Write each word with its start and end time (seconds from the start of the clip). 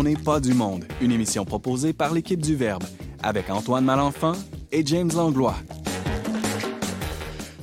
On 0.00 0.04
n'est 0.04 0.14
pas 0.14 0.38
du 0.38 0.54
monde, 0.54 0.84
une 1.00 1.10
émission 1.10 1.44
proposée 1.44 1.92
par 1.92 2.14
l'équipe 2.14 2.40
du 2.40 2.54
Verbe, 2.54 2.84
avec 3.20 3.50
Antoine 3.50 3.84
Malenfant 3.84 4.34
et 4.70 4.86
James 4.86 5.10
Langlois. 5.12 5.56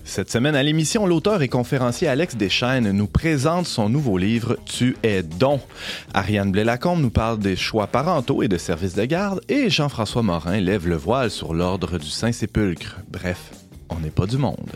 Cette 0.03 0.29
semaine 0.29 0.53
à 0.53 0.61
l'émission, 0.61 1.05
l'auteur 1.05 1.43
et 1.43 1.47
conférencier 1.47 2.09
Alex 2.09 2.35
Deschaines 2.35 2.91
nous 2.91 3.07
présente 3.07 3.67
son 3.67 3.87
nouveau 3.87 4.17
livre 4.17 4.57
Tu 4.65 4.97
es 5.01 5.23
don. 5.23 5.61
Ariane 6.13 6.51
Blais-Lacombe 6.51 6.99
nous 6.99 7.09
parle 7.09 7.39
des 7.39 7.55
choix 7.55 7.87
parentaux 7.87 8.43
et 8.43 8.49
de 8.49 8.57
services 8.57 8.95
de 8.95 9.05
garde 9.05 9.39
et 9.47 9.69
Jean-François 9.69 10.21
Morin 10.21 10.59
lève 10.59 10.89
le 10.89 10.97
voile 10.97 11.31
sur 11.31 11.53
l'ordre 11.53 11.97
du 11.97 12.09
Saint-Sépulcre. 12.09 12.97
Bref, 13.09 13.51
on 13.87 14.01
n'est 14.01 14.09
pas 14.09 14.25
du 14.25 14.37
monde. 14.37 14.73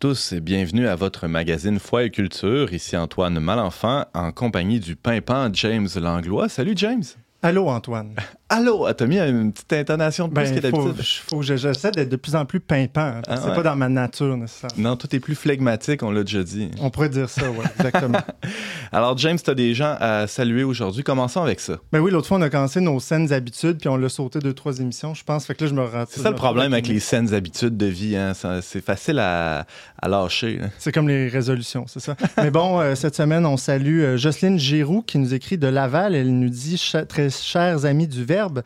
Tous 0.00 0.32
et 0.32 0.40
bienvenue 0.40 0.88
à 0.88 0.96
votre 0.96 1.26
magazine 1.26 1.78
Foi 1.78 2.04
et 2.04 2.10
Culture. 2.10 2.72
Ici 2.72 2.96
Antoine 2.96 3.38
Malenfant 3.38 4.06
en 4.14 4.32
compagnie 4.32 4.80
du 4.80 4.96
pimpant 4.96 5.52
James 5.52 5.88
Langlois. 5.94 6.48
Salut 6.48 6.72
James. 6.74 7.04
Allô 7.42 7.68
Antoine. 7.68 8.14
Allô, 8.52 8.84
ah, 8.84 8.94
t'as 8.94 9.06
mis 9.06 9.16
une 9.20 9.52
petite 9.52 9.72
intonation 9.72 10.26
de 10.26 10.34
plus 10.34 10.42
Ben, 10.42 10.54
que 10.56 10.60
d'habitude. 10.60 11.02
faut, 11.28 11.40
j'essaie 11.40 11.92
d'être 11.92 12.08
de 12.08 12.16
plus 12.16 12.34
en 12.34 12.44
plus 12.44 12.58
pimpant. 12.58 13.20
Ah 13.28 13.36
c'est 13.36 13.48
ouais. 13.50 13.54
pas 13.54 13.62
dans 13.62 13.76
ma 13.76 13.88
nature 13.88 14.36
nécessairement. 14.36 14.90
Non, 14.90 14.96
tout 14.96 15.14
est 15.14 15.20
plus 15.20 15.36
flegmatique, 15.36 16.02
on 16.02 16.10
l'a 16.10 16.24
déjà 16.24 16.42
dit. 16.42 16.68
On 16.80 16.90
pourrait 16.90 17.10
dire 17.10 17.30
ça, 17.30 17.48
oui, 17.48 17.64
exactement. 17.78 18.18
Alors 18.92 19.16
James, 19.18 19.38
t'as 19.42 19.54
des 19.54 19.72
gens 19.72 19.94
à 20.00 20.26
saluer 20.26 20.64
aujourd'hui. 20.64 21.04
Commençons 21.04 21.42
avec 21.42 21.60
ça. 21.60 21.74
ben 21.92 22.00
oui, 22.00 22.10
l'autre 22.10 22.26
fois, 22.26 22.38
on 22.38 22.42
a 22.42 22.50
commencé 22.50 22.80
nos 22.80 22.98
saines 22.98 23.32
habitudes, 23.32 23.78
puis 23.78 23.88
on 23.88 23.96
l'a 23.96 24.08
sauté 24.08 24.40
deux, 24.40 24.52
trois 24.52 24.78
émissions, 24.80 25.14
je 25.14 25.22
pense. 25.22 25.46
Fait 25.46 25.54
que 25.54 25.62
là, 25.64 25.70
je 25.70 25.74
me 25.74 25.84
rate. 25.84 26.08
C'est 26.10 26.20
ça 26.20 26.30
le 26.30 26.36
problème 26.36 26.72
avec 26.72 26.88
les 26.88 26.98
saines 26.98 27.32
habitudes 27.32 27.76
de 27.76 27.86
vie. 27.86 28.16
Hein? 28.16 28.32
C'est 28.62 28.84
facile 28.84 29.20
à, 29.20 29.64
à 30.02 30.08
lâcher. 30.08 30.58
hein. 30.60 30.70
C'est 30.78 30.90
comme 30.90 31.06
les 31.08 31.28
résolutions, 31.28 31.84
c'est 31.86 32.00
ça. 32.00 32.16
Mais 32.38 32.50
bon, 32.50 32.80
euh, 32.80 32.96
cette 32.96 33.14
semaine, 33.14 33.46
on 33.46 33.56
salue 33.56 34.00
euh, 34.00 34.16
Jocelyne 34.16 34.58
Giroux 34.58 35.02
qui 35.02 35.18
nous 35.18 35.34
écrit 35.34 35.56
de 35.56 35.68
Laval. 35.68 36.16
Elle 36.16 36.36
nous 36.36 36.48
dit 36.50 36.82
Très 37.08 37.30
chers 37.30 37.84
amis 37.84 38.08
du 38.08 38.24
Verbe, 38.40 38.62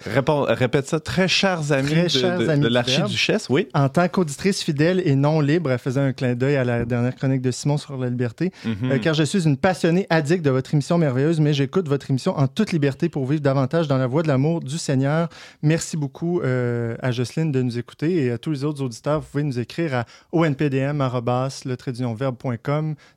répète 0.48 0.86
ça. 0.86 1.00
Très 1.00 1.26
chers 1.28 1.72
amis 1.72 1.90
Très 1.90 2.04
de, 2.04 2.08
chers 2.08 2.38
de- 2.38 2.46
de 2.46 2.54
du 2.56 2.68
l'archiduchesse, 2.68 3.48
oui. 3.50 3.68
en 3.74 3.88
tant 3.88 4.06
qu'auditrice 4.08 4.62
fidèle 4.62 5.02
et 5.04 5.14
non 5.16 5.40
libre, 5.40 5.70
elle 5.70 5.78
faisait 5.78 6.00
un 6.00 6.12
clin 6.12 6.34
d'œil 6.34 6.56
à 6.56 6.64
la 6.64 6.84
dernière 6.84 7.14
chronique 7.16 7.40
de 7.42 7.50
Simon 7.50 7.76
sur 7.78 7.96
la 7.96 8.08
liberté. 8.10 8.52
Mhm. 8.64 8.92
Euh, 8.92 8.98
car 8.98 9.14
je 9.14 9.22
suis 9.24 9.44
une 9.46 9.56
passionnée 9.56 10.06
addict 10.10 10.44
de 10.44 10.50
votre 10.50 10.72
émission 10.74 10.98
merveilleuse, 10.98 11.40
mais 11.40 11.52
j'écoute 11.54 11.88
votre 11.88 12.10
émission 12.10 12.36
en 12.38 12.46
toute 12.46 12.72
liberté 12.72 13.08
pour 13.08 13.26
vivre 13.26 13.42
davantage 13.42 13.88
dans 13.88 13.98
la 13.98 14.06
voie 14.06 14.22
de 14.22 14.28
l'amour 14.28 14.60
du 14.60 14.78
Seigneur. 14.78 15.28
Merci 15.62 15.96
beaucoup 15.96 16.40
euh, 16.40 16.96
à 17.00 17.10
Jocelyne 17.10 17.50
de 17.52 17.62
nous 17.62 17.78
écouter 17.78 18.24
et 18.24 18.30
à 18.30 18.38
tous 18.38 18.50
les 18.50 18.64
autres 18.64 18.82
auditeurs. 18.82 19.20
Vous 19.20 19.26
pouvez 19.30 19.44
nous 19.44 19.58
écrire 19.58 19.94
à 19.94 20.04
onpdm.com, 20.32 20.84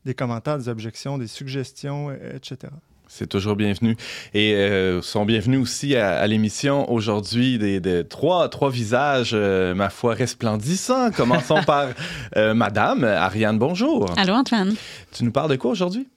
des 0.05 0.13
commentaires, 0.13 0.57
des 0.57 0.69
objections, 0.69 1.17
des 1.17 1.27
suggestions, 1.27 2.09
euh, 2.09 2.35
etc. 2.35 2.71
C'est 3.09 3.27
toujours 3.27 3.55
bienvenu. 3.55 3.95
Et 4.33 4.53
euh, 4.55 5.01
sont 5.01 5.25
bienvenus 5.25 5.59
aussi 5.61 5.95
à, 5.95 6.17
à 6.19 6.27
l'émission 6.27 6.91
aujourd'hui 6.91 7.57
des, 7.57 7.79
des 7.79 8.03
trois, 8.05 8.49
trois 8.49 8.69
visages, 8.69 9.31
euh, 9.33 9.73
ma 9.73 9.89
foi, 9.89 10.13
resplendissants. 10.13 11.11
Commençons 11.11 11.63
par 11.65 11.87
euh, 12.35 12.53
Madame 12.53 13.03
Ariane, 13.03 13.57
bonjour. 13.57 14.11
Allô, 14.17 14.33
Antoine. 14.33 14.75
Tu 15.11 15.23
nous 15.23 15.31
parles 15.31 15.49
de 15.49 15.55
quoi 15.55 15.71
aujourd'hui? 15.71 16.07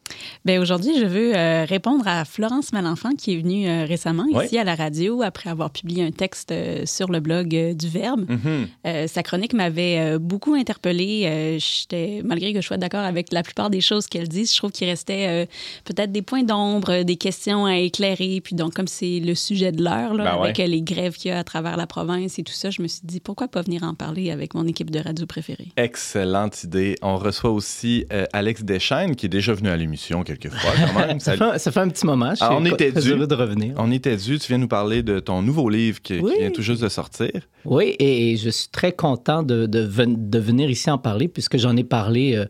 Ben 0.45 0.59
aujourd'hui, 0.61 0.99
je 0.99 1.05
veux 1.07 1.37
euh, 1.37 1.65
répondre 1.65 2.07
à 2.07 2.25
Florence 2.25 2.73
Malenfant 2.73 3.11
qui 3.17 3.35
est 3.35 3.37
venue 3.39 3.69
euh, 3.69 3.85
récemment 3.85 4.25
Oui. 4.33 4.47
ici 4.47 4.59
à 4.59 4.65
la 4.65 4.75
radio 4.75 5.23
après 5.23 5.51
avoir 5.51 5.71
publié 5.71 6.05
un 6.05 6.11
texte 6.11 6.51
euh, 6.53 6.87
sur 6.87 7.11
le 7.11 7.21
blog 7.21 7.75
du 7.75 7.89
Verbe. 7.89 8.25
Mhm. 8.29 8.69
Euh, 8.87 9.07
sa 9.07 9.23
chronique 9.23 9.53
m'avait 9.53 10.19
beaucoup 10.19 10.55
interpellée. 10.55 11.59
J'étais, 11.59 12.23
malgré 12.25 12.53
que 12.53 12.61
je 12.61 12.67
sois 12.67 12.77
d'accord 12.77 13.01
avec 13.05 13.33
la 13.33 13.43
plupart 13.43 13.71
des 13.71 13.81
choses 13.81 14.07
qu'elle 14.07 14.29
dit, 14.29 14.47
je 14.47 14.57
trouve 14.57 14.71
qu'il 14.71 14.89
restait 14.89 15.47
peut-être 15.85 16.13
des 16.13 16.23
points 16.23 16.43
d'ombre, 16.43 17.03
des 17.03 17.17
questions 17.17 17.67
à 17.67 17.77
éclairer. 17.77 18.41
Puis 18.43 18.55
donc, 18.55 18.75
comme 18.75 18.89
c'est 18.89 19.21
le 19.21 19.35
sujet 19.35 19.73
de 19.73 19.83
l'heure, 19.83 20.15
Ben 20.17 20.27
avec 20.27 20.59
les 20.59 20.83
grèves 20.83 21.17
qu'il 21.17 21.31
y 21.31 21.35
a 21.35 21.39
à 21.39 21.45
travers 21.45 21.77
la 21.77 21.87
province 21.87 22.39
et 22.39 22.43
tout 22.43 22.53
ça, 22.53 22.71
je 22.71 22.83
me 22.83 22.89
suis 22.89 23.03
dit, 23.05 23.21
pourquoi 23.21 23.49
pas 23.49 23.63
venir 23.63 23.83
en 23.83 23.95
parler 23.95 24.31
avec 24.31 24.55
mon 24.55 24.67
équipe 24.67 24.91
de 24.91 24.99
radio 24.99 25.27
préférée? 25.27 25.69
Excellente 25.77 26.65
idée. 26.65 26.97
On 27.03 27.17
reçoit 27.17 27.51
aussi 27.51 28.07
Alex 28.33 28.63
Deschaines, 28.65 29.17
qui 29.17 29.27
est 29.27 29.31
déjà 29.31 29.53
venu 29.53 29.69
à 29.69 29.77
l'émission 29.77 30.00
quelques 30.25 30.49
fois 30.51 30.71
quand 30.95 31.07
même. 31.07 31.21
Ça 31.21 31.37
fait, 31.37 31.59
ça 31.59 31.71
fait 31.73 31.81
un 31.81 31.89
petit 31.89 32.07
moment. 32.07 32.35
Je 32.35 32.41
Ah, 32.43 32.51
on 32.55 32.65
était 32.65 32.93
dû. 32.93 33.15
de 33.15 33.35
revenir. 33.35 33.75
On 33.77 33.91
était 33.93 34.17
dû. 34.17 34.39
Tu 34.39 34.49
viens 34.49 34.59
nous 34.59 34.69
parler 34.69 35.03
de 35.03 35.19
ton 35.21 35.43
nouveau 35.43 35.69
livre 35.69 36.01
qui, 36.03 36.15
vient 36.19 36.51
tout 36.51 36.63
juste 36.63 36.83
de 36.83 36.89
sortir. 36.89 37.31
Oui, 37.65 37.95
et, 37.99 38.33
et 38.33 38.37
je 38.37 38.51
suis 38.51 38.69
très 38.71 38.93
content 38.93 39.43
de, 39.43 39.67
de, 39.67 39.81
ven- 39.81 40.31
de 40.31 40.39
venir 40.39 40.71
ici 40.71 40.91
en 40.91 40.99
parler, 40.99 41.29
puisque 41.29 41.59
j'en 41.59 41.77
ai 41.77 41.85
parlé 41.85 42.35
euh, 42.37 42.47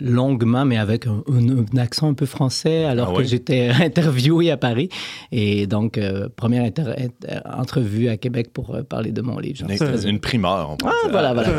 longuement, 0.00 0.64
mais 0.64 0.76
avec 0.76 1.06
un, 1.06 1.22
un- 1.32 1.64
un 1.74 1.78
accent 1.78 2.08
un 2.08 2.14
peu 2.14 2.26
français, 2.26 2.84
alors 2.84 3.08
Ah 3.10 3.16
que 3.16 3.22
oui? 3.22 3.28
j'étais 3.28 3.68
interviewé 3.80 4.50
à 4.50 4.56
Paris. 4.56 4.88
Et 5.32 5.66
donc, 5.66 5.98
euh, 5.98 6.28
première 6.34 6.64
inter- 6.64 6.92
inter- 6.98 7.40
entrevue 7.44 8.08
à 8.08 8.16
Québec 8.16 8.52
pour 8.52 8.74
euh, 8.74 8.82
parler 8.82 9.12
de 9.12 9.22
mon 9.22 9.38
livre. 9.38 9.66
Très 9.66 10.02
Une, 10.04 10.08
une 10.16 10.20
primeur, 10.20 10.70
on 10.70 10.76
Ah, 10.86 10.92
voilà, 11.10 11.32
voilà. 11.34 11.50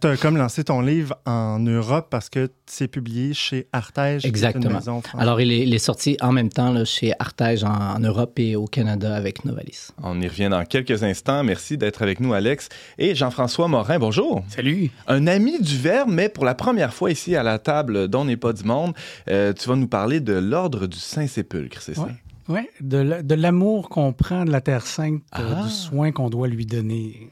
Tu 0.00 0.06
as 0.06 0.16
comme 0.20 0.36
lancé 0.36 0.64
ton 0.64 0.80
livre 0.80 1.14
en 1.26 1.58
Europe 1.60 2.08
parce 2.10 2.28
que 2.28 2.48
c'est 2.66 2.88
publié 2.88 3.34
chez 3.34 3.66
Artege. 3.72 4.24
Exactement. 4.24 4.74
maison. 4.74 5.02
Alors, 5.16 5.40
il 5.40 5.52
est, 5.52 5.60
il 5.60 5.74
est 5.74 5.78
sorti 5.78 6.16
en 6.20 6.32
même 6.32 6.48
temps 6.48 6.72
là, 6.72 6.84
chez 6.84 7.12
Artege 7.18 7.62
en, 7.64 7.68
en 7.96 7.98
Europe 8.00 8.38
et 8.38 8.56
au 8.56 8.64
Canada 8.66 9.14
avec 9.14 9.44
Novalis. 9.44 9.88
On 10.02 10.20
y 10.20 10.26
revient 10.28 10.48
dans 10.50 10.64
quelques 10.64 11.02
instants. 11.02 11.44
Merci 11.44 11.76
d'être 11.78 12.02
avec 12.02 12.20
nous, 12.20 12.32
Alex. 12.32 12.68
Et 12.98 13.14
Jean-François 13.14 13.68
Morin, 13.68 13.98
bonjour. 13.98 14.42
Salut. 14.48 14.90
Un 15.06 15.26
ami 15.26 15.60
du 15.60 15.76
Verbe, 15.76 16.08
mais 16.10 16.28
pour 16.28 16.44
la 16.44 16.54
première 16.54 16.92
fois 16.92 17.10
ici 17.10 17.36
à 17.36 17.42
la 17.42 17.59
table 17.60 18.08
d'On 18.08 18.24
n'est 18.24 18.36
pas 18.36 18.52
du 18.52 18.64
monde, 18.64 18.94
euh, 19.28 19.52
tu 19.52 19.68
vas 19.68 19.76
nous 19.76 19.86
parler 19.88 20.20
de 20.20 20.32
l'ordre 20.34 20.86
du 20.86 20.98
Saint-Sépulcre, 20.98 21.80
c'est 21.82 21.94
ça? 21.94 22.08
Oui, 22.48 22.62
de 22.80 22.98
la- 22.98 23.22
de 23.22 23.34
l'amour 23.36 23.88
qu'on 23.88 24.12
prend 24.12 24.44
de 24.44 24.50
la 24.50 24.60
Terre 24.60 24.84
Sainte, 24.86 25.22
Ah. 25.30 25.62
du 25.62 25.70
soin 25.70 26.10
qu'on 26.10 26.30
doit 26.30 26.48
lui 26.48 26.66
donner. 26.66 27.30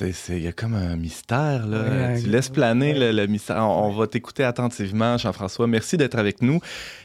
Il 0.00 0.38
y 0.38 0.46
a 0.46 0.52
comme 0.52 0.74
un 0.74 0.94
mystère, 0.94 1.66
là. 1.66 1.82
Ouais, 2.12 2.20
tu 2.22 2.28
laisses 2.28 2.48
planer 2.48 2.92
ouais. 2.92 3.12
le, 3.12 3.20
le 3.22 3.26
mystère. 3.26 3.56
On, 3.58 3.88
on 3.88 3.92
va 3.92 4.06
t'écouter 4.06 4.44
attentivement, 4.44 5.18
Jean-François. 5.18 5.66
Merci 5.66 5.96
d'être 5.96 6.16
avec 6.16 6.40
nous 6.40 6.60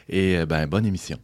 et 0.08 0.38
euh, 0.38 0.46
ben, 0.46 0.66
bonne 0.68 0.86
émission. 0.86 1.18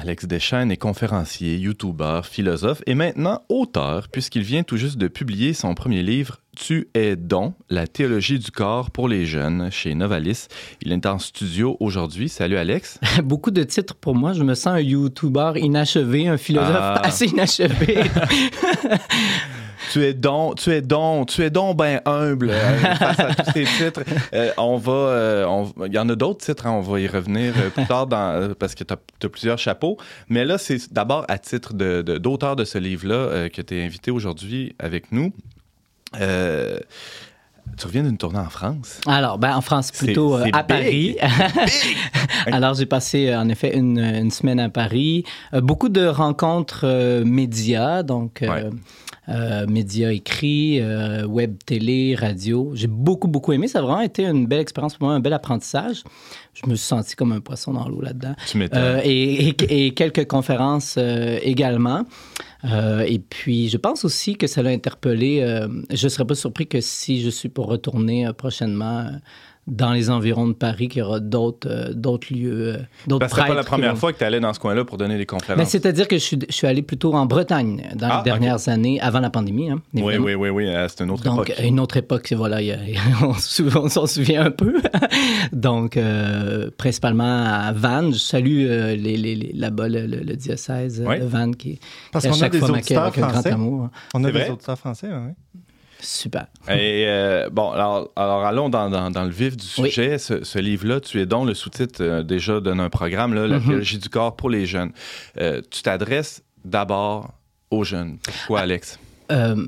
Alex 0.00 0.24
Deschaines 0.24 0.70
est 0.72 0.78
conférencier, 0.78 1.58
youtubeur, 1.58 2.24
philosophe 2.24 2.80
et 2.86 2.94
maintenant 2.94 3.42
auteur, 3.50 4.08
puisqu'il 4.08 4.42
vient 4.42 4.62
tout 4.62 4.78
juste 4.78 4.96
de 4.96 5.08
publier 5.08 5.52
son 5.52 5.74
premier 5.74 6.02
livre, 6.02 6.38
Tu 6.56 6.88
es 6.94 7.16
don, 7.16 7.52
la 7.68 7.86
théologie 7.86 8.38
du 8.38 8.50
corps 8.50 8.90
pour 8.90 9.08
les 9.08 9.26
jeunes, 9.26 9.70
chez 9.70 9.94
Novalis. 9.94 10.46
Il 10.80 10.90
est 10.92 11.04
en 11.06 11.18
studio 11.18 11.76
aujourd'hui. 11.80 12.28
Salut 12.30 12.56
Alex. 12.56 12.98
Beaucoup 13.24 13.50
de 13.50 13.62
titres 13.62 13.94
pour 13.94 14.14
moi. 14.14 14.32
Je 14.32 14.42
me 14.42 14.54
sens 14.54 14.74
un 14.74 14.80
YouTuber 14.80 15.52
inachevé, 15.56 16.28
un 16.28 16.38
philosophe 16.38 16.70
Ah. 16.74 17.00
assez 17.04 17.26
inachevé. 17.26 17.98
Tu 19.92 20.04
es 20.04 20.14
don, 20.14 20.54
tu 20.54 20.70
es 20.70 20.80
don, 20.82 21.24
tu 21.24 21.42
es 21.42 21.50
don 21.50 21.74
ben 21.74 22.00
humble 22.06 22.50
euh, 22.50 22.78
face 22.96 23.18
à 23.20 23.34
tous 23.34 23.50
ces 23.52 23.64
titres. 23.64 24.02
Euh, 24.32 24.52
on 24.56 24.76
va, 24.76 24.92
euh, 24.92 25.44
on- 25.46 25.72
il 25.86 25.92
y 25.92 25.98
en 25.98 26.08
a 26.08 26.14
d'autres 26.14 26.44
titres, 26.44 26.66
hein, 26.66 26.72
on 26.72 26.80
va 26.80 27.00
y 27.00 27.08
revenir 27.08 27.52
plus 27.74 27.86
tard 27.86 28.06
dans, 28.06 28.54
parce 28.54 28.74
que 28.76 28.84
tu 28.84 28.94
as, 28.94 29.28
plusieurs 29.28 29.58
chapeaux. 29.58 29.96
Mais 30.28 30.44
là, 30.44 30.58
c'est 30.58 30.92
d'abord 30.92 31.24
à 31.28 31.38
titre 31.38 31.74
de- 31.74 32.02
de- 32.02 32.18
d'auteur 32.18 32.54
de, 32.56 32.64
ce 32.64 32.78
livre-là 32.78 33.48
que 33.48 33.62
tu 33.62 33.76
es 33.78 33.84
invité 33.84 34.10
aujourd'hui 34.12 34.74
avec 34.78 35.10
nous. 35.10 35.32
Euh, 36.20 36.78
tu 37.76 37.86
reviens 37.86 38.02
d'une 38.02 38.16
tournée 38.18 38.38
en 38.38 38.48
France? 38.50 39.00
Alors, 39.06 39.38
ben, 39.38 39.54
en 39.56 39.60
France, 39.60 39.90
plutôt 39.92 40.36
euh, 40.36 40.44
à 40.52 40.62
big. 40.62 40.66
Paris. 40.68 41.16
Alors, 42.46 42.74
j'ai 42.74 42.86
passé 42.86 43.34
en 43.34 43.48
effet 43.48 43.76
une, 43.76 43.98
une 43.98 44.30
semaine 44.30 44.60
à 44.60 44.68
Paris. 44.68 45.24
Euh, 45.54 45.60
beaucoup 45.60 45.88
de 45.88 46.06
rencontres 46.06 46.82
euh, 46.84 47.24
médias, 47.24 48.02
donc 48.02 48.38
Ouais. 48.42 48.70
Euh, 49.30 49.66
médias 49.66 50.10
écrits, 50.10 50.80
euh, 50.80 51.24
web, 51.26 51.56
télé, 51.64 52.14
radio. 52.14 52.72
J'ai 52.74 52.86
beaucoup, 52.88 53.28
beaucoup 53.28 53.52
aimé. 53.52 53.68
Ça 53.68 53.78
a 53.78 53.82
vraiment 53.82 54.00
été 54.00 54.24
une 54.26 54.46
belle 54.46 54.60
expérience 54.60 54.96
pour 54.96 55.06
moi, 55.08 55.14
un 55.16 55.20
bel 55.20 55.32
apprentissage. 55.32 56.02
Je 56.54 56.68
me 56.68 56.74
suis 56.74 56.86
senti 56.86 57.14
comme 57.14 57.32
un 57.32 57.40
poisson 57.40 57.72
dans 57.72 57.88
l'eau 57.88 58.00
là-dedans. 58.00 58.34
Euh, 58.74 59.00
et, 59.04 59.48
et- 59.50 59.86
et 59.86 59.94
quelques 59.94 60.26
conférences 60.26 60.96
euh, 60.98 61.38
également. 61.42 62.04
Et 63.06 63.18
puis, 63.20 63.68
je 63.70 63.78
pense 63.78 64.04
aussi 64.04 64.36
que 64.36 64.46
ça 64.46 64.62
l'a 64.62 64.70
interpellé. 64.70 65.40
je 65.90 66.04
ne 66.06 66.08
serais 66.10 66.26
pas 66.26 66.34
surpris 66.34 66.66
que 66.66 66.80
si 66.82 67.22
je 67.22 67.30
suis 67.30 67.48
pour 67.48 67.66
retourner 67.66 68.28
prochainement 68.36 69.06
dans 69.66 69.92
les 69.92 70.10
environs 70.10 70.48
de 70.48 70.52
Paris, 70.52 70.88
qu'il 70.88 70.98
y 71.00 71.02
aura 71.02 71.20
d'autres 71.20 71.68
euh, 71.70 71.92
d'autres 71.94 72.32
lieux, 72.34 72.74
euh, 72.74 72.78
d'autres 73.06 73.26
c'est 73.28 73.36
pas 73.36 73.48
la 73.48 73.54
prêtres 73.54 73.66
première 73.68 73.96
fois 73.96 74.12
que 74.12 74.18
tu 74.18 74.24
allais 74.24 74.40
dans 74.40 74.52
ce 74.52 74.58
coin-là 74.58 74.84
pour 74.84 74.96
donner 74.98 75.16
des 75.16 75.26
conférences. 75.26 75.58
Mais 75.58 75.64
c'est-à-dire 75.64 76.08
que 76.08 76.16
je 76.16 76.22
suis, 76.22 76.38
je 76.48 76.52
suis 76.54 76.66
allé 76.66 76.82
plutôt 76.82 77.12
en 77.14 77.26
Bretagne 77.26 77.88
dans 77.94 78.08
Ah, 78.10 78.16
les 78.18 78.24
dernières 78.24 78.68
années, 78.68 79.00
avant 79.00 79.20
la 79.20 79.30
pandémie. 79.30 79.70
Hein, 79.70 79.80
oui, 79.94 80.16
oui, 80.18 80.34
oui, 80.34 80.48
oui, 80.48 80.66
euh, 80.66 80.88
c'est 80.88 81.04
une 81.04 81.10
autre 81.10 81.22
Donc, 81.22 81.50
époque. 81.50 81.60
une 81.64 81.78
autre 81.78 81.96
époque, 81.98 82.32
voilà, 82.36 82.60
il 82.62 82.68
y 82.68 82.72
a- 82.72 82.78
on 83.78 83.88
s'en 83.88 84.06
souvient 84.06 84.46
un 84.46 84.50
peu. 84.50 84.74
Donc, 85.52 85.96
euh, 85.96 86.70
principalement 86.76 87.44
à 87.46 87.72
Vannes. 87.72 88.12
Je 88.12 88.18
salue 88.18 88.66
euh, 88.68 88.96
les, 88.96 89.16
les- 89.16 89.34
les- 89.36 89.52
là-bas 89.52 89.88
le, 89.88 90.06
le- 90.06 90.20
le 90.20 90.36
diocèse 90.36 91.02
Oui. 91.06 91.18
de 91.20 91.24
Vannes 91.24 91.54
qui, 91.54 91.78
Parce 92.12 92.24
qui 92.24 92.28
à 92.30 92.32
qu'on 92.32 92.42
a 92.42 92.48
des 92.48 92.58
fois 92.58 92.68
m'accueille 92.68 92.96
auditeurs 92.96 93.02
avec 93.04 93.18
un 93.18 93.20
grand 93.22 93.30
français. 93.32 93.50
amour. 93.52 93.88
On 94.14 94.24
a 94.24 94.30
des 94.32 94.48
auditeurs 94.50 94.78
français, 94.78 95.08
oui. 95.12 95.60
Super. 96.02 96.46
Et 96.68 97.04
euh, 97.06 97.48
bon, 97.50 97.70
alors, 97.72 98.10
alors 98.16 98.44
allons 98.44 98.68
dans, 98.68 98.88
dans- 98.90 99.10
dans 99.10 99.24
le 99.24 99.30
vif 99.30 99.56
du 99.56 99.66
Oui. 99.78 99.90
sujet. 99.90 100.18
Ce, 100.18 100.44
ce 100.44 100.58
livre-là, 100.58 101.00
tu 101.00 101.20
es 101.20 101.26
donc 101.26 101.46
le 101.46 101.54
sous-titre 101.54 102.02
euh, 102.02 102.22
déjà 102.22 102.60
donne 102.60 102.80
un 102.80 102.88
programme, 102.90 103.34
là, 103.34 103.46
La 103.46 103.58
Mhm. 103.58 103.64
biologie 103.68 103.98
du 103.98 104.08
corps 104.08 104.34
pour 104.36 104.48
les 104.50 104.66
jeunes. 104.66 104.92
Euh, 105.38 105.60
tu 105.70 105.82
t'adresses 105.82 106.42
d'abord 106.64 107.30
aux 107.70 107.84
jeunes. 107.84 108.18
Pourquoi, 108.22 108.60
Alex? 108.60 108.98
Euh, 109.30 109.66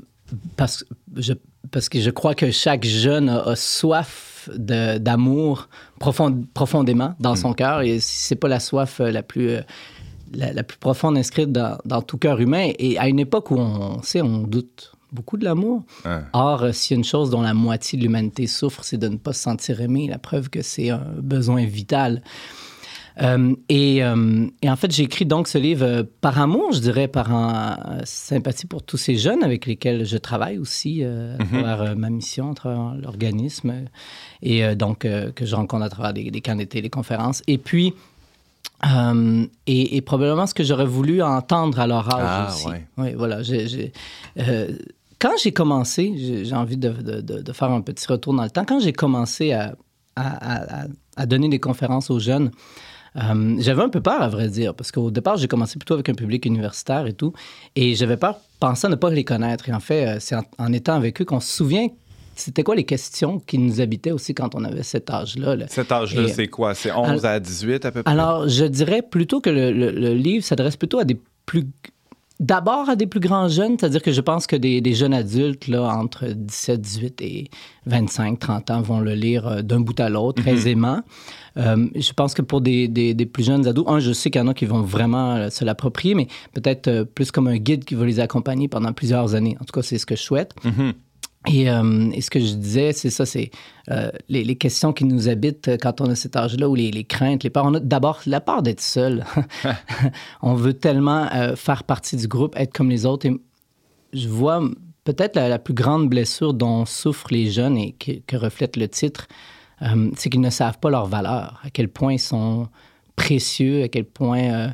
parce, 0.57 0.83
je, 1.15 1.33
parce 1.71 1.87
que 1.89 1.99
je 2.01 2.09
crois 2.09 2.35
que 2.35 2.51
chaque 2.51 2.83
jeune 2.85 3.29
a, 3.29 3.41
a 3.43 3.55
soif 3.55 4.49
d'amour 4.57 5.69
profond- 5.99 6.45
profondément 6.53 7.15
dans 7.19 7.35
son 7.35 7.53
cœur. 7.53 7.81
Et 7.81 7.99
si 7.99 8.23
c'est 8.27 8.35
pas 8.35 8.47
la 8.47 8.59
soif 8.59 8.99
la 8.99 9.23
plus, 9.23 9.57
la, 10.33 10.51
la 10.53 10.63
plus 10.63 10.77
profonde 10.77 11.17
inscrite 11.17 11.51
dans, 11.51 11.77
dans 11.85 12.01
tout 12.01 12.17
cœur 12.17 12.39
humain, 12.39 12.71
et 12.77 12.97
à 12.97 13.07
une 13.07 13.19
époque 13.19 13.51
où 13.51 13.55
on 13.57 14.01
sait, 14.01 14.21
on 14.21 14.39
doute 14.39 14.91
beaucoup 15.13 15.37
de 15.37 15.45
l'amour. 15.45 15.83
Hein. 16.05 16.23
Or, 16.33 16.63
euh, 16.63 16.71
s'il 16.71 16.95
y 16.95 16.97
a 16.97 16.99
une 16.99 17.03
chose 17.05 17.29
dont 17.29 17.41
la 17.41 17.53
moitié 17.53 17.97
de 17.97 18.03
l'humanité 18.03 18.47
souffre, 18.47 18.83
c'est 18.83 18.97
de 18.97 19.07
ne 19.07 19.17
pas 19.17 19.31
se 19.33 19.41
sentir 19.41 19.79
aimé. 19.79 20.07
La 20.09 20.17
preuve 20.17 20.49
que 20.49 20.61
c'est 20.61 20.89
un 20.89 21.05
besoin 21.19 21.63
vital. 21.65 22.21
Euh, 23.21 23.55
et, 23.69 24.03
euh, 24.03 24.47
et 24.63 24.69
en 24.71 24.75
fait, 24.75 24.91
j'ai 24.91 25.03
écrit 25.03 25.25
donc 25.27 25.47
ce 25.47 25.59
livre 25.59 25.85
euh, 25.85 26.03
par 26.21 26.39
amour, 26.39 26.71
je 26.71 26.79
dirais, 26.79 27.07
par 27.07 27.31
un- 27.31 27.77
sympathie 28.05 28.65
pour 28.65 28.81
tous 28.81 28.97
ces 28.97 29.17
jeunes 29.17 29.43
avec 29.43 29.67
lesquels 29.67 30.03
je 30.03 30.17
travaille 30.17 30.57
aussi 30.57 31.03
à 31.03 31.37
travers 31.45 31.81
euh, 31.83 31.95
ma 31.95 32.09
mission, 32.09 32.49
à 32.51 32.55
travers 32.55 32.95
l'organisme, 32.95 33.71
et 34.41 34.75
donc 34.75 34.99
que 34.99 35.45
je 35.45 35.55
rencontre 35.55 35.83
à 35.85 35.89
travers 35.89 36.13
des, 36.13 36.31
des 36.31 36.41
camps 36.41 36.55
d'été, 36.55 36.81
des 36.81 36.89
conférences. 36.89 37.43
Et 37.45 37.59
puis, 37.59 37.93
euh, 38.87 39.45
et, 39.67 39.95
et 39.95 40.01
probablement 40.01 40.47
ce 40.47 40.55
que 40.55 40.63
j'aurais 40.63 40.85
voulu 40.87 41.21
entendre 41.21 41.79
à 41.79 41.85
leur 41.85 42.13
âge 42.15 42.25
Ah, 42.27 42.47
aussi. 42.51 42.67
ouais. 42.67 42.87
Oui, 42.97 43.13
voilà. 43.15 43.43
j'ai- 43.43 43.93
euh, 44.39 44.69
quand 45.23 45.31
j'ai 45.41 45.53
commencé, 45.53 46.13
j'ai 46.43 46.55
envie 46.55 46.77
de, 46.77 46.89
de- 46.89 47.21
de- 47.21 47.41
de 47.41 47.53
faire 47.53 47.71
un 47.71 47.81
petit 47.81 48.05
retour 48.07 48.33
dans 48.33 48.43
le 48.43 48.49
temps. 48.49 48.65
Quand 48.65 48.79
j'ai 48.79 48.93
commencé 48.93 49.53
à, 49.53 49.75
à- 50.15 50.81
à- 50.83 50.87
à 51.15 51.25
donner 51.25 51.47
des 51.49 51.59
conférences 51.59 52.09
aux 52.11 52.19
jeunes, 52.19 52.51
euh, 53.15 53.55
j'avais 53.59 53.83
un 53.83 53.89
peu 53.89 54.01
peur, 54.01 54.21
à 54.21 54.27
vrai 54.27 54.47
dire, 54.49 54.73
parce 54.75 54.91
qu'au 54.91 55.11
départ, 55.11 55.37
j'ai 55.37 55.47
commencé 55.47 55.77
plutôt 55.79 55.93
avec 55.93 56.09
un 56.09 56.13
public 56.15 56.45
universitaire 56.45 57.05
et 57.07 57.13
tout, 57.13 57.31
et 57.75 57.95
j'avais 57.95 58.17
peur, 58.17 58.39
pensant 58.59 58.89
ne 58.89 58.95
pas 58.95 59.09
les 59.11 59.23
connaître. 59.23 59.69
Et 59.69 59.73
en 59.73 59.79
fait, 59.79 60.07
euh, 60.07 60.17
c'est 60.19 60.35
en, 60.35 60.43
en 60.57 60.73
étant 60.73 60.95
avec 60.95 61.21
eux 61.21 61.25
qu'on 61.25 61.39
se 61.39 61.51
souvient 61.55 61.87
c'était 62.35 62.63
quoi 62.63 62.73
les 62.75 62.83
questions 62.83 63.37
qui 63.37 63.59
nous 63.59 63.79
habitaient 63.79 64.09
aussi 64.11 64.33
quand 64.33 64.55
on 64.55 64.63
avait 64.63 64.81
cet 64.81 65.11
âge-là. 65.11 65.55
là. 65.55 65.65
Cet 65.69 65.91
âge-là, 65.91 66.27
c'est 66.29 66.47
quoi? 66.47 66.73
C'est 66.73 66.91
11 66.91 67.23
à 67.25 67.39
18 67.39 67.85
à 67.85 67.91
peu 67.91 68.01
près? 68.01 68.11
Alors, 68.11 68.49
je 68.49 68.65
dirais 68.65 69.03
plutôt 69.03 69.39
que 69.39 69.51
le, 69.51 69.71
le- 69.71 69.91
le 69.91 70.13
livre 70.15 70.43
s'adresse 70.43 70.75
plutôt 70.75 70.97
à 70.97 71.03
des 71.05 71.19
plus. 71.45 71.67
D'abord 72.43 72.89
à 72.89 72.97
des 72.97 73.07
plus 73.07 73.21
grands 73.21 73.47
jeunes, 73.47 73.77
c'est-à-dire 73.79 74.01
que 74.01 74.11
je 74.11 74.19
pense 74.19 74.47
que 74.47 74.57
des, 74.57 74.81
des 74.81 74.93
jeunes 74.93 75.13
adultes, 75.13 75.67
là, 75.69 75.83
entre 75.95 76.25
17, 76.27 76.81
18 76.81 77.21
et 77.21 77.49
25, 77.85 78.37
30 78.37 78.69
ans, 78.71 78.81
vont 78.81 78.99
le 78.99 79.13
lire 79.13 79.47
euh, 79.47 79.61
d'un 79.61 79.79
bout 79.79 79.97
à 80.01 80.09
l'autre 80.09 80.41
très 80.41 80.51
aisément. 80.51 80.99
Euh, 81.55 81.87
je 81.95 82.11
pense 82.11 82.33
que 82.33 82.41
pour 82.41 82.59
des, 82.59 82.89
des- 82.89 83.13
des 83.13 83.25
plus 83.25 83.45
jeunes 83.45 83.65
ados, 83.65 83.85
un, 83.87 83.99
je 83.99 84.11
sais 84.11 84.29
qu'il 84.29 84.41
y 84.41 84.43
en 84.43 84.49
a 84.49 84.53
qui 84.53 84.65
vont 84.65 84.81
vraiment 84.81 85.35
euh, 85.35 85.49
se 85.49 85.63
l'approprier, 85.63 86.15
mais 86.15 86.27
peut-être 86.53 87.03
plus 87.15 87.31
comme 87.31 87.47
un 87.47 87.57
guide 87.57 87.85
qui 87.85 87.95
va 87.95 88.05
les 88.05 88.19
accompagner 88.19 88.67
pendant 88.67 88.91
plusieurs 88.91 89.35
années. 89.35 89.55
En 89.61 89.63
tout 89.63 89.71
cas, 89.73 89.81
c'est 89.81 89.97
ce 89.97 90.05
que 90.05 90.17
je 90.17 90.21
souhaite. 90.21 90.51
Mhm. 90.65 90.93
Et, 91.47 91.69
euh, 91.69 92.09
et 92.13 92.21
ce 92.21 92.29
que 92.29 92.39
je 92.39 92.53
disais, 92.53 92.93
c'est 92.93 93.09
ça, 93.09 93.25
c'est 93.25 93.51
euh, 93.91 94.09
les, 94.29 94.43
les 94.45 94.55
questions 94.55 94.93
qui 94.93 95.03
nous 95.03 95.27
habitent 95.27 95.67
euh, 95.67 95.77
quand 95.81 95.99
on 95.99 96.05
a 96.09 96.15
cet 96.15 96.35
âge-là, 96.37 96.69
ou 96.69 96.75
les, 96.75 96.89
les 96.89 97.03
craintes, 97.03 97.43
les 97.43 97.49
peurs. 97.49 97.65
On 97.65 97.73
a 97.73 97.79
d'abord 97.81 98.21
la 98.25 98.39
peur 98.39 98.61
d'être 98.63 98.79
seul. 98.81 99.25
on 100.41 100.53
veut 100.53 100.73
tellement 100.73 101.27
euh, 101.33 101.55
faire 101.55 101.83
partie 101.83 102.15
du 102.15 102.27
groupe, 102.27 102.55
être 102.57 102.71
comme 102.73 102.89
les 102.89 103.05
autres. 103.05 103.25
Et 103.25 103.33
je 104.13 104.29
vois 104.29 104.61
peut-être 105.03 105.35
la, 105.35 105.49
la 105.49 105.59
plus 105.59 105.73
grande 105.73 106.07
blessure 106.09 106.53
dont 106.53 106.85
souffrent 106.85 107.27
les 107.31 107.51
jeunes 107.51 107.77
et 107.77 107.91
que, 107.91 108.11
que 108.25 108.37
reflète 108.37 108.77
le 108.77 108.87
titre, 108.87 109.27
c'est 110.15 110.29
qu'ils 110.29 110.39
ne 110.39 110.49
savent 110.49 110.79
pas 110.79 110.89
leur 110.89 111.07
valeur, 111.07 111.59
à 111.61 111.69
quel 111.69 111.89
point 111.89 112.13
ils 112.13 112.19
sont 112.19 112.69
précieux, 113.17 113.83
à 113.83 113.89
quel 113.89 114.05
point 114.05 114.73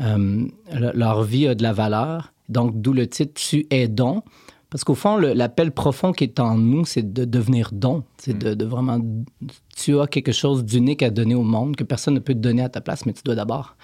le- 0.00 0.48
leur 0.94 1.22
vie 1.22 1.48
a 1.48 1.54
de 1.54 1.62
la 1.62 1.74
valeur. 1.74 2.32
Donc, 2.48 2.80
d'où 2.80 2.94
le 2.94 3.06
titre 3.06 3.32
Tu 3.34 3.66
es 3.68 3.88
don. 3.88 4.22
Parce 4.70 4.84
qu'au 4.84 4.94
fond, 4.94 5.16
l'appel 5.16 5.72
profond 5.72 6.12
qui 6.12 6.24
est 6.24 6.38
en 6.40 6.56
nous, 6.56 6.84
c'est 6.84 7.12
de 7.12 7.24
devenir 7.24 7.70
don. 7.72 8.04
C'est 8.18 8.36
de, 8.36 8.52
de 8.54 8.64
vraiment. 8.66 9.00
Tu 9.76 9.98
as 9.98 10.06
quelque 10.06 10.32
chose 10.32 10.64
d'unique 10.64 11.02
à 11.02 11.10
donner 11.10 11.34
au 11.34 11.42
monde 11.42 11.74
que 11.76 11.84
personne 11.84 12.14
ne 12.14 12.18
peut 12.20 12.34
te 12.34 12.38
donner 12.38 12.62
à 12.62 12.68
ta 12.68 12.80
place, 12.82 13.06
mais 13.06 13.12
tu 13.14 13.22
dois 13.24 13.34
d'abord 13.34 13.76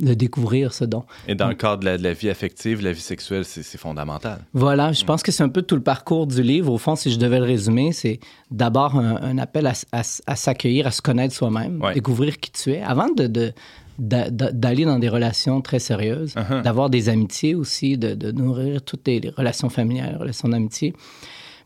le 0.00 0.14
découvrir, 0.14 0.72
ce 0.74 0.84
don. 0.84 1.02
Et 1.26 1.34
dans 1.34 1.48
le 1.48 1.54
cadre 1.56 1.80
de 1.80 1.86
la, 1.86 1.98
de 1.98 2.02
la 2.04 2.12
vie 2.12 2.30
affective, 2.30 2.80
la 2.84 2.92
vie 2.92 3.00
sexuelle, 3.00 3.44
c'est 3.44 3.64
fondamental. 3.78 4.44
Voilà, 4.52 4.92
je 4.92 5.02
pense 5.04 5.24
que 5.24 5.32
c'est 5.32 5.42
un 5.42 5.48
peu 5.48 5.62
tout 5.62 5.74
le 5.74 5.82
parcours 5.82 6.26
du 6.28 6.40
livre. 6.42 6.72
Au 6.72 6.78
fond, 6.78 6.94
si 6.94 7.10
je 7.10 7.18
devais 7.18 7.38
le 7.40 7.44
résumer, 7.46 7.90
c'est 7.92 8.20
d'abord 8.52 8.94
un, 8.96 9.16
un 9.20 9.38
appel 9.38 9.66
à, 9.66 10.02
s'accueillir, 10.04 10.86
à 10.86 10.92
se 10.92 11.02
connaître 11.02 11.34
soi-même, 11.34 11.82
Ouais. 11.82 11.94
découvrir 11.94 12.38
qui 12.38 12.52
tu 12.52 12.70
es, 12.74 12.80
avant 12.80 13.08
de, 13.10 13.52
d'aller 13.98 14.84
dans 14.84 14.98
des 14.98 15.08
relations 15.08 15.60
très 15.60 15.78
sérieuses, 15.80 16.34
Uh-huh. 16.36 16.62
d'avoir 16.62 16.88
des 16.90 17.08
amitiés 17.08 17.54
aussi, 17.54 17.98
de, 17.98 18.14
de 18.14 18.30
nourrir 18.30 18.82
toutes 18.82 19.06
les, 19.08 19.20
relations 19.36 19.68
familiales, 19.70 20.12
les 20.12 20.16
relations 20.18 20.48
d'amitié, 20.48 20.94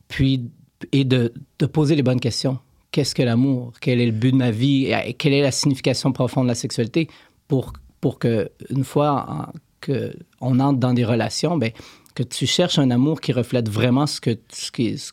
puis 0.08 0.50
et 0.92 1.04
de, 1.04 1.32
de 1.58 1.66
poser 1.66 1.94
les 1.94 2.02
bonnes 2.02 2.20
questions. 2.20 2.58
Qu'est-ce 2.90 3.14
que 3.14 3.22
l'amour? 3.22 3.72
Quel 3.80 4.00
est 4.00 4.06
le 4.06 4.12
but 4.12 4.32
de 4.32 4.36
ma 4.36 4.50
vie? 4.50 4.86
Et 5.06 5.14
quelle 5.14 5.32
est 5.32 5.42
la 5.42 5.52
signification 5.52 6.10
profonde 6.12 6.44
de 6.44 6.48
la 6.48 6.54
sexualité? 6.56 7.08
Pour, 7.48 7.72
pour 8.00 8.18
que, 8.18 8.50
une 8.70 8.84
fois 8.84 9.26
en- 9.28 9.52
que 9.80 10.12
on 10.40 10.58
entre 10.60 10.78
dans 10.78 10.92
des 10.92 11.04
relations, 11.04 11.56
ben, 11.56 11.70
que 12.14 12.22
tu 12.22 12.46
cherches 12.46 12.78
un 12.78 12.90
amour 12.90 13.20
qui 13.20 13.32
reflète 13.32 13.68
vraiment 13.68 14.06
ce, 14.06 14.20
que, 14.20 14.30
ce, 14.52 14.70
qui, 14.70 14.98
ce, 14.98 15.12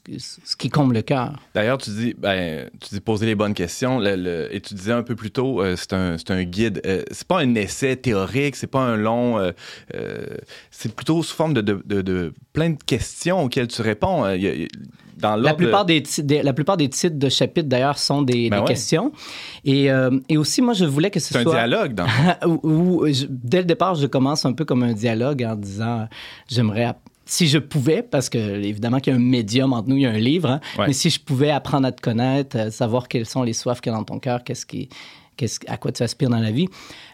qui- 0.58 0.70
comble 0.70 0.96
le 0.96 1.01
cœur. 1.01 1.34
D'ailleurs, 1.56 1.77
tu 1.77 1.89
dis, 1.91 2.13
ben, 2.18 2.70
tu 2.82 2.89
dis 2.96 3.00
poser 3.01 3.25
les 3.25 3.36
bonnes 3.36 3.53
questions. 3.53 4.01
et 4.03 4.62
tu 4.62 4.74
disais 4.74 4.91
un 4.91 5.03
peu 5.03 5.15
plus 5.15 5.32
tôt, 5.32 5.62
euh, 5.62 5.75
c'est 5.77 5.94
un, 5.94 6.18
un 6.29 6.44
guide. 6.44 6.82
Euh, 6.86 7.03
c'est 7.12 7.27
pas 7.27 7.39
un 7.39 7.56
essai 7.56 7.96
théorique, 7.96 8.56
c'est 8.56 8.68
pas 8.68 8.82
un 8.82 8.98
long. 8.98 9.39
euh, 9.39 9.51
euh, 9.96 10.25
c'est 10.72 10.94
plutôt 10.94 11.24
sous 11.24 11.36
forme 11.36 11.53
de, 11.53 12.34
plein 12.53 12.72
de 12.72 12.84
questions 12.84 13.44
auxquelles 13.44 13.68
tu 13.68 13.82
réponds. 13.82 14.25
Dans 15.19 15.35
La 15.35 15.53
plupart, 15.53 15.85
des, 15.85 16.03
la 16.43 16.53
plupart 16.53 16.77
des 16.77 16.89
titres 16.89 17.17
de 17.17 17.29
chapitres, 17.29 17.67
d'ailleurs, 17.69 17.97
sont 17.97 18.21
des, 18.21 18.49
Ben 18.49 18.57
des 18.57 18.61
ouais. 18.61 18.67
questions. 18.67 19.11
Et, 19.65 19.91
euh, 19.91 20.17
et 20.29 20.38
aussi, 20.38 20.61
moi, 20.61 20.73
je 20.73 20.85
voulais 20.85 21.09
que 21.11 21.19
ce 21.19 21.29
C'est 21.33 21.39
un 21.39 21.43
soit... 21.43 21.53
dialogue, 21.53 21.93
dans 21.93 22.05
où, 22.45 22.59
où 23.03 23.07
je- 23.07 23.25
dès 23.29 23.59
le 23.59 23.65
départ, 23.65 23.95
je 23.95 24.07
commence 24.07 24.45
un 24.45 24.53
peu 24.53 24.65
comme 24.65 24.83
un 24.83 24.93
dialogue 24.93 25.43
en 25.43 25.55
disant, 25.55 26.07
j'aimerais, 26.47 26.93
si 27.25 27.47
je 27.47 27.57
pouvais, 27.59 28.01
parce 28.01 28.29
que 28.29 28.38
évidemment 28.38 28.99
qu'il 28.99 29.13
y 29.13 29.15
a 29.15 29.19
un 29.19 29.23
médium 29.23 29.73
entre 29.73 29.89
nous, 29.89 29.97
il 29.97 30.01
y 30.03 30.05
a 30.05 30.09
un 30.11 30.17
livre, 30.17 30.49
hein, 30.49 30.59
Ouais. 30.77 30.88
mais 30.88 30.93
si 30.93 31.09
je 31.09 31.19
pouvais 31.19 31.51
apprendre 31.51 31.88
à 31.88 31.91
te 31.91 32.01
connaître, 32.01 32.57
euh, 32.57 32.71
savoir 32.71 33.07
quelles 33.07 33.25
sont 33.27 33.43
les 33.43 33.53
soifs 33.53 33.81
qu'il 33.81 33.91
y 33.91 33.95
a 33.95 33.97
dans 33.97 34.03
ton 34.03 34.19
cœur, 34.19 34.43
qu'est-ce 34.43 34.65
qui, 34.65 34.89
qu'est-ce, 35.38 35.59
à 35.67 35.77
quoi 35.77 35.91
tu 35.91 36.01
aspires 36.03 36.29
dans 36.29 36.39
la 36.39 36.51
vie. 36.51 36.67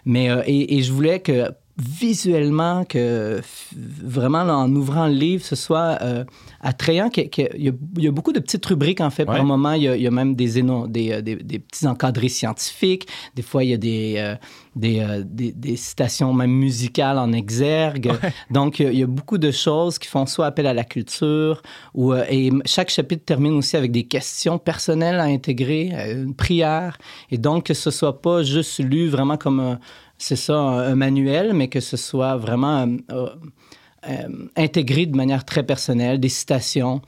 Mais, 0.06 0.30
euh, 0.30 0.42
et, 0.46 0.78
et 0.78 0.84
je 0.84 0.92
voulais 0.94 1.20
que 1.20 1.50
visuellement, 1.78 2.86
que 2.86 3.42
vraiment 3.76 4.46
là, 4.46 4.56
en 4.56 4.74
ouvrant 4.74 5.08
le 5.08 5.14
livre, 5.14 5.44
ce 5.44 5.58
soit 5.58 5.98
euh, 6.02 6.24
attrayant. 6.62 7.10
qu'il 7.10 7.30
y 7.36 7.70
a, 7.70 7.72
il 7.98 8.04
y 8.04 8.08
a 8.08 8.12
beaucoup 8.12 8.32
de 8.32 8.40
petites 8.40 8.66
rubriques, 8.66 9.02
en 9.02 9.10
fait. 9.10 9.28
Ouais. 9.28 9.36
Par 9.36 9.44
moment, 9.44 9.74
il 9.74 9.84
y, 9.84 9.88
a, 9.90 9.96
il 9.98 10.02
y 10.02 10.08
a 10.08 10.12
même 10.12 10.36
des, 10.36 10.62
éno- 10.62 10.88
des, 10.88 11.12
euh, 11.12 11.22
des, 11.22 11.36
des 11.36 11.60
petits 11.60 11.86
encadrés 11.86 12.30
scientifiques. 12.30 13.08
Des 13.36 13.42
fois, 13.42 13.66
il 13.66 13.72
y 13.72 13.74
a 13.74 13.78
des, 13.78 14.16
euh, 14.18 14.36
des, 14.76 15.00
euh, 15.02 15.24
des, 15.26 15.52
des 15.52 15.76
citations 15.76 16.32
même 16.34 16.52
musicales 16.52 17.18
en 17.18 17.34
exergue. 17.34 18.10
Donc, 18.50 18.80
il 18.80 18.98
y, 18.98 19.04
a, 19.04 19.08
beaucoup 19.08 19.38
de 19.38 19.52
choses 19.52 20.00
qui 20.00 20.08
font 20.08 20.26
soit 20.26 20.46
appel 20.46 20.68
à 20.68 20.74
la 20.74 20.86
culture, 20.86 21.62
ou, 21.94 22.14
et 22.14 22.52
chaque 22.66 22.90
chapitre 22.90 23.26
termine 23.26 23.54
aussi 23.54 23.76
avec 23.76 23.92
des 23.92 24.06
questions 24.06 24.58
personnelles 24.58 25.20
à 25.20 25.26
intégrer, 25.26 25.92
une 26.12 26.36
prière. 26.36 26.98
Et 27.32 27.38
donc, 27.38 27.66
que 27.66 27.74
ce 27.74 27.92
soit 27.92 28.22
pas 28.22 28.44
juste 28.44 28.80
lu 28.80 29.10
vraiment 29.10 29.36
comme 29.36 29.60
un, 29.60 29.80
c'est 30.18 30.36
ça, 30.36 30.56
un, 30.56 30.96
manuel, 30.96 31.54
mais 31.54 31.68
que 31.68 31.80
ce 31.80 31.98
soit 31.98 32.38
vraiment 32.38 32.88
euh, 33.12 33.28
euh, 34.10 34.28
intégré 34.56 35.06
de 35.06 35.16
manière 35.16 35.44
très 35.46 35.64
personnelle, 35.64 36.20
des 36.20 36.30
citations. 36.30 37.02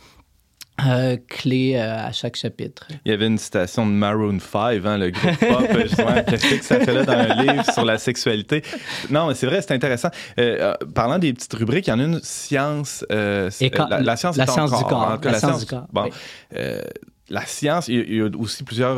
euh, 0.86 1.18
clés 1.28 1.76
à 1.76 2.12
chaque 2.12 2.36
chapitre. 2.36 2.86
Il 3.04 3.10
y 3.10 3.14
avait 3.14 3.26
une 3.26 3.40
citation 3.40 3.84
de 3.88 3.92
Maroon 3.92 4.38
5, 4.40 4.86
hein, 4.86 5.00
le 5.00 5.10
groupe 5.10 5.36
pop, 5.40 5.68
qu'est-ce 6.30 6.56
que 6.60 6.64
ça 6.64 6.80
fait 6.82 6.94
là 6.94 7.04
dans 7.04 7.14
un 7.14 7.42
livre 7.42 7.66
sur 7.74 7.84
la 7.84 7.98
sexualité? 7.98 8.62
Non, 9.10 9.28
mais 9.28 9.34
c'est 9.34 9.48
vrai, 9.48 9.60
c'est 9.64 9.74
intéressant. 9.74 10.10
Parlant 10.94 11.18
des 11.18 11.34
petites 11.34 11.54
rubriques, 11.56 11.88
il 11.88 11.90
y 11.90 11.94
en 11.94 12.00
a 12.00 12.04
une 12.04 12.20
science. 12.22 13.04
Et 13.10 13.72
quand- 13.72 13.88
la, 13.90 14.02
la 14.02 14.16
science, 14.18 14.38
la 14.38 14.44
est 14.44 14.52
science 14.52 14.70
du 14.78 14.84
corps, 14.84 15.20
cas, 15.20 15.32
la 15.32 15.40
science 15.40 15.62
du 15.62 15.66
corps, 15.66 15.88
Bon, 15.92 16.04
oui. 16.04 16.60
la 17.30 17.46
science, 17.48 17.88
il 17.88 18.14
y, 18.16 18.22
a 18.22 18.28
aussi 18.38 18.64
plusieurs. 18.64 18.98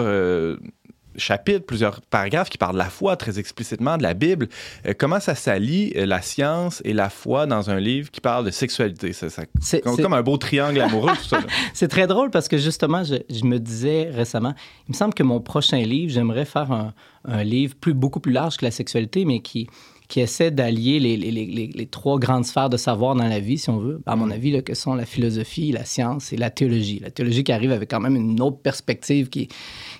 Chapitres, 1.15 1.65
plusieurs 1.65 2.01
paragraphes 2.01 2.49
qui 2.49 2.57
parlent 2.57 2.73
de 2.73 2.79
la 2.79 2.89
foi 2.89 3.15
très 3.17 3.39
explicitement, 3.39 3.97
de 3.97 4.03
la 4.03 4.13
Bible. 4.13 4.47
Euh, 4.85 4.93
comment 4.97 5.19
ça 5.19 5.35
s'allie, 5.35 5.91
euh, 5.95 6.05
la 6.05 6.21
science 6.21 6.81
et 6.85 6.93
la 6.93 7.09
foi, 7.09 7.45
dans 7.45 7.69
un 7.69 7.79
livre 7.79 8.11
qui 8.11 8.21
parle 8.21 8.45
de 8.45 8.51
sexualité? 8.51 9.13
Ça, 9.13 9.29
ça- 9.29 9.43
C'est- 9.61 9.81
comme, 9.81 10.13
un 10.13 10.21
beau 10.21 10.37
triangle 10.37 10.81
amoureux, 10.81 11.13
tout 11.15 11.27
ça. 11.27 11.39
C'est 11.73 11.87
très 11.87 12.07
drôle 12.07 12.29
parce 12.31 12.47
que 12.47 12.57
justement, 12.57 13.03
je, 13.03 13.15
je 13.29 13.43
me 13.45 13.59
disais 13.59 14.09
récemment, 14.13 14.53
il 14.87 14.91
me 14.93 14.97
semble 14.97 15.13
que 15.13 15.23
mon 15.23 15.39
prochain 15.41 15.79
livre, 15.81 16.11
j'aimerais 16.13 16.45
faire 16.45 16.71
un, 16.71 16.93
un 17.25 17.43
livre 17.43 17.75
plus, 17.79 17.93
beaucoup 17.93 18.19
plus 18.19 18.31
large 18.31 18.57
que 18.57 18.65
la 18.65 18.71
sexualité, 18.71 19.25
mais 19.25 19.39
qui, 19.41 19.67
qui 20.09 20.19
essaie 20.21 20.49
d'allier 20.51 20.99
les, 20.99 21.15
les- 21.17 21.31
les- 21.31 21.85
trois 21.87 22.17
grandes 22.19 22.43
sphères 22.43 22.69
de 22.69 22.77
savoir 22.77 23.15
dans 23.15 23.27
la 23.27 23.39
vie, 23.39 23.57
si 23.59 23.69
on 23.69 23.77
veut, 23.77 24.01
à 24.07 24.15
mon 24.15 24.29
avis, 24.31 24.51
là, 24.51 24.61
que 24.63 24.73
sont 24.73 24.95
la 24.95 25.05
philosophie, 25.05 25.71
la 25.71 25.85
science 25.85 26.33
et 26.33 26.37
la 26.37 26.49
théologie. 26.49 26.99
La 26.99 27.11
théologie 27.11 27.43
qui 27.43 27.51
arrive 27.51 27.71
avec 27.71 27.89
quand 27.91 27.99
même 28.01 28.15
une 28.15 28.41
autre 28.41 28.57
perspective 28.57 29.29
qui, 29.29 29.47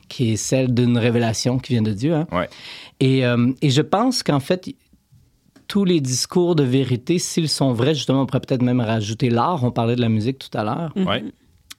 qui 0.07 0.31
est 0.31 0.35
celle 0.35 0.73
d'une 0.73 0.97
révélation 0.97 1.59
qui 1.59 1.73
vient 1.73 1.83
de 1.83 1.93
Dieu. 1.93 2.13
hein. 2.15 2.27
Ouais. 2.31 2.49
Et, 2.99 3.23
euh, 3.25 3.51
et 3.61 3.69
je 3.69 3.81
pense 3.83 4.23
qu'en 4.23 4.39
fait, 4.39 4.69
tous 5.67 5.85
les 5.85 6.01
discours 6.01 6.55
de 6.55 6.63
vérité, 6.63 7.19
s'ils 7.19 7.47
sont 7.47 7.71
vrais, 7.73 7.93
justement, 7.93 8.23
on 8.23 8.25
pourrait 8.25 8.39
peut-être 8.41 8.63
même 8.63 8.81
rajouter 8.81 9.29
l'art. 9.29 9.63
On 9.63 9.69
parlait 9.71 9.95
de 9.95 10.01
la 10.01 10.09
musique 10.09 10.39
tout 10.39 10.57
à 10.57 10.63
l'heure. 10.63 10.91
Ouais. 10.95 11.23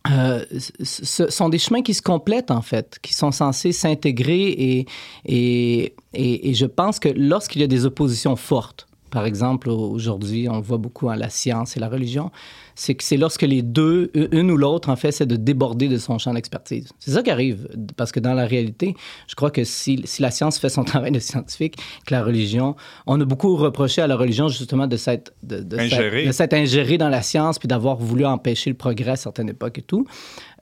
Euh, 0.09 0.45
ce 0.83 1.29
sont 1.29 1.51
des 1.51 1.59
chemins 1.59 1.83
qui 1.83 1.93
se 1.93 2.01
complètent, 2.01 2.51
en 2.51 2.63
fait, 2.63 2.99
qui 3.03 3.13
sont 3.13 3.33
censés 3.33 3.73
s'intégrer 3.73 4.49
et, 4.49 4.87
et, 5.27 5.95
et, 6.15 6.51
et 6.51 6.55
je 6.55 6.65
pense 6.65 6.99
que 6.99 7.11
lorsqu'il 7.11 7.61
y 7.61 7.65
a 7.65 7.67
des 7.67 7.85
oppositions 7.85 8.35
fortes, 8.37 8.87
par 9.11 9.27
exemple, 9.27 9.69
aujourd'hui, 9.69 10.49
on 10.49 10.61
voit 10.61 10.79
beaucoup 10.79 11.11
à 11.11 11.17
la 11.17 11.29
science 11.29 11.77
et 11.77 11.81
la 11.81 11.89
religion, 11.89 12.31
c'est 12.81 12.95
que 12.95 13.05
c'est 13.05 13.19
lorsque 13.19 13.43
les 13.43 13.61
deux, 13.61 14.11
une 14.15 14.51
ou 14.51 14.57
l'autre, 14.57 14.89
en 14.89 14.97
fait, 14.97 15.13
c'est 15.13 15.27
de 15.27 15.37
déborder 15.37 15.87
de 15.87 15.99
son 15.99 16.17
champ 16.17 16.33
d'expertise. 16.33 16.89
C'est 16.99 17.11
ça 17.11 17.23
qui 17.23 17.31
arrive, 17.31 17.69
parce 17.99 18.11
que 18.11 18.21
dans 18.21 18.33
la 18.33 18.47
réalité, 18.47 18.97
je 19.29 19.35
crois 19.35 19.51
que 19.51 19.65
si, 19.65 20.01
si 20.05 20.23
la 20.23 20.31
science 20.31 20.59
fait 20.59 20.71
son 20.71 20.83
travail 20.91 21.11
de 21.11 21.19
scientifique, 21.19 21.77
que 22.07 22.15
la 22.15 22.25
religion, 22.25 22.77
on 23.07 23.21
a 23.21 23.25
beaucoup 23.27 23.55
reproché 23.57 24.01
à 24.01 24.07
la 24.07 24.17
religion 24.17 24.49
justement 24.49 24.87
de 24.87 24.97
s'être 24.97 25.35
de, 25.43 25.61
de 25.61 25.79
Ingérée. 25.79 26.97
dans 26.97 27.11
la 27.11 27.21
science 27.21 27.59
puis 27.59 27.69
d'avoir 27.69 27.97
voulu 27.97 28.25
empêcher 28.25 28.71
le 28.71 28.77
progrès 28.77 29.11
à 29.11 29.17
certaines 29.17 29.51
époques 29.51 29.77
et 29.77 29.83
tout. 29.83 30.07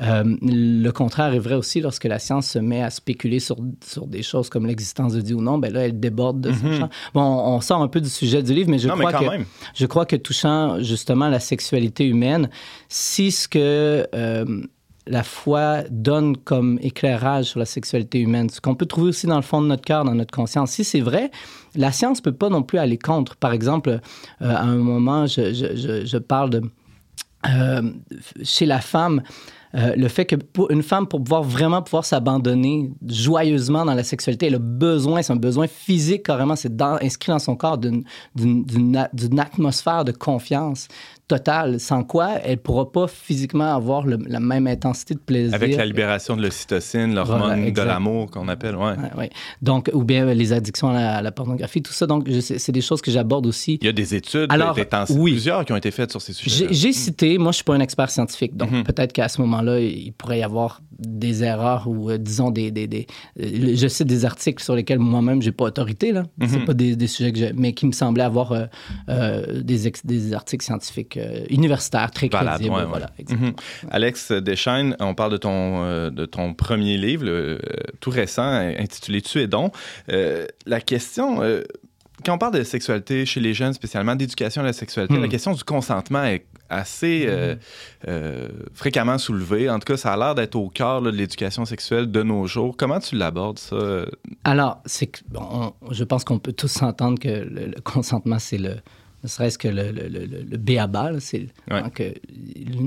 Euh, 0.01 0.25
le 0.43 0.91
contraire 0.91 1.35
est 1.35 1.39
vrai 1.39 1.55
aussi 1.55 1.81
lorsque 1.81 2.05
la 2.05 2.19
science 2.19 2.49
se 2.49 2.59
met 2.59 2.83
à 2.83 2.91
spéculer 2.91 3.39
sur, 3.39 3.57
sur 3.85 4.07
des 4.07 4.23
choses 4.23 4.49
comme 4.49 4.67
l'existence 4.67 5.13
de 5.13 5.21
Dieu 5.21 5.37
ou 5.37 5.41
non, 5.41 5.59
ben 5.59 5.73
là, 5.73 5.87
elle 5.87 5.99
déborde 5.99 6.41
de 6.41 6.53
son 6.53 6.73
champ. 6.73 6.89
Bon, 7.15 7.23
on 7.23 7.61
sort 7.61 7.83
un 7.83 7.89
peu 7.89 8.01
du 8.01 8.09
sujet 8.09 8.43
du 8.43 8.55
livre, 8.55 8.71
mais 8.71 8.79
je. 8.79 8.89
Non, 8.89 8.97
crois 8.97 9.13
que 9.13 9.25
même. 9.25 9.45
je 9.75 9.87
crois 9.87 10.07
que 10.07 10.17
touchant 10.17 10.81
justement 10.83 11.29
la 11.29 11.41
sexualité 11.41 12.08
humaine, 12.09 12.51
si 12.89 13.31
ce 13.31 13.49
que 13.49 14.07
euh, 14.15 14.63
la 15.07 15.23
foi 15.23 15.83
donne 15.91 16.37
comme 16.37 16.79
éclairage 16.83 17.47
sur 17.47 17.59
la 17.59 17.67
sexualité 17.67 18.21
humaine, 18.21 18.51
ce 18.51 18.61
qu'on 18.61 18.75
peut 18.75 18.87
trouver 18.87 19.09
aussi 19.09 19.27
dans 19.27 19.37
le 19.37 19.43
fond 19.43 19.63
de 19.63 19.67
notre 19.67 19.85
cœur, 19.85 20.05
dans 20.05 20.15
notre 20.15 20.35
conscience, 20.35 20.73
si 20.73 20.85
c'est 20.85 21.01
vrai, 21.01 21.31
la 21.75 21.93
science 21.93 22.21
peut 22.21 22.33
pas 22.33 22.49
non 22.49 22.63
plus 22.63 22.79
aller 22.79 22.99
contre. 22.99 23.37
Par 23.37 23.53
exemple, 23.53 23.91
euh, 23.91 24.01
à 24.41 24.63
un 24.63 24.77
moment, 24.77 25.27
je, 25.27 26.19
parle 26.19 26.51
de 26.51 26.63
euh, 27.49 27.83
chez 28.43 28.67
la 28.67 28.81
femme, 28.81 29.23
le 29.75 30.09
fait 30.09 30.25
que 30.25 30.35
une 30.71 30.83
femme, 30.83 31.07
pour 31.07 31.23
pouvoir 31.23 31.43
vraiment 31.43 31.83
pouvoir 31.83 32.05
s'abandonner 32.05 32.91
joyeusement 33.07 33.85
dans 33.85 33.95
la 33.95 34.03
sexualité, 34.03 34.47
elle 34.47 34.55
a 34.55 34.59
besoin, 34.59 35.21
c'est 35.23 35.33
un 35.33 35.37
besoin 35.37 35.67
physique 35.67 36.25
carrément, 36.25 36.57
c'est 36.57 36.81
inscrit 36.81 37.33
dans 37.33 37.39
son 37.39 37.55
corps 37.55 37.79
d'une 37.79 39.39
atmosphère 39.39 40.05
de 40.05 40.13
confiance 40.13 40.89
totale, 41.29 41.79
sans 41.79 42.03
quoi 42.05 42.31
elle 42.43 42.53
ne 42.53 42.57
pourra 42.57 42.91
pas 42.91 43.07
physiquement 43.07 43.75
avoir 43.75 44.07
le- 44.07 44.19
la 44.27 44.41
même 44.41 44.67
intensité 44.67 45.15
de 45.15 45.19
plaisir. 45.21 45.55
Avec 45.55 45.77
la 45.77 45.85
libération 45.85 46.37
de 46.37 46.43
l'ocytocine, 46.43 47.15
l'hormone 47.15 47.39
Voilà, 47.41 47.71
de 47.71 47.83
l'amour 47.83 48.31
qu'on 48.31 48.49
appelle, 48.49 48.75
ouais. 48.77 48.93
Ouais, 48.97 49.15
ouais. 49.19 49.31
Donc, 49.63 49.91
ou 49.93 50.05
bien 50.05 50.25
les 50.35 50.53
addictions 50.53 50.89
à 50.89 50.93
la, 50.95 51.17
à 51.19 51.23
la 51.23 51.31
pornographie, 51.33 51.83
tout 51.83 51.93
ça. 51.93 52.07
Donc, 52.07 52.27
c'est 52.41 52.73
des 52.73 52.81
choses 52.81 53.03
que 53.03 53.11
j'aborde 53.11 53.47
aussi. 53.47 53.79
Il 53.83 53.87
y 53.87 53.89
a 53.89 53.93
des 53.93 54.15
études, 54.15 54.47
Alors, 54.51 54.75
des 54.75 54.87
oui. 55.11 55.33
plusieurs 55.33 55.65
qui 55.65 55.73
ont 55.73 55.77
été 55.77 55.91
faites 55.91 56.11
sur 56.11 56.23
ces 56.23 56.33
sujets. 56.33 56.67
J'ai 56.71 56.93
cité, 56.93 57.37
moi 57.39 57.53
je 57.53 57.57
suis 57.57 57.65
pas 57.65 57.75
un 57.75 57.81
expert 57.81 58.11
scientifique, 58.11 58.57
donc 58.57 58.71
Mhm. 58.71 58.85
peut-être 58.85 59.13
qu'à 59.13 59.29
ce 59.29 59.41
moment-là, 59.43 59.81
il 59.81 60.13
pourrait 60.13 60.39
y 60.39 60.43
avoir 60.43 60.81
des 60.99 61.45
erreurs 61.45 61.87
ou 61.87 62.11
euh, 62.11 62.19
disons 62.19 62.51
des, 62.51 62.71
des, 62.71 62.87
des- 62.89 63.07
euh, 63.41 63.75
je 63.77 63.87
cite 63.89 64.07
des 64.09 64.25
articles 64.25 64.63
sur 64.63 64.75
lesquels 64.75 64.99
moi-même 64.99 65.41
j'ai 65.43 65.53
pas 65.53 65.65
autorité 65.67 66.13
là, 66.13 66.25
c'est 66.41 66.59
Mhm. 66.59 66.65
pas 66.65 66.75
des, 66.75 66.97
des 66.97 67.07
sujets 67.07 67.33
que 67.33 67.53
mais 67.55 67.73
qui 67.73 67.87
me 67.87 67.93
semblaient 67.93 68.25
avoir 68.25 68.53
euh, 69.09 69.63
des, 69.63 69.87
ex- 69.87 70.05
des 70.05 70.33
articles 70.35 70.65
scientifiques 70.65 71.19
universitaires 71.51 72.11
très 72.11 72.29
Valable, 72.29 72.57
crédibles. 72.57 72.75
ouais, 72.75 72.83
ouais. 72.83 72.89
Voilà, 72.89 73.11
exactement. 73.19 73.49
Mhm. 73.51 73.55
Alex 73.91 74.33
Deschaines, 74.33 74.97
on 75.01 75.15
parle 75.15 75.33
de 75.33 75.37
ton, 75.37 76.11
de 76.11 76.27
ton 76.27 76.55
premier 76.55 76.97
livre, 76.99 77.25
le, 77.25 77.61
tout 78.01 78.11
récent, 78.11 78.43
intitulé 78.79 79.23
Tu 79.23 79.41
es 79.41 79.47
donc. 79.47 79.75
La 80.67 80.81
question, 80.81 81.41
quand 82.25 82.35
on 82.35 82.39
parle 82.39 82.55
de 82.59 82.65
sexualité 82.65 83.25
chez 83.27 83.41
les 83.41 83.55
jeunes, 83.55 83.73
spécialement 83.73 84.17
d'éducation 84.17 84.63
à 84.63 84.65
la 84.65 84.73
sexualité, 84.73 85.15
Hmm. 85.17 85.23
la 85.23 85.29
question 85.29 85.53
du 85.53 85.63
consentement 85.65 86.25
est 86.25 86.45
assez 86.71 87.25
euh, 87.27 87.55
euh, 88.07 88.49
fréquemment 88.75 89.19
soulevée. 89.19 89.71
En 89.71 89.79
tout 89.79 89.87
cas, 89.93 89.97
ça 89.97 90.13
a 90.13 90.17
l'air 90.17 90.35
d'être 90.35 90.55
au 90.57 90.69
cœur 90.69 91.01
là, 91.01 91.11
de 91.11 91.17
l'éducation 91.17 91.65
sexuelle 91.65 92.11
de 92.11 92.23
nos 92.23 92.47
jours. 92.47 92.77
Comment 92.77 93.01
tu 93.01 93.17
l'abordes, 93.17 93.59
ça? 93.59 94.05
Alors, 94.45 94.81
c'est 94.85 95.07
que, 95.07 95.21
bon, 95.29 95.41
on- 95.83 95.93
je 95.93 96.05
pense 96.05 96.25
qu'on 96.25 96.39
peut 96.39 96.53
tous 96.53 96.69
s'entendre 96.69 97.19
que 97.19 97.29
le, 97.29 97.67
le 97.67 97.81
consentement, 97.83 98.39
c'est 98.39 98.59
le, 98.59 98.77
ne 99.25 99.29
serait-ce 99.29 99.59
que 99.59 99.69
le, 99.69 99.91
le, 99.91 100.09
le, 100.09 100.57
béaba, 100.59 101.19
c'est 101.21 101.49
Ouais. 101.71 101.79
hein, 101.79 101.91
que 101.91 102.13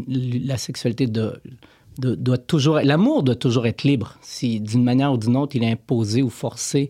la 0.07 0.57
sexualité 0.57 1.07
doit 1.07 2.37
toujours, 2.37 2.79
l'amour 2.79 3.23
doit 3.23 3.35
toujours 3.35 3.65
être 3.67 3.83
libre. 3.83 4.17
Si 4.21 4.59
d'une 4.61 4.83
manière 4.83 5.11
ou 5.13 5.17
d'une 5.17 5.35
autre, 5.37 5.55
il 5.55 5.63
est 5.63 5.71
imposé 5.71 6.21
ou 6.21 6.29
forcé, 6.29 6.89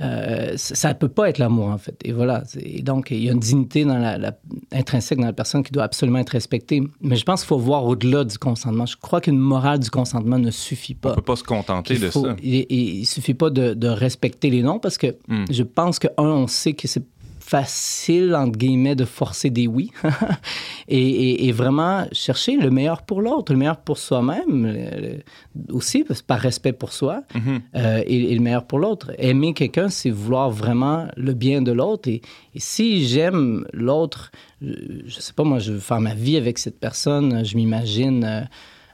euh, 0.00 0.52
ça 0.56 0.88
ne 0.88 0.94
peut 0.94 1.08
pas 1.08 1.28
être 1.28 1.38
l'amour, 1.38 1.66
en 1.66 1.78
fait. 1.78 1.96
Et 2.04 2.12
voilà. 2.12 2.42
Et 2.58 2.82
donc, 2.82 3.08
il 3.10 3.22
y 3.22 3.28
a 3.28 3.32
une 3.32 3.40
dignité 3.40 3.84
dans 3.84 3.98
la, 3.98 4.16
la- 4.18 4.38
intrinsèque 4.72 5.18
dans 5.18 5.26
la 5.26 5.32
personne 5.32 5.62
qui 5.62 5.72
doit 5.72 5.82
absolument 5.84 6.18
être 6.20 6.30
respectée. 6.30 6.82
Mais 7.02 7.16
je 7.16 7.24
pense 7.24 7.42
qu'il 7.42 7.48
faut 7.48 7.58
voir 7.58 7.84
au-delà 7.84 8.24
du 8.24 8.38
consentement. 8.38 8.86
Je 8.86 8.96
crois 8.96 9.20
qu'une 9.20 9.38
morale 9.38 9.78
du 9.80 9.90
consentement 9.90 10.38
ne 10.38 10.50
suffit 10.50 10.94
pas. 10.94 11.12
On 11.12 11.14
peut 11.16 11.22
pas 11.22 11.36
se 11.36 11.44
contenter 11.44 11.98
de 11.98 12.10
ça. 12.10 12.36
Il, 12.42 12.66
il 12.70 13.04
suffit 13.06 13.34
pas 13.34 13.50
de, 13.50 13.74
de 13.74 13.88
respecter 13.88 14.48
les 14.50 14.62
noms 14.62 14.78
parce 14.78 14.96
que 14.98 15.16
Hmm. 15.28 15.44
je 15.50 15.62
pense 15.62 15.98
que, 15.98 16.08
un, 16.18 16.24
on 16.24 16.46
sait 16.46 16.72
que 16.72 16.88
c'est 16.88 17.04
facile, 17.50 18.34
entre 18.36 18.56
guillemets, 18.56 18.94
de 18.94 19.04
forcer 19.04 19.50
des 19.50 19.66
oui. 19.66 19.90
et, 20.88 20.98
et- 20.98 21.48
et 21.48 21.52
vraiment 21.52 22.06
chercher 22.12 22.56
le 22.56 22.70
meilleur 22.70 23.02
pour 23.02 23.20
l'autre, 23.20 23.52
le 23.52 23.58
meilleur 23.58 23.78
pour 23.78 23.98
soi-même 23.98 25.22
aussi, 25.70 26.04
parce- 26.04 26.22
par 26.22 26.38
respect 26.38 26.72
pour 26.72 26.92
soi, 26.92 27.22
Mhm. 27.34 27.60
euh, 27.76 28.02
et, 28.06 28.32
et 28.32 28.34
le 28.34 28.40
meilleur 28.40 28.64
pour 28.66 28.78
l'autre. 28.78 29.10
Aimer 29.18 29.52
quelqu'un, 29.54 29.88
c'est 29.88 30.10
vouloir 30.10 30.48
vraiment 30.50 31.08
le 31.16 31.34
bien 31.34 31.60
de 31.62 31.72
l'autre. 31.72 32.08
Et, 32.08 32.22
si 32.56 33.06
j'aime 33.08 33.66
l'autre, 33.72 34.30
je, 34.62 34.72
je 35.06 35.20
sais 35.20 35.32
pas, 35.32 35.44
moi, 35.44 35.58
je 35.58 35.72
veux 35.72 35.80
faire 35.80 36.00
ma 36.00 36.14
vie 36.14 36.36
avec 36.36 36.58
cette 36.58 36.78
personne, 36.78 37.44
je 37.44 37.56
m'imagine... 37.56 38.24
euh, 38.24 38.40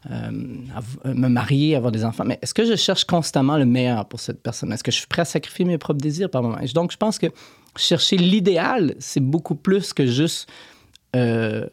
euh, 0.09 0.31
me 1.15 1.27
marier, 1.29 1.75
avoir 1.75 1.91
des 1.91 2.05
enfants. 2.05 2.23
Mais 2.25 2.39
est-ce 2.41 2.55
que 2.55 2.65
je 2.65 2.77
cherche 2.77 3.05
constamment 3.05 3.57
le 3.59 3.67
meilleur 3.67 4.07
pour 4.07 4.21
cette 4.21 4.41
personne? 4.41 4.73
Est-ce 4.73 4.85
que 4.85 4.93
je 4.93 4.99
suis 4.99 5.09
prêt 5.09 5.23
à 5.23 5.25
sacrifier 5.25 5.65
mes 5.65 5.79
propres 5.79 6.01
désirs 6.01 6.31
par 6.31 6.43
moment? 6.45 6.59
Donc, 6.75 6.93
je 6.93 6.97
pense 6.97 7.19
que 7.19 7.27
chercher 7.77 8.17
l'idéal, 8.17 8.95
c'est 8.99 9.21
beaucoup 9.21 9.55
plus 9.55 9.93
que 9.93 10.07
juste 10.07 10.49
euh, 11.15 11.67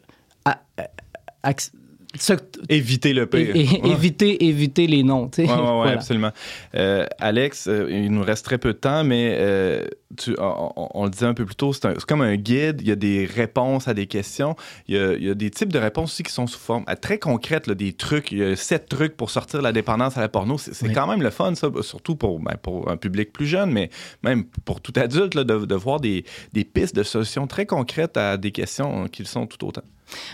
Éviter 2.68 3.12
le 3.12 3.26
pire. 3.26 3.54
é- 3.56 3.80
Ouais. 3.82 3.90
éviter, 3.90 4.44
éviter 4.46 4.86
les 4.86 5.02
noms. 5.02 5.30
Oui, 5.38 5.44
ouais, 5.44 5.50
ouais, 5.50 5.56
Voilà. 5.76 5.92
absolument. 5.92 6.30
Euh, 6.74 7.06
Alex, 7.18 7.66
euh, 7.68 7.88
il 7.90 8.10
nous 8.12 8.22
reste 8.22 8.44
très 8.44 8.58
peu 8.58 8.72
de 8.72 8.78
temps, 8.78 9.02
mais 9.04 9.36
euh, 9.38 9.84
tu, 10.16 10.34
on, 10.38 11.04
le 11.04 11.10
disait 11.10 11.26
un 11.26 11.34
peu 11.34 11.44
plus 11.44 11.56
tôt, 11.56 11.72
c'est 11.72 12.04
comme 12.04 12.22
un 12.22 12.36
guide, 12.36 12.80
il 12.82 12.88
y 12.88 12.92
a 12.92 12.96
des 12.96 13.24
réponses 13.26 13.88
à 13.88 13.94
des 13.94 14.06
questions, 14.06 14.54
il 14.86 14.94
y 14.94 14.98
a, 14.98 15.14
il 15.14 15.24
y 15.24 15.30
a 15.30 15.34
des 15.34 15.50
types 15.50 15.72
de 15.72 15.78
réponses 15.78 16.12
aussi 16.12 16.22
qui 16.22 16.32
sont 16.32 16.46
sous 16.46 16.58
forme 16.58 16.84
très 17.00 17.18
concrètes, 17.18 17.66
là, 17.66 17.74
des 17.74 17.92
trucs, 17.92 18.30
il 18.30 18.38
y 18.38 18.44
a 18.44 18.54
sept 18.56 18.88
trucs 18.88 19.16
pour 19.16 19.30
sortir 19.30 19.60
la 19.60 19.72
dépendance 19.72 20.16
à 20.16 20.20
la 20.20 20.28
porno. 20.28 20.56
C'est 20.56 20.72
c'est 20.74 20.86
Oui. 20.86 20.92
quand 20.94 21.06
même 21.08 21.22
le 21.22 21.30
fun, 21.30 21.54
ça, 21.56 21.68
surtout 21.82 22.14
pour, 22.16 22.38
ben, 22.40 22.54
pour 22.62 22.88
un 22.90 22.96
public 22.96 23.32
plus 23.32 23.46
jeune, 23.46 23.70
mais 23.72 23.90
même 24.22 24.44
pour 24.64 24.80
tout 24.80 24.92
adulte, 24.96 25.34
là, 25.34 25.42
de, 25.44 25.64
de 25.66 25.74
voir 25.74 25.98
des, 26.00 26.24
des 26.52 26.64
pistes 26.64 26.94
de 26.94 27.02
solutions 27.02 27.46
très 27.46 27.66
concrètes 27.66 28.16
à 28.16 28.36
des 28.36 28.52
questions 28.52 29.08
qui 29.08 29.22
le 29.22 29.28
sont 29.28 29.46
tout 29.46 29.66
autant. 29.66 29.82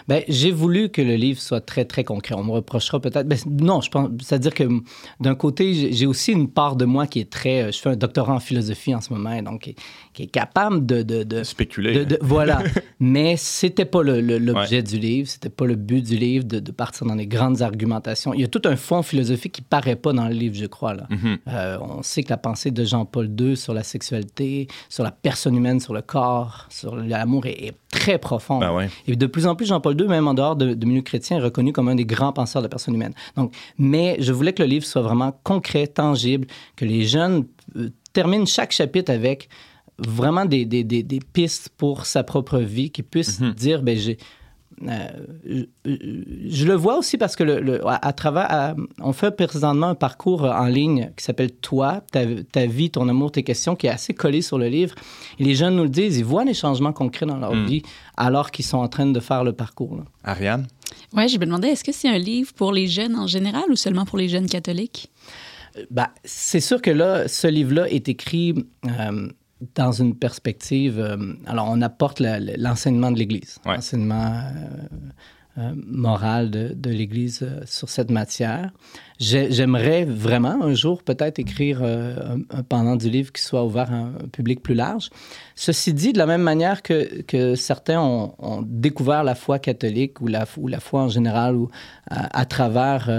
Ben, 0.08 0.22
j'ai 0.28 0.50
voulu 0.50 0.88
que 0.88 1.02
le 1.02 1.14
livre 1.14 1.40
soit 1.40 1.60
très, 1.60 1.84
très 1.84 2.04
concret. 2.04 2.34
On 2.34 2.44
me 2.44 2.52
reprochera 2.52 3.00
peut-être. 3.00 3.26
Ben, 3.26 3.38
non, 3.46 3.80
je 3.80 3.90
pense. 3.90 4.08
C'est-à-dire 4.22 4.54
que 4.54 4.64
d'un 5.20 5.34
côté, 5.34 5.92
j'ai 5.92 6.06
aussi 6.06 6.32
une 6.32 6.48
part 6.48 6.76
de 6.76 6.84
moi 6.84 7.06
qui 7.06 7.20
est 7.20 7.30
très. 7.30 7.72
Je 7.72 7.78
fais 7.78 7.90
un 7.90 7.96
doctorat 7.96 8.34
en 8.34 8.40
philosophie 8.40 8.94
en 8.94 9.00
ce 9.00 9.12
moment, 9.12 9.40
donc 9.42 9.72
qui, 10.20 10.24
est 10.24 10.26
capable 10.26 10.86
de. 10.86 11.02
de, 11.02 11.22
de 11.22 11.42
Spéculer. 11.42 12.04
De, 12.04 12.18
voilà. 12.20 12.62
Mais 13.00 13.36
c'était 13.36 13.84
pas 13.84 14.02
l'objet 14.02 14.82
du 14.82 14.98
livre, 14.98 15.28
c'était 15.28 15.48
pas 15.48 15.66
le 15.66 15.74
but 15.74 16.04
du 16.04 16.16
livre 16.16 16.44
de, 16.44 16.70
partir 16.70 17.06
dans 17.06 17.16
des 17.16 17.26
grandes 17.26 17.62
argumentations. 17.62 18.34
Il 18.34 18.40
y 18.40 18.44
a 18.44 18.48
tout 18.48 18.62
un 18.64 18.76
fond 18.76 19.02
philosophique 19.02 19.52
qui 19.52 19.62
paraît 19.62 19.96
pas 19.96 20.12
dans 20.12 20.28
le 20.28 20.34
livre, 20.34 20.54
je 20.54 20.66
crois. 20.66 20.94
Là. 20.94 21.06
Mm-hmm. 21.10 21.38
Euh, 21.48 21.78
on 21.80 22.02
sait 22.02 22.22
que 22.22 22.30
la 22.30 22.36
pensée 22.36 22.70
de 22.70 22.84
Jean-Paul 22.84 23.30
II 23.38 23.56
sur 23.56 23.74
la 23.74 23.82
sexualité, 23.82 24.68
sur 24.88 25.04
la 25.04 25.10
personne 25.10 25.56
humaine, 25.56 25.80
sur 25.80 25.94
le 25.94 26.02
corps, 26.02 26.66
sur 26.68 26.96
l'amour 26.96 27.46
est, 27.46 27.74
très 27.90 28.18
profonde. 28.18 28.60
Ben 28.60 28.88
Et 29.08 29.16
de 29.16 29.26
plus 29.26 29.46
en 29.46 29.56
plus, 29.56 29.66
Jean-Paul 29.66 30.00
II, 30.00 30.06
même 30.06 30.28
en 30.28 30.34
dehors 30.34 30.54
de, 30.54 30.74
de 30.74 30.86
milieu 30.86 31.02
chrétien, 31.02 31.38
est 31.38 31.42
reconnu 31.42 31.72
comme 31.72 31.88
un 31.88 31.96
des 31.96 32.04
grands 32.04 32.32
penseurs 32.32 32.62
de 32.62 32.66
la 32.66 32.70
personne 32.70 32.94
humaine. 32.94 33.14
Donc, 33.36 33.52
mais 33.78 34.16
je 34.20 34.32
voulais 34.32 34.52
que 34.52 34.62
le 34.62 34.68
livre 34.68 34.84
soit 34.84 35.02
vraiment 35.02 35.36
concret, 35.42 35.86
tangible, 35.88 36.46
que 36.76 36.84
les 36.84 37.04
jeunes 37.04 37.46
euh, 37.76 37.90
terminent 38.12 38.46
chaque 38.46 38.72
chapitre 38.72 39.12
avec 39.12 39.48
vraiment 40.06 40.44
des, 40.44 40.64
des, 40.64 40.84
des, 40.84 41.02
des, 41.02 41.20
pistes 41.20 41.70
pour 41.76 42.06
sa 42.06 42.22
propre 42.24 42.58
vie, 42.58 42.90
qu'ils 42.90 43.04
puissent 43.04 43.40
Mhm. 43.40 43.52
dire, 43.54 43.82
ben 43.82 43.96
j'ai... 43.98 44.18
euh, 44.88 45.08
je, 45.44 45.64
je 46.48 46.66
le 46.66 46.74
vois 46.74 46.96
aussi 46.96 47.18
parce 47.18 47.36
que 47.36 47.42
le, 47.44 47.60
le- 47.60 47.86
à, 47.86 47.96
à 48.06 48.12
travers, 48.12 48.46
à- 48.50 48.74
on 49.00 49.12
fait 49.12 49.30
présentement 49.30 49.88
un 49.88 49.94
parcours 49.94 50.44
en 50.44 50.66
ligne 50.66 51.10
qui 51.16 51.24
s'appelle 51.24 51.52
Toi, 51.52 52.02
ta, 52.12 52.20
ta 52.50 52.66
vie, 52.66 52.90
ton 52.90 53.08
amour, 53.08 53.30
tes 53.32 53.42
questions, 53.42 53.76
qui 53.76 53.86
est 53.88 53.90
assez 53.90 54.14
collé 54.14 54.40
sur 54.42 54.58
le 54.58 54.68
livre. 54.68 54.94
Et 55.38 55.44
les 55.44 55.54
jeunes 55.54 55.76
nous 55.76 55.82
le 55.84 55.88
disent, 55.90 56.16
ils 56.18 56.24
voient 56.24 56.44
les 56.44 56.54
changements 56.54 56.92
concrets 56.92 57.26
dans 57.26 57.36
leur 57.36 57.54
Mm. 57.54 57.66
vie 57.66 57.82
alors 58.16 58.50
qu'ils 58.50 58.64
sont 58.64 58.78
en 58.78 58.88
train 58.88 59.06
de 59.06 59.20
faire 59.20 59.44
le 59.44 59.52
parcours. 59.52 59.96
là. 59.96 60.04
Ariane? 60.24 60.66
Oui, 61.12 61.28
je 61.28 61.38
me 61.38 61.44
demandais, 61.46 61.68
est-ce 61.68 61.84
que 61.84 61.92
c'est 61.92 62.08
un 62.08 62.18
livre 62.18 62.52
pour 62.54 62.72
les 62.72 62.86
jeunes 62.86 63.16
en 63.16 63.26
général 63.26 63.64
ou 63.70 63.76
seulement 63.76 64.04
pour 64.04 64.18
les 64.18 64.28
jeunes 64.28 64.46
catholiques? 64.48 65.10
Ben, 65.90 66.08
c'est 66.24 66.60
sûr 66.60 66.82
que 66.82 66.90
là, 66.90 67.28
ce 67.28 67.46
livre-là 67.46 67.88
est 67.90 68.08
écrit 68.08 68.54
euh, 68.86 69.28
dans 69.74 69.92
une 69.92 70.14
perspective. 70.14 70.98
euh, 70.98 71.16
alors, 71.46 71.68
on 71.70 71.80
apporte 71.82 72.20
l'enseignement 72.20 73.10
de 73.12 73.18
l'Église, 73.18 73.58
Ouais. 73.66 73.74
l'enseignement 73.74 74.32
euh, 74.34 75.58
euh, 75.58 75.72
moral 75.86 76.50
de, 76.50 76.72
de 76.74 76.90
l'Église 76.90 77.46
sur 77.66 77.88
cette 77.90 78.10
matière. 78.10 78.70
J'ai- 79.18 79.50
J'aimerais 79.52 80.04
vraiment 80.04 80.62
un 80.62 80.72
jour 80.74 81.02
peut-être 81.02 81.38
écrire 81.40 81.82
un, 81.82 82.38
un 82.50 82.62
pendant 82.62 82.96
du 82.96 83.10
livre 83.10 83.32
qui 83.32 83.42
soit 83.42 83.64
ouvert 83.64 83.90
à 83.92 83.96
un, 83.96 84.06
un 84.14 84.28
public 84.32 84.62
plus 84.62 84.74
large. 84.74 85.10
Ceci 85.56 85.92
dit, 85.92 86.12
de 86.12 86.18
la 86.18 86.26
même 86.26 86.40
manière 86.42 86.82
que, 86.82 87.20
que 87.22 87.54
certains 87.56 88.00
ont, 88.00 88.34
ont 88.38 88.62
découvert 88.62 89.24
la 89.24 89.34
foi 89.34 89.58
catholique 89.58 90.20
ou 90.22 90.28
la, 90.28 90.46
ou 90.56 90.68
la 90.68 90.80
foi 90.80 91.02
en 91.02 91.08
général 91.08 91.56
ou 91.56 91.68
à, 92.08 92.38
à 92.40 92.44
travers 92.46 93.10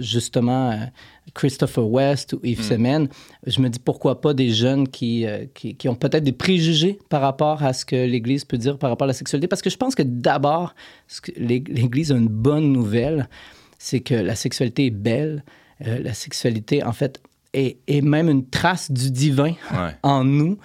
justement 0.00 0.78
Christopher 1.34 1.86
West 1.86 2.32
ou 2.34 2.40
Yves 2.42 2.62
Semen, 2.62 3.08
je 3.46 3.60
me 3.60 3.68
dis 3.68 3.78
pourquoi 3.78 4.20
pas 4.20 4.34
des 4.34 4.50
jeunes 4.50 4.86
qui, 4.88 5.26
euh, 5.26 5.46
qui, 5.54 5.74
qui 5.74 5.88
ont 5.88 5.94
peut-être 5.94 6.24
des 6.24 6.32
préjugés 6.32 6.98
par 7.08 7.20
rapport 7.22 7.62
à 7.62 7.72
ce 7.72 7.84
que 7.84 7.96
l'Église 7.96 8.44
peut 8.44 8.58
dire 8.58 8.76
par 8.78 8.90
rapport 8.90 9.04
à 9.06 9.08
la 9.08 9.12
sexualité. 9.14 9.48
Parce 9.48 9.62
que 9.62 9.70
je 9.70 9.76
pense 9.76 9.94
que 9.94 10.02
d'abord, 10.02 10.74
l'Église 11.36 12.12
a 12.12 12.16
une 12.16 12.28
bonne 12.28 12.72
nouvelle, 12.72 13.28
c'est 13.78 14.00
que 14.00 14.14
la 14.14 14.34
sexualité 14.34 14.86
est 14.86 14.90
belle. 14.90 15.44
Euh, 15.86 15.98
la 16.00 16.14
sexualité, 16.14 16.84
en 16.84 16.92
fait, 16.92 17.20
est, 17.54 17.78
est 17.88 18.00
même 18.02 18.28
une 18.28 18.46
trace 18.48 18.90
du 18.90 19.10
divin 19.10 19.54
Ouais. 19.72 19.96
en 20.02 20.24
nous. 20.24 20.58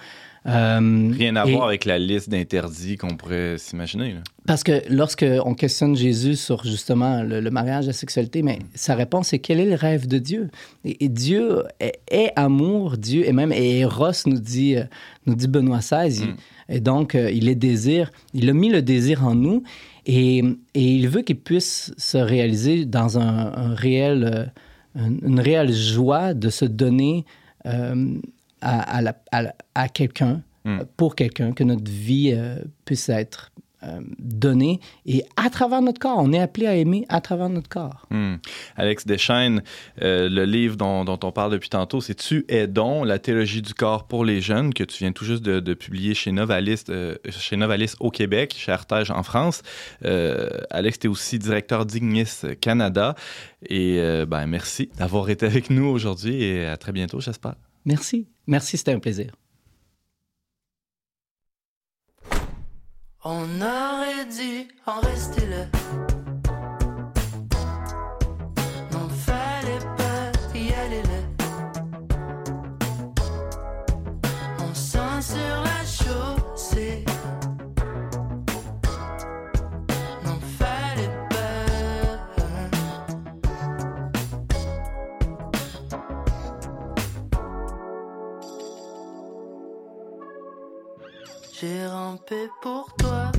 Euh, 0.48 1.10
Rien 1.12 1.36
à 1.36 1.46
et- 1.46 1.52
voir 1.52 1.66
avec 1.68 1.84
la 1.84 1.98
liste 1.98 2.30
d'interdits 2.30 2.96
qu'on 2.96 3.16
pourrait 3.16 3.56
s'imaginer. 3.58 4.14
là. 4.14 4.20
Parce 4.46 4.62
que 4.64 4.80
lorsque 4.88 5.26
on 5.44 5.54
questionne 5.54 5.94
Jésus 5.94 6.36
sur 6.36 6.64
justement 6.64 7.22
le, 7.22 7.40
le 7.40 7.50
mariage, 7.50 7.86
la 7.86 7.92
sexualité, 7.92 8.42
mais 8.42 8.60
sa 8.74 8.94
réponse 8.94 9.32
est 9.34 9.40
quel 9.40 9.60
est 9.60 9.66
le 9.66 9.74
rêve 9.74 10.06
de 10.08 10.16
Dieu? 10.18 10.48
Et, 10.84 11.04
et 11.04 11.08
Dieu 11.10 11.64
est, 11.80 11.98
est 12.10 12.32
amour, 12.36 12.96
Dieu 12.96 13.26
et 13.28 13.32
même 13.32 13.52
et 13.52 13.80
Eros 13.80 14.12
nous 14.26 14.38
dit 14.40 14.76
euh, 14.76 14.84
nous 15.26 15.34
dit 15.34 15.48
Benoît 15.48 15.80
XVI. 15.80 16.22
il- 16.22 16.74
Et 16.74 16.80
donc 16.80 17.14
euh, 17.14 17.30
il 17.30 17.48
est 17.48 17.54
désir, 17.54 18.10
il 18.32 18.48
a 18.48 18.52
mis 18.54 18.70
le 18.70 18.80
désir 18.80 19.24
en 19.26 19.34
nous 19.34 19.62
et, 20.06 20.38
et 20.74 20.82
il 20.82 21.08
veut 21.08 21.20
qu'il 21.22 21.38
puisse 21.38 21.92
se 21.98 22.16
réaliser 22.18 22.86
dans 22.86 23.18
un, 23.18 23.52
un 23.54 23.74
réel 23.74 24.50
une, 24.94 25.20
une 25.22 25.40
réelle 25.40 25.72
joie 25.72 26.32
de 26.32 26.48
se 26.48 26.64
donner 26.64 27.24
euh, 27.66 28.14
à, 28.60 28.80
à 28.80 29.02
la- 29.02 29.20
à 29.32 29.42
la- 29.42 29.54
à 29.74 29.88
quelqu'un 29.88 30.42
Mm. 30.64 30.80
pour 30.96 31.14
quelqu'un 31.14 31.52
que 31.52 31.62
notre 31.64 31.88
vie 31.90 32.32
euh, 32.34 32.58
puisse 32.84 33.08
être 33.08 33.52
euh, 33.84 34.00
donnée 34.18 34.80
et 35.06 35.22
à 35.36 35.50
travers 35.50 35.80
notre 35.80 36.00
corps. 36.00 36.18
On 36.18 36.32
est 36.32 36.40
appelé 36.40 36.66
à 36.66 36.74
aimer 36.74 37.06
à 37.08 37.20
travers 37.20 37.48
notre 37.48 37.68
corps. 37.68 38.08
Hmm. 38.10 38.34
Alex 38.76 39.06
Deschaines, 39.06 39.62
euh, 40.02 40.28
le 40.28 40.44
livre 40.46 40.76
dont, 40.76 41.04
dont 41.04 41.18
on 41.22 41.30
parle 41.30 41.52
depuis 41.52 41.68
tantôt, 41.68 42.00
c'est 42.00 42.16
Tu 42.16 42.44
es 42.48 42.66
don, 42.66 43.04
la 43.04 43.20
théologie 43.20 43.62
du 43.62 43.74
corps 43.74 44.08
pour 44.08 44.24
les 44.24 44.40
jeunes, 44.40 44.74
que 44.74 44.82
tu 44.82 45.04
viens 45.04 45.12
tout 45.12 45.24
juste 45.24 45.44
de, 45.44 45.60
de 45.60 45.74
publier 45.74 46.14
chez 46.14 46.32
Novalis, 46.32 46.82
euh, 46.88 47.14
chez 47.30 47.56
Novalis 47.56 47.92
au 48.00 48.10
Québec, 48.10 48.52
chez 48.58 48.72
Artege 48.72 49.12
en 49.12 49.22
France. 49.22 49.62
Euh, 50.04 50.48
Alex, 50.70 50.98
tu 50.98 51.06
es 51.06 51.10
aussi 51.10 51.38
directeur 51.38 51.86
d'Ignis 51.86 52.40
Canada. 52.60 53.14
Et 53.64 54.00
euh, 54.00 54.26
ben, 54.26 54.44
merci 54.48 54.90
d'avoir 54.98 55.30
été 55.30 55.46
avec 55.46 55.70
nous 55.70 55.86
aujourd'hui 55.86 56.42
et 56.42 56.66
à 56.66 56.76
très 56.78 56.90
bientôt, 56.90 57.20
j'espère. 57.20 57.54
Merci. 57.84 58.26
Merci, 58.48 58.78
c'était 58.78 58.92
un 58.92 58.98
plaisir. 58.98 59.36
On 63.22 63.44
aurait 63.60 64.24
dû 64.24 64.68
en 64.86 65.00
rester 65.00 65.46
là. 65.46 65.66
Toi, 92.98 93.32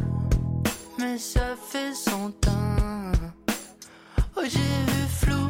mais 0.97 1.17
ça 1.17 1.55
fait 1.69 1.93
son 1.93 2.31
temps. 2.31 3.11
Oh, 4.35 4.41
j'ai 4.43 4.91
vu 4.91 5.07
flou, 5.19 5.49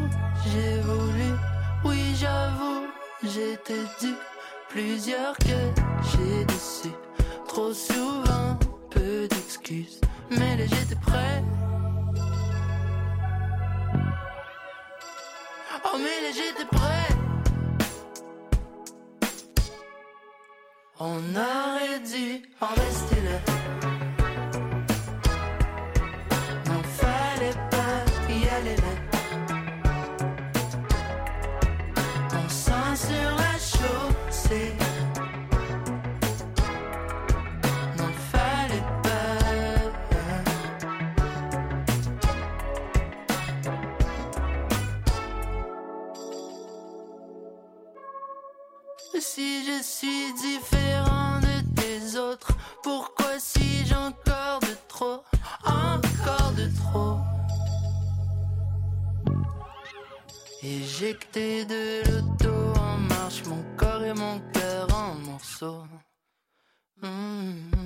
j'ai 0.52 0.80
voulu, 0.82 1.30
oui, 1.86 2.16
j'avoue, 2.16 2.88
j'étais 3.24 3.86
dû. 4.02 4.14
Plusieurs 4.70 5.36
que 5.38 5.60
j'ai 6.12 6.46
déçu, 6.46 6.92
trop 7.48 7.74
souvent, 7.74 8.58
peu 8.92 9.28
d'excuses, 9.28 10.00
mais 10.30 10.58
là 10.58 10.66
j'étais 10.66 10.96
prêt. 10.96 11.44
Oh, 15.86 15.98
mais 15.98 16.18
là 16.24 16.32
j'étais 16.34 16.66
prêt. 16.66 17.08
On 21.00 21.20
aurait 21.34 22.00
dû 22.02 22.44
en 22.62 22.68
rester 22.68 23.22
là. 23.22 23.59
Si 50.00 50.34
différent 50.34 51.42
de 51.42 51.76
tes 51.76 52.18
autres, 52.18 52.54
pourquoi 52.82 53.38
si 53.38 53.86
j'ai 53.86 53.98
encore 53.98 54.62
de 54.62 54.74
trop, 54.88 55.22
encore 55.66 56.54
de 56.56 56.70
trop? 56.78 57.18
Éjecté 60.64 61.66
de 61.66 62.02
l'auto 62.10 62.80
en 62.80 62.98
marche, 63.10 63.44
mon 63.44 63.62
corps 63.76 64.02
et 64.02 64.14
mon 64.14 64.40
cœur 64.54 64.88
en 64.94 65.16
morceaux. 65.16 65.84
Mhm. 67.02 67.79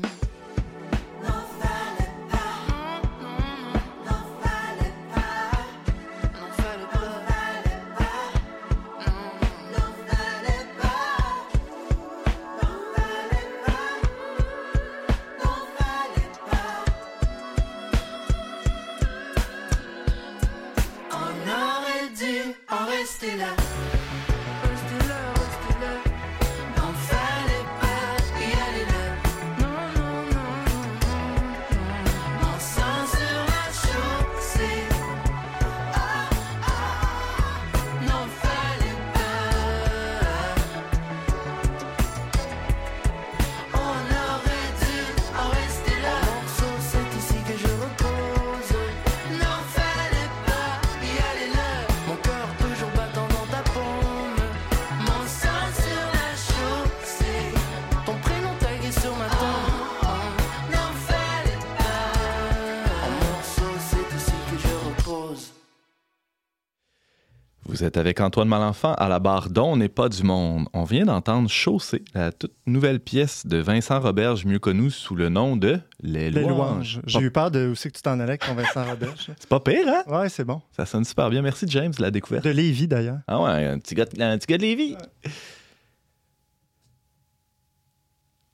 Vous 67.83 67.87
êtes 67.87 67.97
avec 67.97 68.21
Antoine 68.21 68.47
Malenfant 68.47 68.93
à 68.93 69.09
la 69.09 69.19
barre 69.19 69.49
dont 69.49 69.75
n'est 69.75 69.89
pas 69.89 70.07
du 70.07 70.23
monde. 70.23 70.69
On 70.71 70.85
vient 70.85 71.03
d'entendre 71.03 71.49
Chaussée, 71.49 72.01
la 72.13 72.31
toute 72.31 72.53
nouvelle 72.65 73.01
pièce 73.01 73.45
de 73.45 73.57
Vincent 73.57 73.99
Roberge, 73.99 74.45
mieux 74.45 74.57
connu 74.59 74.89
sous 74.89 75.15
le 75.15 75.27
nom 75.27 75.57
de 75.57 75.81
Les 76.01 76.31
Les 76.31 76.43
Louanges. 76.45 77.01
J'ai 77.05 77.19
eu 77.19 77.29
peur 77.29 77.51
de 77.51 77.67
où 77.67 77.75
c'est 77.75 77.89
que 77.91 77.97
tu 77.97 78.01
t'en 78.01 78.13
allais 78.21 78.23
avec 78.23 78.45
ton 78.45 78.53
Vincent 78.53 78.85
Roberge. 78.85 79.31
C'est 79.37 79.49
pas 79.49 79.59
pire, 79.59 79.85
hein? 79.85 80.03
Ouais, 80.07 80.29
c'est 80.29 80.45
bon. 80.45 80.61
Ça 80.77 80.85
sonne 80.85 81.03
super 81.03 81.29
bien. 81.29 81.41
Merci, 81.41 81.65
James, 81.67 81.91
de 81.91 82.01
la 82.01 82.09
découverte. 82.09 82.45
De 82.45 82.51
Lévis, 82.51 82.87
d'ailleurs. 82.87 83.17
Ah 83.27 83.41
ouais, 83.41 83.65
un 83.65 83.79
petit 83.79 83.95
gars, 83.95 84.05
de- 84.05 84.21
un 84.21 84.37
petit 84.37 84.47
gars 84.47 84.57
de 84.57 84.61
Lévis. 84.61 84.95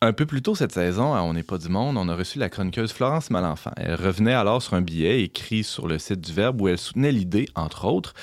Un 0.02 0.13
peu 0.13 0.26
plus 0.26 0.42
tôt 0.42 0.56
cette 0.56 0.72
saison, 0.72 1.13
à 1.13 1.22
On 1.22 1.34
n'est 1.34 1.44
pas 1.44 1.60
du 1.60 1.70
monde, 1.70 1.98
on 1.98 2.10
a 2.10 2.15
reçu 2.15 2.39
la 2.39 2.50
chroniqueuse 2.50 2.94
Florence 2.94 3.30
Malenfant. 3.30 3.74
Elle 3.78 3.94
revenait 3.94 4.34
alors 4.34 4.63
sur 4.63 4.74
un 4.74 4.82
billet 4.82 5.22
écrit 5.22 5.63
sur 5.63 5.88
le 5.88 6.00
site 6.00 6.22
du 6.22 6.34
Verbe 6.34 6.60
où 6.62 6.68
elle 6.68 6.80
soutenait 6.80 7.12
l'idée, 7.12 7.48
entre 7.54 7.86
autres, 7.86 8.15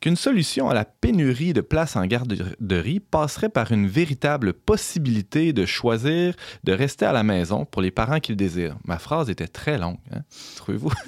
qu'une 0.00 0.16
solution 0.16 0.68
à 0.70 0.74
la 0.74 0.84
pénurie 0.84 1.52
de 1.52 1.60
places 1.60 1.96
en 1.96 2.06
garderie 2.06 3.00
passerait 3.00 3.48
par 3.50 3.70
une 3.72 3.86
véritable 3.86 4.52
possibilité 4.54 5.52
de 5.52 5.66
choisir 5.66 6.34
de 6.64 6.72
rester 6.72 7.04
à 7.04 7.12
la 7.12 7.22
maison 7.22 7.64
pour 7.66 7.82
les 7.82 7.90
parents 7.90 8.20
qui 8.20 8.32
le 8.32 8.36
désirent. 8.36 8.76
Ma 8.84 8.98
phrase 8.98 9.28
était 9.30 9.46
très 9.48 9.78
longue, 9.78 9.98
hein? 10.12 10.20
trouvez-vous? 10.56 10.90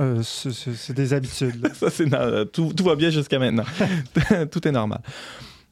Euh, 0.00 0.22
c'est- 0.22 0.92
des 0.92 1.12
habitudes. 1.12 1.72
Ça, 1.74 1.90
c'est 1.90 2.06
no- 2.06 2.44
tout, 2.44 2.72
tout 2.72 2.84
va 2.84 2.94
bien 2.94 3.10
jusqu'à 3.10 3.40
maintenant. 3.40 3.64
tout 4.52 4.68
est 4.68 4.70
normal. 4.70 5.00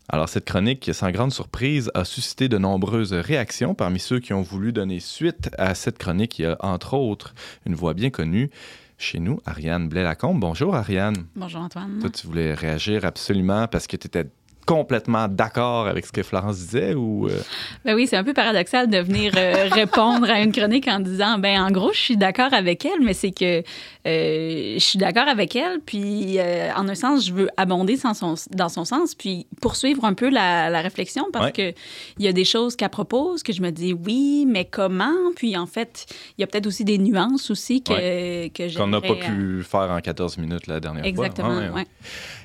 Alors, 0.09 0.29
cette 0.29 0.45
chronique, 0.45 0.91
sans 0.93 1.13
grande 1.13 1.33
surprise, 1.33 1.93
a 1.95 2.05
suscité 2.05 2.49
de 2.49 2.59
nombreuses 2.59 3.13
réactions. 3.13 3.77
Parmi 3.77 4.01
ceux 4.01 4.19
qui 4.19 4.33
ont 4.33 4.43
voulu 4.43 4.73
donner 4.73 4.99
suite 4.99 5.51
à 5.59 5.77
cette 5.77 5.99
chronique, 5.99 6.41
il 6.41 6.43
y 6.43 6.47
a 6.47 6.57
entre 6.59 6.95
autres 6.95 7.35
une 7.67 7.77
voix 7.77 7.95
bien 7.95 8.11
connue 8.11 8.51
chez 8.99 9.21
nous, 9.21 9.41
Ariane 9.45 9.89
Blais-Lacombe. 9.89 10.41
Bonjour, 10.41 10.75
Ariane. 10.75 11.27
Bonjour 11.35 11.61
Antoine. 11.61 11.99
Toi, 12.01 12.11
tu 12.11 12.27
voulais 12.27 12.55
réagir 12.55 13.05
absolument 13.05 13.69
parce 13.69 13.87
que 13.87 13.97
tu 13.97 14.07
étais 14.07 14.27
complètement 14.67 15.29
d'accord 15.29 15.87
avec 15.87 16.05
ce 16.07 16.13
que 16.13 16.23
Florence 16.23 16.57
disait 16.59 16.95
ou... 16.95 17.29
euh, 17.29 17.41
Ben 17.85 17.95
oui, 17.95 18.07
c'est 18.07 18.17
un 18.17 18.25
peu 18.25 18.35
paradoxal 18.35 18.89
de 18.91 18.99
venir 18.99 19.33
euh, 19.37 19.69
répondre 19.73 20.29
à 20.29 20.41
une 20.41 20.53
chronique 20.53 20.89
en 20.89 20.99
disant, 21.01 21.39
ben 21.39 21.61
en 21.63 21.71
gros, 21.71 21.93
je 21.93 21.99
suis 21.99 22.17
d'accord 22.17 22.53
avec 22.53 22.85
elle, 22.85 23.01
mais 23.03 23.15
c'est 23.15 23.31
que 23.31 23.63
euh, 24.07 24.75
je 24.75 24.79
suis 24.85 24.99
d'accord 24.99 25.29
avec 25.29 25.55
elle, 25.57 25.81
puis 25.87 26.39
en 26.77 26.89
un 26.89 26.95
sens, 26.95 27.27
je 27.27 27.33
veux 27.33 27.49
abonder 27.57 27.97
dans 27.97 28.13
son, 28.15 28.35
dans 28.51 28.69
son 28.69 28.85
sens, 28.85 29.15
puis 29.15 29.47
poursuivre 29.61 30.05
un 30.05 30.15
peu 30.15 30.29
la, 30.29 30.69
la 30.71 30.81
réflexion 30.81 31.25
parce 31.33 31.47
Ouais. 31.47 31.53
que 31.53 31.73
il 32.19 32.25
y 32.25 32.29
a 32.29 32.33
des 32.33 32.45
choses 32.45 32.75
qu'elle 32.75 32.89
propose 32.89 33.45
que 33.45 33.53
je 33.53 33.63
me 33.63 33.71
dis 33.71 33.93
oui, 33.93 34.47
mais 34.49 34.65
comment? 34.65 35.13
Puis 35.37 35.57
en 35.57 35.67
fait, 35.67 36.07
il 36.37 36.41
y 36.41 36.45
a 36.45 36.49
peut-être 36.49 36.67
aussi 36.67 36.85
des 36.85 36.99
nuances 36.99 37.51
aussi 37.53 37.83
que, 37.85 38.49
que 38.49 38.77
qu'on 38.77 38.89
n'a 38.89 39.01
pas 39.01 39.15
pu 39.15 39.63
faire 39.63 39.91
en 39.93 40.01
14 40.01 40.39
minutes 40.39 40.67
la 40.67 40.81
dernière 40.81 41.05
Exactement, 41.05 41.51
fois. 41.53 41.59
Ouais, 41.61 41.69
ouais. 41.71 41.87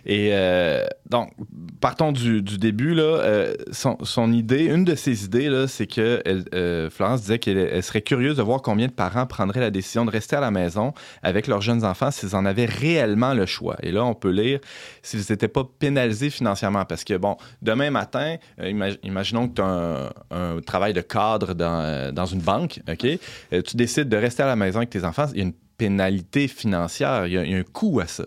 Et 0.06 0.30
euh, 0.32 0.86
donc, 1.10 1.32
partons 1.80 2.12
du, 2.12 2.42
du 2.42 2.58
début. 2.58 2.94
Là, 2.94 3.04
euh, 3.04 3.54
son, 3.72 3.98
son 4.04 4.32
idée, 4.32 4.66
une 4.66 4.86
de 4.86 4.96
ses 4.96 5.26
idées, 5.26 5.66
c'est 5.68 5.88
que 5.88 6.22
euh, 6.54 6.90
Florence 6.90 7.22
disait 7.22 7.40
qu'elle 7.40 7.58
elle 7.58 7.84
serait 7.84 8.02
curieuse 8.02 8.38
de 8.38 8.42
voir 8.42 8.62
combien 8.62 8.88
de 8.88 8.92
parents 8.92 9.26
prendraient 9.26 9.60
la 9.60 9.72
décision 9.72 10.06
de 10.06 10.12
rester 10.12 10.36
à 10.36 10.40
la 10.40 10.52
maison 10.52 10.94
avec 11.24 11.48
leurs 11.48 11.62
jeunes 11.62 11.84
enfants 11.86 12.12
s'ils 12.12 12.36
en 12.36 12.46
avaient 12.46 12.66
réellement 12.66 13.34
le 13.34 13.46
choix. 13.46 13.76
Et 13.84 13.92
là, 13.92 14.04
on 14.06 14.14
peut 14.14 14.32
lire 14.32 14.60
s'ils 15.02 15.24
n'étaient 15.30 15.48
pas 15.48 15.68
pénalisés 15.80 16.30
financièrement. 16.30 16.86
Parce 16.86 17.04
que, 17.04 17.16
bon, 17.16 17.38
demain 17.62 17.92
matin, 17.92 18.38
imag- 18.60 19.00
imaginons 19.04 19.48
que 19.48 19.56
tu 19.56 19.62
as 19.62 20.12
un, 20.32 20.62
travail 20.62 20.94
de 20.94 21.02
cadre 21.02 21.54
dans, 21.54 22.14
dans 22.14 22.26
une 22.26 22.42
banque, 22.42 22.80
OK? 22.90 23.08
Tu 23.52 23.78
décides 23.78 24.10
de 24.10 24.18
rester 24.18 24.44
à 24.44 24.48
la 24.48 24.56
maison 24.56 24.78
avec 24.78 24.90
tes 24.90 25.04
enfants, 25.04 25.26
il 25.34 25.38
y 25.38 25.42
a 25.42 25.46
une 25.46 25.54
pénalité 25.82 26.48
financière, 26.48 27.26
il 27.26 27.34
y 27.34 27.38
a 27.38 27.42
un 27.42 27.64
coût 27.64 28.00
à 28.02 28.06
ça. 28.06 28.26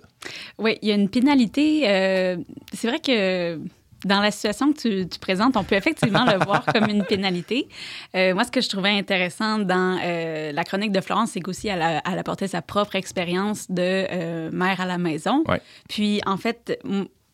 Oui, 0.59 0.79
il 0.83 0.89
y 0.89 0.93
a 0.93 0.95
une 0.95 1.09
pénalité. 1.09 1.83
euh, 1.89 2.37
c'est 2.73 2.89
vrai 2.89 2.99
que 3.01 3.59
dans 4.05 4.21
la 4.21 4.31
situation 4.31 4.73
que 4.75 4.79
tu, 4.79 5.09
tu 5.09 5.19
présentes, 5.19 5.57
on 5.57 5.65
peut 5.65 5.77
effectivement 5.77 6.25
le 6.27 6.45
voir 6.45 6.67
comme 6.67 6.91
une 6.91 7.05
pénalité. 7.05 7.69
Euh, 8.15 8.35
moi, 8.35 8.45
ce 8.45 8.51
que 8.51 8.61
je 8.61 8.69
trouvais 8.69 8.91
intéressant 8.91 9.59
dans 9.61 9.99
euh, 10.05 10.53
la 10.53 10.65
chronique 10.65 10.93
de 10.93 11.01
Florence, 11.01 11.31
c'est 11.33 11.41
qu'aussi 11.41 11.69
elle, 11.69 11.81
a- 11.81 12.03
elle 12.11 12.19
apportait 12.19 12.49
sa 12.49 12.61
propre 12.61 12.97
expérience 12.97 13.71
de 13.71 14.51
mère 14.51 14.81
à 14.83 14.85
la 14.87 14.99
maison. 14.99 15.43
Ouais. 15.49 15.61
Puis, 15.89 16.21
en 16.27 16.37
fait, 16.37 16.79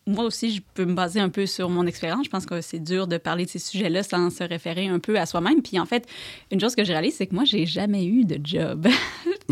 moi 0.07 0.24
aussi, 0.24 0.53
je 0.55 0.62
peux 0.74 0.85
me 0.85 0.94
baser 0.94 1.18
un 1.20 1.29
peu 1.29 1.44
sur 1.46 1.68
mon 1.70 1.87
expérience. 1.88 2.24
Je 2.26 2.31
pense 2.31 2.46
que 2.46 2.61
c'est 2.61 2.79
dur 2.79 3.09
de 3.09 3.16
parler 3.18 3.46
de 3.46 3.50
ces 3.50 3.59
sujets-là 3.59 4.05
sans 4.05 4.31
se 4.31 4.44
référer 4.44 4.87
un 4.87 5.00
peu 5.00 5.18
à 5.18 5.26
soi-même. 5.26 5.62
Puis, 5.62 5.79
en 5.81 5.87
fait, 5.87 6.07
une 6.53 6.61
chose 6.61 6.76
que 6.76 6.85
je 6.85 6.92
réalise, 6.92 7.16
c'est 7.16 7.26
que 7.26 7.35
moi, 7.35 7.44
j'ai 7.44 7.66
jamais 7.66 8.05
eu 8.07 8.24
de 8.24 8.38
job. 8.44 8.87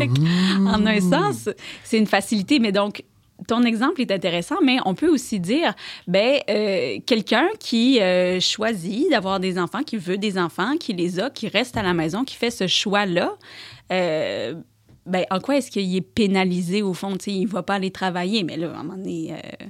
En 0.67 0.85
un 0.85 1.01
sens, 1.01 1.49
c'est 1.83 1.97
une 1.97 2.07
facilité. 2.07 2.59
Mais 2.59 2.71
donc, 2.71 3.03
ton 3.47 3.63
exemple 3.63 4.01
est 4.01 4.11
intéressant, 4.11 4.55
mais 4.63 4.77
on 4.85 4.95
peut 4.95 5.09
aussi 5.09 5.39
dire, 5.39 5.73
ben, 6.07 6.39
euh, 6.49 6.97
quelqu'un 7.05 7.47
qui 7.59 8.01
euh, 8.01 8.39
choisit 8.39 9.09
d'avoir 9.09 9.39
des 9.39 9.57
enfants, 9.59 9.83
qui 9.83 9.97
veut 9.97 10.17
des 10.17 10.37
enfants, 10.37 10.77
qui 10.77 10.93
les 10.93 11.19
a, 11.19 11.29
qui 11.29 11.47
reste 11.47 11.77
à 11.77 11.83
la 11.83 11.93
maison, 11.93 12.23
qui 12.23 12.35
fait 12.35 12.51
ce 12.51 12.67
choix-là, 12.67 13.35
euh, 13.91 14.53
ben, 15.09 15.25
en 15.31 15.39
quoi 15.39 15.57
est-ce 15.57 15.71
qu'il 15.71 15.95
est 15.95 16.01
pénalisé 16.01 16.81
au 16.81 16.93
fond? 16.93 17.15
T'sais, 17.17 17.31
il 17.31 17.43
ne 17.45 17.49
va 17.49 17.63
pas 17.63 17.75
aller 17.75 17.91
travailler, 17.91 18.43
mais 18.43 18.57
là, 18.57 18.67
à 18.75 18.79
un 18.79 18.83
moment 18.83 18.95
donné, 18.97 19.33
euh, 19.33 19.65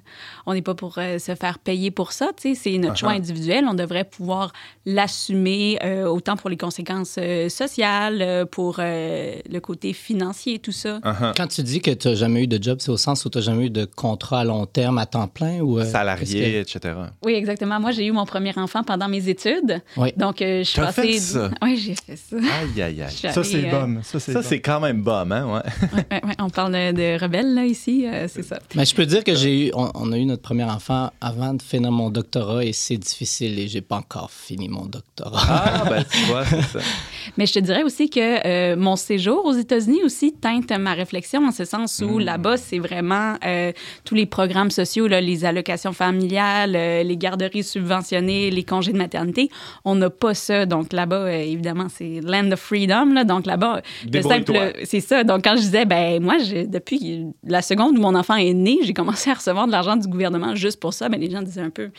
on 0.45 0.53
n'est 0.53 0.61
pas 0.61 0.75
pour 0.75 0.97
euh, 0.97 1.17
se 1.19 1.35
faire 1.35 1.59
payer 1.59 1.91
pour 1.91 2.11
ça. 2.11 2.29
C'est 2.37 2.77
notre 2.77 2.97
choix 2.97 3.11
individuel. 3.11 3.65
On 3.69 3.73
devrait 3.73 4.03
pouvoir 4.03 4.51
l'assumer 4.85 5.79
euh, 5.83 6.05
autant 6.05 6.35
pour 6.35 6.49
les 6.49 6.57
conséquences 6.57 7.15
euh, 7.17 7.47
sociales, 7.49 8.45
pour 8.51 8.77
euh, 8.79 9.35
le 9.49 9.59
côté 9.59 9.93
financier, 9.93 10.59
tout 10.59 10.71
ça. 10.71 10.99
Quand 11.37 11.47
tu 11.47 11.63
dis 11.63 11.79
que 11.81 11.91
tu 11.91 12.07
n'as 12.09 12.15
jamais 12.15 12.43
eu 12.43 12.47
de 12.47 12.61
job, 12.61 12.77
c'est 12.81 12.91
au 12.91 12.97
sens 12.97 13.23
où 13.25 13.29
tu 13.29 13.37
n'as 13.37 13.43
jamais 13.43 13.65
eu 13.67 13.69
de 13.69 13.85
contrat 13.85 14.41
à 14.41 14.43
long 14.43 14.65
terme 14.65 14.97
à 14.97 15.05
temps 15.05 15.27
plein 15.27 15.59
ou. 15.61 15.79
euh, 15.79 15.85
Salarié, 15.85 16.59
etc. 16.59 16.93
Oui, 17.23 17.33
exactement. 17.33 17.79
Moi, 17.79 17.91
j'ai 17.91 18.05
eu 18.05 18.11
mon 18.11 18.25
premier 18.25 18.53
enfant 18.57 18.83
pendant 18.83 19.07
mes 19.07 19.27
études. 19.29 19.81
Oui. 19.97 20.09
Donc, 20.17 20.41
euh, 20.41 20.59
je 20.59 20.63
suis 20.69 20.81
passée. 20.81 21.01
fait 21.13 21.19
ça? 21.19 21.49
Oui, 21.61 21.77
j'ai 21.77 21.95
fait 21.95 22.15
ça. 22.17 22.35
Aïe, 22.37 22.81
aïe, 22.81 23.01
aïe. 23.03 23.31
Ça, 23.33 23.43
c'est 23.43 23.65
euh, 23.65 23.71
bum. 23.71 23.99
Ça, 24.03 24.19
c'est 24.43 24.59
quand 24.61 24.79
même 24.79 25.01
bum, 25.01 25.28
Ouais. 25.29 25.61
ouais, 25.93 26.05
ouais, 26.11 26.21
ouais. 26.25 26.33
On 26.39 26.49
parle 26.49 26.73
de, 26.73 26.91
de 26.91 27.21
rebelles, 27.21 27.53
là, 27.53 27.65
ici. 27.65 28.05
euh, 28.07 28.27
c'est 28.27 28.43
ça. 28.43 28.59
Mais 28.75 28.85
je 28.85 28.95
peux 28.95 29.05
dire 29.05 29.23
que 29.23 29.35
j'ai 29.35 29.67
eu, 29.67 29.71
on, 29.73 29.89
on 29.93 30.11
a 30.11 30.17
eu 30.17 30.25
notre 30.25 30.41
premier 30.41 30.63
enfant 30.63 31.11
avant 31.21 31.53
de 31.53 31.61
finir 31.61 31.91
mon 31.91 32.09
doctorat 32.09 32.65
et 32.65 32.73
c'est 32.73 32.97
difficile 32.97 33.57
et 33.59 33.67
j'ai 33.67 33.81
pas 33.81 33.97
encore 33.97 34.31
fini 34.31 34.67
mon 34.69 34.85
doctorat. 34.85 35.39
Ah, 35.47 35.83
ben, 35.89 36.03
tu 36.09 36.23
vois, 36.25 36.45
c'est 36.45 36.61
ça. 36.61 36.79
Mais 37.37 37.45
je 37.45 37.53
te 37.53 37.59
dirais 37.59 37.83
aussi 37.83 38.09
que 38.09 38.45
euh, 38.47 38.75
mon 38.75 38.95
séjour 38.95 39.45
aux 39.45 39.53
États-Unis 39.53 40.03
aussi 40.03 40.33
teinte 40.33 40.71
ma 40.71 40.93
réflexion 40.93 41.45
en 41.47 41.51
ce 41.51 41.65
sens 41.65 42.01
où 42.05 42.17
là-bas, 42.19 42.57
c'est 42.57 42.79
vraiment 42.79 43.35
euh, 43.45 43.71
tous 44.05 44.15
les 44.15 44.25
programmes 44.25 44.71
sociaux, 44.71 45.07
là, 45.07 45.21
les 45.21 45.45
allocations 45.45 45.93
familiales, 45.93 46.75
euh, 46.75 47.03
les 47.03 47.17
garderies 47.17 47.63
subventionnées, 47.63 48.49
les 48.51 48.63
congés 48.63 48.91
de 48.93 48.97
maternité. 48.97 49.49
On 49.85 49.95
n'a 49.95 50.09
pas 50.09 50.33
ça. 50.33 50.65
Donc 50.65 50.93
là-bas, 50.93 51.15
euh, 51.17 51.29
évidemment, 51.41 51.87
c'est 51.89 52.21
land 52.23 52.51
of 52.51 52.59
freedom. 52.59 53.13
Là, 53.13 53.23
donc 53.23 53.45
là-bas, 53.45 53.81
le 54.11 54.21
simple, 54.21 54.73
c'est 54.85 54.99
ça. 55.09 55.23
Donc 55.23 55.43
quand 55.43 55.55
je 55.55 55.61
disais, 55.61 55.85
ben 55.85 56.21
moi, 56.21 56.37
depuis 56.37 57.27
la 57.43 57.61
seconde 57.61 57.97
où 57.97 58.01
mon 58.01 58.15
enfant 58.15 58.35
est 58.35 58.53
né, 58.53 58.77
j'ai 58.83 58.93
commencé 58.93 59.29
à 59.29 59.33
recevoir 59.33 59.67
de 59.67 59.71
l'argent 59.71 59.97
du 59.97 60.07
gouvernement 60.07 60.55
juste 60.55 60.79
pour 60.79 60.93
ça. 60.93 61.09
Ben 61.09 61.19
les 61.19 61.29
gens 61.29 61.41
disaient 61.41 61.61
un 61.61 61.69
peu 61.69 61.91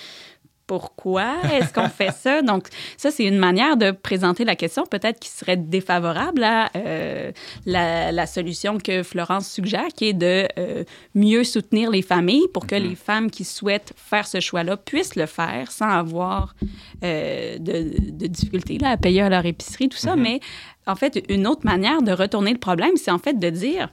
pourquoi 0.70 1.34
est-ce 1.52 1.72
qu'on 1.72 1.88
fait 1.88 2.12
ça? 2.12 2.42
Donc, 2.50 2.68
ça, 2.96 3.10
c'est 3.10 3.24
une 3.24 3.38
manière 3.38 3.76
de 3.76 3.90
présenter 3.90 4.44
la 4.44 4.54
question, 4.54 4.86
peut-être 4.86 5.18
qui 5.18 5.28
serait 5.28 5.56
défavorable 5.56 6.44
à 6.44 6.70
euh, 6.76 7.32
la, 7.66 8.12
la 8.12 8.26
solution 8.26 8.78
que 8.78 9.02
Florence 9.02 9.50
suggère, 9.50 9.88
qui 9.88 10.10
est 10.10 10.12
de 10.12 10.46
euh, 10.60 10.84
mieux 11.16 11.42
soutenir 11.42 11.90
les 11.90 12.02
familles 12.02 12.46
pour 12.54 12.68
que 12.68 12.76
les 12.76 12.94
femmes 12.94 13.32
qui 13.32 13.42
souhaitent 13.42 13.92
faire 13.96 14.28
ce 14.28 14.38
choix-là 14.38 14.76
puissent 14.76 15.16
le 15.16 15.26
faire 15.26 15.72
sans 15.72 15.88
avoir 15.88 16.54
euh, 17.02 17.58
de, 17.58 18.12
de 18.12 18.26
difficultés 18.28 18.78
là, 18.78 18.90
à 18.90 18.96
payer 18.96 19.28
leur 19.28 19.44
épicerie, 19.44 19.88
tout 19.88 19.98
ça. 19.98 20.14
Mais 20.14 20.38
en 20.86 20.96
fait, 20.96 21.22
une 21.28 21.46
autre 21.46 21.64
manière 21.64 22.02
de 22.02 22.12
retourner 22.12 22.52
le 22.52 22.58
problème, 22.58 22.96
c'est 22.96 23.10
en 23.10 23.18
fait 23.18 23.38
de 23.38 23.50
dire 23.50 23.90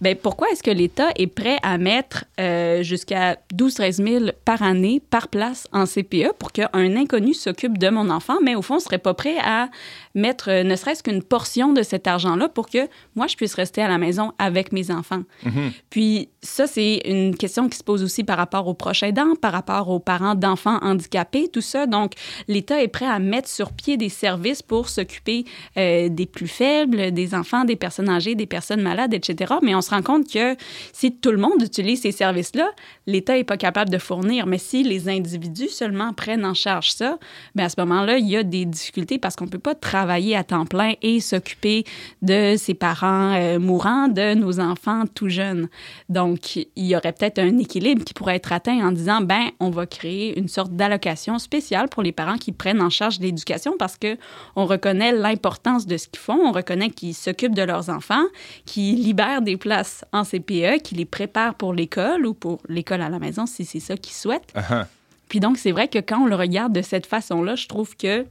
Ben, 0.00 0.16
pourquoi 0.16 0.48
est-ce 0.50 0.62
que 0.62 0.70
l'État 0.70 1.08
est 1.16 1.26
prêt 1.26 1.58
à 1.62 1.78
mettre 1.78 2.24
euh, 2.40 2.82
jusqu'à 2.82 3.38
12-13 3.54 3.92
000 3.92 4.24
par 4.44 4.62
année, 4.62 5.00
par 5.10 5.28
place 5.28 5.66
en 5.72 5.84
CPE 5.86 6.32
pour 6.38 6.52
qu'un 6.52 6.68
inconnu 6.74 7.34
s'occupe 7.34 7.78
de 7.78 7.88
mon 7.88 8.10
enfant, 8.10 8.36
mais 8.42 8.54
au 8.54 8.62
fond, 8.62 8.76
ne 8.76 8.80
serait 8.80 8.98
pas 8.98 9.14
prêt 9.14 9.36
à 9.42 9.68
mettre 10.14 10.50
euh, 10.50 10.62
ne 10.62 10.76
serait-ce 10.76 11.02
qu'une 11.02 11.22
portion 11.22 11.72
de 11.72 11.82
cet 11.82 12.06
argent-là 12.06 12.48
pour 12.48 12.68
que 12.68 12.88
moi, 13.14 13.26
je 13.26 13.36
puisse 13.36 13.54
rester 13.54 13.82
à 13.82 13.88
la 13.88 13.98
maison 13.98 14.32
avec 14.38 14.72
mes 14.72 14.90
enfants? 14.90 15.22
Mhm. 15.44 15.72
Puis 15.90 16.28
ça, 16.42 16.66
c'est 16.66 17.02
une 17.04 17.36
question 17.36 17.68
qui 17.68 17.76
se 17.78 17.84
pose 17.84 18.02
aussi 18.02 18.24
par 18.24 18.36
rapport 18.36 18.66
aux 18.68 18.74
proches 18.74 19.02
aidants, 19.02 19.34
par 19.40 19.52
rapport 19.52 19.88
aux 19.88 20.00
parents 20.00 20.34
d'enfants 20.34 20.78
handicapés, 20.82 21.48
tout 21.48 21.60
ça. 21.60 21.86
Donc, 21.86 22.12
l'État 22.48 22.82
est 22.82 22.88
prêt 22.88 23.06
à 23.06 23.18
mettre 23.18 23.48
sur 23.48 23.72
pied 23.72 23.96
des 23.96 24.08
services 24.08 24.62
pour 24.62 24.88
s'occuper 24.88 25.44
euh, 25.76 26.08
des 26.08 26.26
plus 26.26 26.48
faibles, 26.48 27.12
des 27.12 27.34
enfants, 27.34 27.64
des 27.64 27.76
personnes 27.76 28.08
âgées, 28.08 28.34
des 28.34 28.46
personnes 28.46 28.82
malades, 28.82 29.14
etc. 29.14 29.54
Mais 29.62 29.74
on 29.74 29.80
se 29.86 29.90
rend 29.90 30.02
compte 30.02 30.30
que 30.30 30.56
si 30.92 31.16
tout 31.16 31.30
le 31.30 31.38
monde 31.38 31.62
utilise 31.62 32.02
ces 32.02 32.12
services-là, 32.12 32.68
l'État 33.06 33.34
n'est 33.34 33.44
pas 33.44 33.56
capable 33.56 33.90
de 33.90 33.98
fournir. 33.98 34.46
Mais 34.46 34.58
si 34.58 34.82
les 34.82 35.08
individus 35.08 35.68
seulement 35.68 36.12
prennent 36.12 36.44
en 36.44 36.54
charge 36.54 36.92
ça, 36.92 37.18
bien 37.54 37.66
à 37.66 37.68
ce 37.68 37.76
moment-là, 37.78 38.18
il 38.18 38.28
y 38.28 38.36
a 38.36 38.42
des 38.42 38.64
difficultés 38.64 39.18
parce 39.18 39.36
qu'on 39.36 39.46
ne 39.46 39.50
peut 39.50 39.58
pas 39.58 39.74
travailler 39.74 40.36
à 40.36 40.44
temps 40.44 40.66
plein 40.66 40.94
et 41.02 41.20
s'occuper 41.20 41.84
de 42.22 42.54
ses 42.56 42.74
parents 42.74 43.34
euh, 43.34 43.58
mourants, 43.58 44.08
de 44.08 44.34
nos 44.34 44.60
enfants 44.60 45.04
tout 45.14 45.28
jeunes. 45.28 45.68
Donc, 46.08 46.56
il 46.56 46.68
y 46.76 46.96
aurait 46.96 47.12
peut-être 47.12 47.38
un 47.38 47.58
équilibre 47.58 48.04
qui 48.04 48.14
pourrait 48.14 48.36
être 48.36 48.52
atteint 48.52 48.86
en 48.86 48.92
disant, 48.92 49.20
ben, 49.20 49.50
on 49.60 49.70
va 49.70 49.86
créer 49.86 50.38
une 50.38 50.48
sorte 50.48 50.72
d'allocation 50.72 51.38
spéciale 51.38 51.88
pour 51.88 52.02
les 52.02 52.12
parents 52.12 52.38
qui 52.38 52.52
prennent 52.52 52.82
en 52.82 52.90
charge 52.90 53.20
l'éducation 53.20 53.74
parce 53.78 53.96
que 53.96 54.16
on 54.56 54.66
reconnaît 54.66 55.12
l'importance 55.12 55.86
de 55.86 55.96
ce 55.96 56.08
qu'ils 56.08 56.20
font, 56.20 56.40
on 56.44 56.52
reconnaît 56.52 56.90
qu'ils 56.90 57.14
s'occupent 57.14 57.54
de 57.54 57.62
leurs 57.62 57.90
enfants, 57.90 58.24
qu'ils 58.64 59.02
libèrent 59.02 59.42
des 59.42 59.56
places 59.56 59.75
en 60.12 60.24
CPE, 60.24 60.82
qu'ils 60.82 60.98
les 60.98 61.04
préparent 61.04 61.54
pour 61.54 61.72
l'école 61.72 62.26
ou 62.26 62.34
pour 62.34 62.60
l'école 62.68 63.02
à 63.02 63.08
la 63.08 63.18
maison 63.18 63.46
si 63.46 63.64
c'est 63.64 63.80
ça 63.80 63.96
qu'ils 63.96 64.14
souhaitent. 64.14 64.52
Ah, 64.54 64.64
ah. 64.70 64.86
Puis 65.28 65.40
donc, 65.40 65.58
c'est 65.58 65.72
vrai 65.72 65.88
que 65.88 65.98
quand 65.98 66.22
on 66.22 66.26
le 66.26 66.36
regarde 66.36 66.72
de 66.72 66.82
cette 66.82 67.06
façon-là, 67.06 67.56
je 67.56 67.66
trouve 67.66 67.96
que 67.96 68.26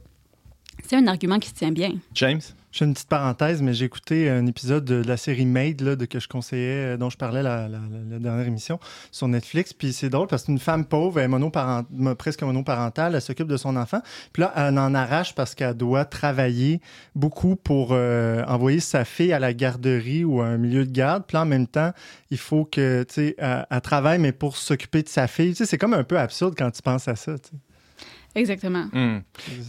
c'est 0.86 0.96
un 0.96 1.06
argument 1.06 1.38
qui 1.38 1.48
se 1.50 1.54
tient 1.54 1.72
bien. 1.72 1.92
James? 2.14 2.40
Je 2.76 2.80
fais 2.80 2.84
une 2.84 2.92
petite 2.92 3.08
parenthèse, 3.08 3.62
mais 3.62 3.72
j'ai 3.72 3.86
écouté 3.86 4.28
un 4.28 4.46
épisode 4.46 4.84
de 4.84 4.96
la 4.96 5.16
série 5.16 5.46
Made 5.46 6.06
que 6.08 6.20
je 6.20 6.28
conseillais, 6.28 6.92
euh, 6.92 6.96
dont 6.98 7.08
je 7.08 7.16
parlais 7.16 7.42
la, 7.42 7.68
dernière 7.70 8.46
émission 8.46 8.78
sur 9.10 9.28
Netflix. 9.28 9.72
Puis 9.72 9.94
c'est 9.94 10.10
drôle 10.10 10.26
parce 10.26 10.42
que 10.42 10.46
c'est 10.48 10.52
une 10.52 10.58
femme 10.58 10.84
pauvre, 10.84 11.18
est 11.20 11.26
monoparent- 11.26 11.86
mo- 11.90 12.14
presque 12.14 12.42
monoparentale, 12.42 13.14
elle 13.14 13.22
s'occupe 13.22 13.48
de 13.48 13.56
son 13.56 13.76
enfant. 13.76 14.02
Puis 14.34 14.42
là, 14.42 14.52
elle 14.54 14.78
en 14.78 14.92
arrache 14.92 15.34
parce 15.34 15.54
qu'elle 15.54 15.72
doit 15.72 16.04
travailler 16.04 16.82
beaucoup 17.14 17.56
pour 17.56 17.92
euh, 17.92 18.44
envoyer 18.44 18.80
sa 18.80 19.06
fille 19.06 19.32
à 19.32 19.38
la 19.38 19.54
garderie 19.54 20.24
ou 20.24 20.42
à 20.42 20.46
un 20.48 20.58
milieu 20.58 20.84
de 20.84 20.92
garde. 20.92 21.24
Puis 21.26 21.36
là, 21.36 21.44
en 21.44 21.46
même 21.46 21.68
temps, 21.68 21.92
il 22.30 22.36
faut 22.36 22.66
que, 22.66 23.04
tu 23.04 23.14
sais, 23.14 23.34
elle, 23.38 23.66
elle 23.70 23.80
travaille, 23.80 24.18
mais 24.18 24.32
pour 24.32 24.54
s'occuper 24.58 25.02
de 25.02 25.08
sa 25.08 25.28
fille. 25.28 25.52
Tu 25.52 25.56
sais, 25.56 25.64
c'est 25.64 25.78
comme 25.78 25.94
un 25.94 26.04
peu 26.04 26.18
absurde 26.18 26.54
quand 26.58 26.70
tu 26.70 26.82
penses 26.82 27.08
à 27.08 27.16
ça. 27.16 27.38
tu. 27.38 27.56
Exactement. 28.36 28.86
Hmm. 28.92 29.20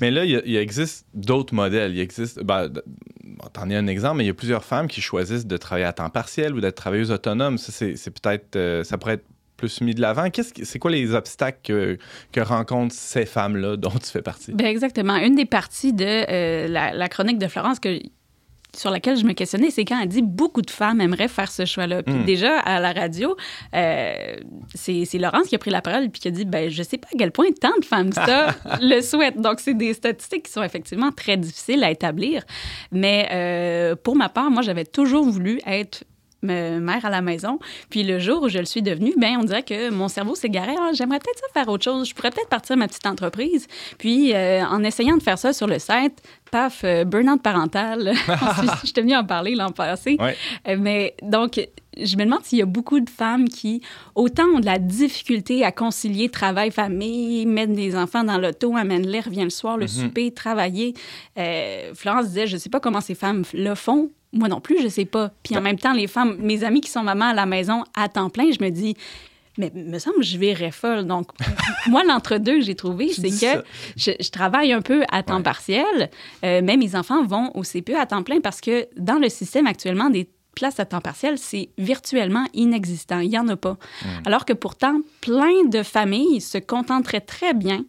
Mais 0.02 0.12
là, 0.12 0.26
il, 0.26 0.56
existe 0.56 1.08
d'autres 1.14 1.56
modèles. 1.56 1.94
Il 1.94 2.00
existe, 2.00 2.44
ben, 2.44 2.70
t'en 3.54 3.70
es 3.70 3.76
un 3.76 3.88
exemple, 3.88 4.18
mais 4.18 4.26
il 4.26 4.28
y 4.28 4.32
a 4.32 4.36
plusieurs 4.36 4.66
femmes 4.66 4.88
qui 4.88 5.02
choisissent 5.02 5.48
de 5.48 5.58
travailler 5.58 5.86
à 5.86 5.94
temps 5.94 6.10
partiel 6.10 6.54
ou 6.54 6.62
d'être 6.62 6.76
travailleuses 6.76 7.12
autonomes. 7.12 7.58
Ça, 7.58 7.72
c'est, 7.72 7.96
c'est 7.96 8.12
peut-être, 8.12 8.56
euh, 8.58 8.84
ça 8.84 8.98
pourrait 8.98 9.16
être 9.16 9.26
plus 9.56 9.82
mis 9.82 9.96
de 9.96 10.02
l'avant. 10.02 10.30
Qu'est-ce 10.30 10.54
c'est 10.64 10.80
quoi 10.80 10.92
les 10.92 11.16
obstacles 11.16 11.60
que, 11.64 11.98
que 12.32 12.42
rencontrent 12.42 12.94
ces 12.94 13.26
femmes-là 13.26 13.78
dont 13.78 13.90
tu 13.90 14.12
fais 14.12 14.22
partie? 14.22 14.54
Ben 14.54 14.68
exactement. 14.68 15.16
Une 15.16 15.36
des 15.36 15.46
parties 15.46 15.94
de 15.94 16.06
euh, 16.06 16.68
la, 16.68 16.94
la 16.94 17.10
chronique 17.10 17.40
de 17.40 17.48
Florence 17.48 17.80
que 17.80 18.00
sur 18.78 18.92
laquelle 18.92 19.18
je 19.18 19.26
me 19.26 19.34
questionnais, 19.34 19.72
c'est 19.72 19.86
quand 19.86 20.00
elle 20.02 20.08
dit 20.10 20.22
beaucoup 20.22 20.62
de 20.62 20.70
femmes 20.70 21.02
aimeraient 21.02 21.28
faire 21.28 21.52
ce 21.52 21.66
choix-là. 21.66 22.04
Puis 22.04 22.14
Mm. 22.14 22.26
déjà, 22.26 22.60
à 22.60 22.80
la 22.80 22.92
radio, 22.94 23.36
euh, 23.76 24.36
c'est 24.76 25.08
Laurence 25.18 25.48
qui 25.48 25.56
a 25.56 25.60
pris 25.60 25.72
la 25.72 25.82
parole 25.82 26.10
puis 26.10 26.22
qui 26.22 26.28
a 26.28 26.32
dit 26.32 26.46
ben 26.46 26.70
je 26.70 26.84
sais 26.84 26.98
pas 26.98 27.08
à 27.14 27.18
quel 27.18 27.32
point 27.32 27.48
tant 27.60 27.78
de 27.80 27.86
femmes 27.86 28.12
ça 28.12 28.56
le 28.82 29.02
souhaitent. 29.02 29.40
Donc, 29.42 29.60
c'est 29.60 29.74
des 29.74 29.94
statistiques 29.94 30.44
qui 30.44 30.52
sont 30.52 30.64
effectivement 30.64 31.12
très 31.12 31.38
difficiles 31.38 31.84
à 31.84 31.92
établir. 31.92 32.44
Mais 32.92 33.28
euh, 33.32 33.96
pour 33.96 34.16
ma 34.16 34.30
part, 34.30 34.50
moi, 34.52 34.62
j'avais 34.62 34.86
toujours 34.86 35.26
voulu 35.26 35.60
être 35.66 36.04
mère 36.44 37.04
à 37.04 37.10
la 37.10 37.22
maison. 37.22 37.58
Puis 37.90 38.04
le 38.04 38.20
jour 38.20 38.44
où 38.44 38.48
je 38.48 38.60
le 38.60 38.66
suis 38.66 38.82
devenue, 38.84 39.14
ben 39.18 39.38
on 39.40 39.44
dirait 39.44 39.64
que 39.64 39.90
mon 39.90 40.08
cerveau 40.08 40.36
s'égarait. 40.36 40.76
Ah, 40.80 40.92
J'aimerais 40.94 41.20
peut-être 41.20 41.40
ça 41.40 41.48
faire 41.52 41.68
autre 41.68 41.84
chose. 41.84 42.08
Je 42.08 42.14
pourrais 42.16 42.30
peut-être 42.30 42.48
partir 42.48 42.78
ma 42.78 42.88
petite 42.88 43.06
entreprise. 43.08 43.68
Puis 43.98 44.34
euh, 44.34 44.64
en 44.64 44.82
essayant 44.84 45.18
de 45.18 45.24
faire 45.24 45.38
ça 45.38 45.52
sur 45.52 45.68
le 45.68 45.80
site, 45.80 46.22
paf, 46.52 46.82
euh, 46.84 47.04
burn-out 47.04 47.42
parental. 47.42 48.14
Je 48.84 48.88
suis 48.88 48.94
venue 49.02 49.16
en 49.16 49.24
parler 49.26 49.56
l'an 49.56 49.72
passé. 49.72 50.18
Ouais. 50.20 50.36
Euh, 50.68 50.76
Mais 50.80 51.16
donc, 51.22 51.60
je 52.02 52.16
me 52.18 52.26
demande 52.26 52.44
s'il 52.44 52.60
y 52.60 52.62
a 52.62 52.66
beaucoup 52.66 53.00
de 53.00 53.10
femmes 53.10 53.50
qui, 53.50 53.82
autant 54.16 54.46
ont 54.56 54.60
de 54.60 54.66
la 54.66 54.78
difficulté 54.80 55.64
à 55.66 55.72
concilier 55.72 56.30
travail, 56.30 56.70
famille, 56.72 57.46
mettre 57.46 57.74
des 57.74 57.96
enfants 57.96 58.24
dans 58.24 58.38
l'auto, 58.38 58.76
amène-les, 58.76 59.20
revient 59.22 59.44
le 59.44 59.50
soir, 59.50 59.78
le 59.78 59.84
Mhm. 59.86 59.88
souper, 59.90 60.32
travailler. 60.32 60.94
Euh, 61.38 61.92
Florence 61.96 62.28
disait, 62.28 62.48
je 62.48 62.58
sais 62.58 62.70
pas 62.70 62.80
comment 62.80 63.02
ces 63.02 63.16
femmes 63.16 63.44
le 63.54 63.74
font. 63.76 64.10
Moi 64.34 64.50
non 64.50 64.60
plus, 64.60 64.78
je 64.84 64.90
sais 64.90 65.06
pas. 65.06 65.32
Puis 65.42 65.54
Ben 65.56 65.62
en 65.62 65.64
même 65.64 65.80
temps, 65.80 65.94
les 65.94 66.06
femmes, 66.08 66.36
mes 66.40 66.64
amies 66.66 66.82
qui 66.82 66.90
sont 66.92 67.02
mamans 67.02 67.30
à 67.30 67.34
la 67.34 67.46
maison 67.46 67.84
à 67.96 68.10
temps 68.10 68.30
plein, 68.30 68.52
je 68.52 68.62
me 68.64 68.70
dis, 68.70 68.96
mais 69.58 69.72
me 69.74 70.00
semble 70.00 70.18
que 70.18 70.24
je 70.24 70.38
virais 70.38 70.72
folle. 70.72 71.06
Donc, 71.06 71.30
moi, 71.88 72.04
l'entre-deux 72.04 72.58
que 72.60 72.62
j'ai 72.66 72.76
trouvé, 72.76 73.12
c'est 73.14 73.30
que 73.30 73.64
je, 73.96 74.12
je 74.20 74.30
travaille 74.30 74.72
un 74.74 74.82
peu 74.82 75.04
à 75.12 75.24
temps 75.24 75.38
Ouais. 75.38 75.44
partiel, 75.44 76.10
euh, 76.44 76.62
mais 76.64 76.78
mes 76.78 76.96
enfants 76.96 77.24
vont 77.26 77.52
au 77.56 77.64
CPE 77.64 77.96
à 78.00 78.06
temps 78.06 78.24
plein 78.24 78.40
parce 78.42 78.62
que 78.62 78.88
dans 78.98 79.20
le 79.20 79.30
système 79.30 79.68
actuellement 79.68 80.10
des 80.10 80.28
places 80.58 80.80
à 80.80 80.86
temps 80.86 81.02
partiel, 81.02 81.38
c'est 81.38 81.70
virtuellement 81.78 82.46
inexistant. 82.54 83.20
Il 83.20 83.30
n'y 83.30 83.38
en 83.38 83.48
a 83.48 83.56
pas. 83.56 83.78
Hmm. 84.04 84.08
Alors 84.26 84.44
que 84.46 84.54
pourtant, 84.54 85.00
plein 85.22 85.66
de 85.70 85.84
familles 85.84 86.42
se 86.42 86.58
contenteraient 86.58 87.22
très 87.22 87.54
bien 87.54 87.84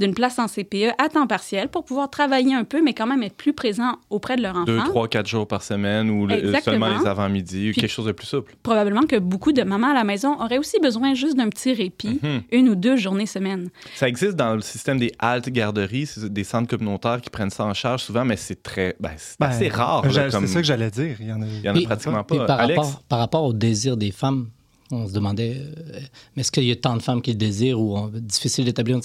d'une 0.00 0.14
place 0.14 0.38
en 0.38 0.46
CPE 0.48 0.92
à 0.98 1.08
temps 1.08 1.26
partiel 1.26 1.68
pour 1.68 1.84
pouvoir 1.84 2.08
travailler 2.10 2.54
un 2.54 2.64
peu, 2.64 2.82
mais 2.82 2.94
quand 2.94 3.06
même 3.06 3.22
être 3.22 3.36
plus 3.36 3.52
présent 3.52 3.98
auprès 4.10 4.36
de 4.36 4.42
leur 4.42 4.52
enfant. 4.56 4.64
Deux, 4.64 4.78
trois, 4.84 5.08
quatre 5.08 5.26
jours 5.28 5.46
par 5.46 5.62
semaine 5.62 6.10
ou 6.10 6.26
le- 6.26 6.34
Exactement. 6.34 6.86
seulement 6.86 6.98
les 7.00 7.06
avant-midi 7.06 7.72
quelque 7.74 7.88
chose 7.90 8.06
de 8.06 8.12
plus 8.12 8.26
souple. 8.26 8.54
Probablement 8.62 9.02
que 9.02 9.16
beaucoup 9.16 9.52
de 9.52 9.62
mamans 9.62 9.90
à 9.90 9.94
la 9.94 10.04
maison 10.04 10.40
auraient 10.40 10.58
aussi 10.58 10.78
besoin 10.80 11.14
juste 11.14 11.36
d'un 11.36 11.48
petit 11.48 11.72
répit, 11.74 12.18
Mhm. 12.22 12.42
une 12.52 12.68
ou 12.70 12.74
deux 12.74 12.96
journées 12.96 13.26
semaine. 13.26 13.68
Ça 13.94 14.08
existe 14.08 14.34
dans 14.36 14.54
le 14.54 14.60
système 14.62 14.98
des 14.98 15.12
haltes 15.18 15.48
garderies, 15.50 16.06
c'est 16.06 16.32
des 16.32 16.44
centres 16.44 16.68
communautaires 16.68 17.20
qui 17.20 17.30
prennent 17.30 17.50
ça 17.50 17.64
en 17.64 17.74
charge 17.74 18.02
souvent, 18.02 18.24
mais 18.24 18.36
c'est 18.36 18.62
très, 18.62 18.96
ben, 19.00 19.10
c'est 19.16 19.38
Ben, 19.38 19.46
assez 19.48 19.68
rare. 19.68 20.08
j'a- 20.10 20.30
comme- 20.30 20.46
C'est 20.46 20.52
ça 20.54 20.60
que 20.60 20.66
j'allais 20.66 20.90
dire. 20.90 21.16
Il 21.20 21.28
y 21.28 21.32
en 21.32 21.42
a, 21.42 21.46
Il 21.46 21.64
y 21.64 21.68
en 21.68 21.72
a 21.72 21.74
Puis- 21.74 21.86
pratiquement 21.86 22.13
Pas. 22.22 22.46
par, 22.46 22.60
Alex? 22.60 22.78
rapport, 22.78 23.00
par 23.08 23.18
rapport 23.18 23.44
au 23.44 23.52
désir 23.52 23.96
des 23.96 24.10
femmes, 24.12 24.48
on 24.90 25.08
se 25.08 25.12
demandait, 25.12 25.56
euh, 25.56 26.00
mais 26.36 26.40
est-ce 26.42 26.52
qu'il 26.52 26.64
y 26.64 26.70
a 26.70 26.76
tant 26.76 26.96
de 26.96 27.02
femmes 27.02 27.22
qui 27.22 27.30
le 27.32 27.36
désirent 27.36 27.80
ou 27.80 27.96
on- 27.96 28.08
difficile 28.14 28.66
d'établir 28.66 29.00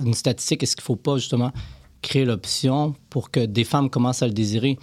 une 0.00 0.14
statistique? 0.14 0.62
Est-ce 0.62 0.76
qu'il 0.76 0.82
ne 0.82 0.86
faut 0.86 0.96
pas 0.96 1.16
justement 1.16 1.52
créer 2.02 2.24
l'option 2.24 2.94
pour 3.08 3.30
que 3.30 3.40
des 3.46 3.64
femmes 3.64 3.88
commencent 3.88 4.22
à 4.22 4.26
le 4.26 4.32
désirer? 4.34 4.78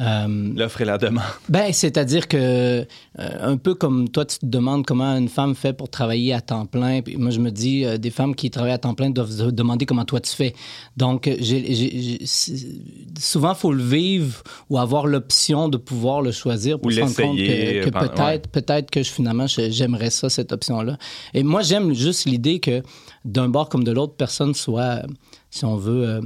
Euh, 0.00 0.52
L'offre 0.56 0.80
et 0.80 0.84
la 0.86 0.96
demande. 0.96 1.22
ben, 1.48 1.72
c'est-à-dire 1.72 2.26
que, 2.26 2.36
euh, 2.38 2.84
un 3.18 3.56
peu 3.58 3.74
comme 3.74 4.08
toi, 4.08 4.24
tu 4.24 4.38
te 4.38 4.46
demandes 4.46 4.86
comment 4.86 5.16
une 5.16 5.28
femme 5.28 5.54
fait 5.54 5.74
pour 5.74 5.90
travailler 5.90 6.32
à 6.32 6.40
temps 6.40 6.64
plein. 6.66 7.02
Puis 7.02 7.16
moi, 7.16 7.30
je 7.30 7.38
me 7.40 7.50
dis, 7.50 7.84
euh, 7.84 7.98
des 7.98 8.10
femmes 8.10 8.34
qui 8.34 8.50
travaillent 8.50 8.72
à 8.72 8.78
temps 8.78 8.94
plein 8.94 9.10
doivent 9.10 9.30
se 9.30 9.44
demander 9.44 9.84
comment 9.84 10.04
toi 10.06 10.20
tu 10.20 10.32
fais. 10.34 10.54
Donc, 10.96 11.28
souvent, 13.16 13.52
il 13.52 13.56
faut 13.58 13.72
le 13.72 13.82
vivre 13.82 14.42
ou 14.70 14.78
avoir 14.78 15.06
l'option 15.06 15.68
de 15.68 15.76
pouvoir 15.76 16.22
le 16.22 16.32
choisir 16.32 16.78
pour 16.78 16.88
Ou 16.88 16.92
se 16.92 17.00
rendre 17.00 17.14
compte 17.14 17.36
que, 17.36 17.84
que 17.84 17.90
peut-être 17.90 18.48
peut-être 18.48 18.90
que 18.90 19.02
je- 19.02 19.10
finalement, 19.10 19.46
j'aimerais 19.46 20.10
ça, 20.10 20.28
cette 20.30 20.52
option-là. 20.52 20.96
Et 21.34 21.42
moi, 21.42 21.62
j'aime 21.62 21.92
juste 21.92 22.24
l'idée 22.24 22.60
que 22.60 22.82
d'un 23.24 23.48
bord 23.48 23.68
comme 23.68 23.84
de 23.84 23.92
l'autre, 23.92 24.14
personne 24.16 24.54
soit, 24.54 25.02
si 25.50 25.64
on 25.64 25.76
veut... 25.76 26.20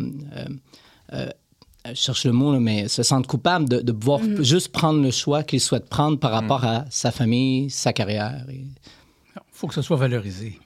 euh, 1.86 1.90
je 1.90 2.00
cherche 2.00 2.24
le 2.24 2.32
mot, 2.32 2.52
là, 2.52 2.60
mais 2.60 2.88
se 2.88 3.02
sentent 3.02 3.26
coupables 3.26 3.68
de, 3.68 3.80
de 3.80 3.92
pouvoir 3.92 4.20
Mm. 4.20 4.42
juste 4.42 4.68
prendre 4.72 5.02
le 5.02 5.10
choix 5.10 5.42
qu'ils 5.42 5.60
souhaitent 5.60 5.88
prendre 5.88 6.18
par 6.18 6.30
rapport 6.32 6.64
à 6.64 6.84
sa 6.90 7.10
famille, 7.10 7.70
sa 7.70 7.92
carrière. 7.92 8.44
Et- 8.50 8.64
Il 9.36 9.40
faut 9.52 9.66
que 9.68 9.74
ce 9.74 9.82
soit 9.82 9.96
valorisé. 9.96 10.58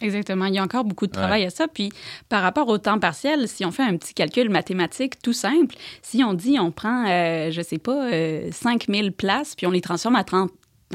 Exactement. 0.00 0.44
Il 0.44 0.54
y 0.54 0.58
a 0.58 0.62
encore 0.62 0.84
beaucoup 0.84 1.06
de 1.06 1.12
travail 1.12 1.44
à 1.44 1.50
ça. 1.50 1.66
Puis, 1.68 1.90
par 2.28 2.42
rapport 2.42 2.68
au 2.68 2.76
temps 2.78 2.98
partiel, 2.98 3.48
si 3.48 3.64
on 3.64 3.70
fait 3.72 3.82
un 3.82 3.96
petit 3.96 4.12
calcul 4.14 4.50
mathématique 4.50 5.20
tout 5.22 5.32
simple, 5.32 5.74
si 6.02 6.22
on 6.22 6.34
dit 6.34 6.58
on 6.60 6.70
prend, 6.70 7.06
euh, 7.08 7.50
je 7.50 7.62
sais 7.62 7.78
pas, 7.78 8.10
euh, 8.12 8.50
5000 8.52 9.12
places, 9.12 9.54
puis 9.56 9.66
on 9.66 9.70
les 9.70 9.80
transforme 9.80 10.16
à 10.16 10.22
30 10.24 10.50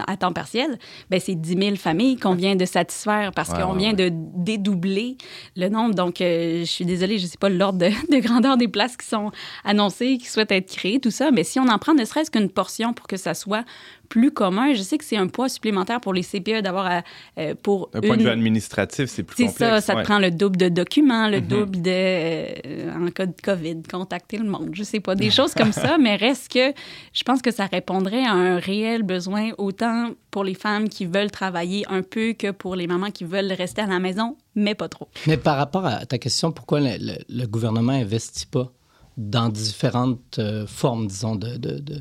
à 0.08 0.16
temps 0.16 0.32
partiel, 0.32 0.80
ben 1.10 1.20
c'est 1.20 1.36
10 1.36 1.58
000 1.58 1.76
familles 1.76 2.16
qu'on 2.18 2.34
vient 2.34 2.56
de 2.56 2.66
satisfaire 2.66 3.32
parce 3.36 3.50
Ouais, 3.50 3.62
qu'on 3.62 3.74
ouais, 3.74 3.78
vient 3.80 3.94
de 3.94 4.10
dédoubler 4.12 5.18
le 5.58 5.68
nombre. 5.70 5.94
Donc, 5.96 6.22
euh, 6.22 6.60
je 6.60 6.66
suis 6.66 6.86
désolée, 6.86 7.18
je 7.20 7.26
sais 7.26 7.38
pas 7.38 7.50
l'ordre 7.50 7.80
de, 7.80 7.90
de 8.16 8.20
grandeur 8.22 8.58
des 8.58 8.68
places 8.68 8.96
qui 8.96 9.08
sont 9.08 9.32
annoncées, 9.66 10.18
qui 10.18 10.28
souhaitent 10.28 10.52
être 10.52 10.72
créées, 10.74 11.00
tout 11.00 11.12
ça, 11.12 11.32
mais 11.32 11.44
si 11.44 11.60
on 11.60 11.68
en 11.68 11.78
prend 11.78 11.94
ne 11.94 12.06
serait-ce 12.06 12.32
qu'une 12.32 12.50
portion 12.50 12.94
pour 12.94 13.08
que 13.08 13.18
ça 13.18 13.34
soit 13.34 13.66
plus 14.12 14.32
commun. 14.32 14.74
Je 14.74 14.82
sais 14.82 14.98
que 14.98 15.06
c'est 15.06 15.16
un 15.16 15.28
poids 15.28 15.48
supplémentaire 15.48 16.02
pour 16.02 16.14
les 16.14 16.22
CPE 16.22 16.62
d'avoir 16.62 16.86
à, 16.86 17.02
euh, 17.40 17.56
pour 17.64 17.90
D'un 17.94 18.02
point 18.02 18.18
de 18.18 18.24
vue 18.24 18.30
administratif, 18.30 19.06
c'est 19.10 19.24
plus 19.24 19.38
c'est 19.38 19.46
complexe. 19.48 19.72
ça, 19.76 19.80
ça 19.82 19.96
ouais. 19.96 20.02
te 20.04 20.08
prend 20.08 20.20
le 20.20 20.32
double 20.32 20.58
de 20.58 20.68
documents, 20.68 21.30
le 21.30 21.40
Mhm. 21.40 21.48
double 21.48 21.82
de, 21.82 21.90
euh, 21.92 23.08
en 23.08 23.10
cas 23.12 23.26
de 23.26 23.34
COVID, 23.42 23.84
contacter 23.90 24.38
le 24.38 24.44
monde, 24.50 24.72
je 24.74 24.84
sais 24.84 25.00
pas, 25.00 25.16
des 25.16 25.30
choses 25.32 25.54
comme 25.54 25.72
ça, 25.72 25.98
mais 25.98 26.18
reste 26.18 26.52
que 26.52 26.74
je 27.14 27.24
pense 27.24 27.42
que 27.42 27.52
ça 27.52 27.66
répondrait 27.68 28.26
à 28.26 28.34
un 28.34 28.60
réel 28.60 29.04
besoin, 29.04 29.52
autant 29.58 30.12
pour 30.30 30.44
les 30.44 30.56
femmes 30.56 30.90
qui 30.90 31.06
veulent 31.06 31.32
travailler 31.32 31.86
un 31.90 32.02
peu 32.04 32.34
que 32.34 32.52
pour 32.52 32.76
les 32.76 32.88
mamans 32.88 33.12
qui 33.12 33.24
veulent 33.24 33.54
rester 33.54 33.82
à 33.82 33.88
la 33.88 34.00
maison, 34.00 34.36
mais 34.56 34.76
pas 34.76 34.90
trop. 34.90 35.08
Mais 35.26 35.38
par 35.38 35.56
rapport 35.58 35.86
à 35.86 36.06
ta 36.06 36.18
question, 36.18 36.52
pourquoi 36.52 36.82
le, 36.82 36.98
le- 37.00 37.24
le 37.30 37.46
gouvernement 37.48 37.94
n'investit 37.94 38.46
pas 38.48 38.72
dans 39.18 39.48
différentes 39.50 40.38
euh, 40.40 40.68
formes, 40.68 41.08
disons, 41.08 41.36
de... 41.36 41.56
de- 41.58 41.80
de, 41.80 41.96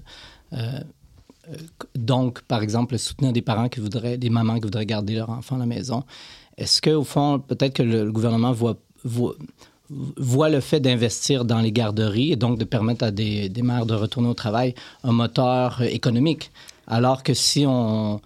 euh, 0.52 0.56
euh, 0.56 0.80
donc, 1.94 2.42
par 2.42 2.62
exemple, 2.62 2.98
soutenir 2.98 3.32
des 3.32 3.42
parents 3.42 3.68
qui 3.68 3.80
voudraient, 3.80 4.18
des 4.18 4.30
mamans 4.30 4.56
qui 4.56 4.62
voudraient 4.62 4.86
garder 4.86 5.14
leur 5.14 5.30
enfant 5.30 5.56
à 5.56 5.60
la 5.60 5.66
maison. 5.66 6.04
Est-ce 6.56 6.80
qu'au 6.82 7.04
fond, 7.04 7.38
peut-être 7.38 7.74
que 7.74 7.82
le, 7.82 8.10
gouvernement 8.12 8.52
voit, 8.52 8.76
voit, 9.04 10.48
le 10.48 10.60
fait 10.60 10.80
d'investir 10.80 11.44
dans 11.44 11.60
les 11.60 11.72
garderies 11.72 12.32
et 12.32 12.36
donc 12.36 12.58
de 12.58 12.64
permettre 12.64 13.04
à 13.04 13.10
des, 13.10 13.48
des 13.48 13.62
mères 13.62 13.86
de 13.86 13.94
retourner 13.94 14.28
au 14.28 14.34
travail 14.34 14.74
un 15.04 15.12
moteur 15.12 15.80
euh, 15.80 15.84
économique? 15.84 16.50
Alors 16.86 17.22
que 17.22 17.34
si 17.34 17.64
on. 17.68 18.20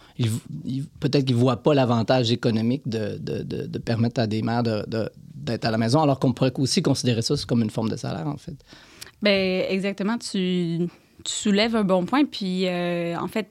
Peut-être 0.99 1.27
qu'ils 1.27 1.37
ne 1.37 1.41
voient 1.41 1.63
pas 1.63 1.75
l'avantage 1.75 2.33
économique 2.33 2.89
de, 2.89 3.19
de, 3.19 3.43
de- 3.43 3.67
de 3.67 3.79
permettre 3.79 4.21
à 4.23 4.27
des 4.27 4.41
mères 4.41 4.63
d'être 4.63 5.65
à 5.67 5.71
la 5.71 5.77
maison, 5.77 6.01
alors 6.01 6.19
qu'on 6.19 6.33
pourrait 6.33 6.53
aussi 6.57 6.81
considérer 6.81 7.21
ça 7.21 7.35
comme 7.47 7.61
une 7.63 7.69
forme 7.69 7.91
de 7.91 7.97
salaire, 7.97 8.27
en 8.27 8.39
fait. 8.39 8.57
Ben 9.21 9.67
exactement, 9.69 10.17
tu, 10.17 10.89
tu 11.25 11.33
soulèves 11.33 11.77
un 11.77 11.85
bon 11.85 12.05
point. 12.05 12.25
Puis 12.25 12.67
euh, 12.67 13.17
en 13.17 13.29
fait, 13.29 13.51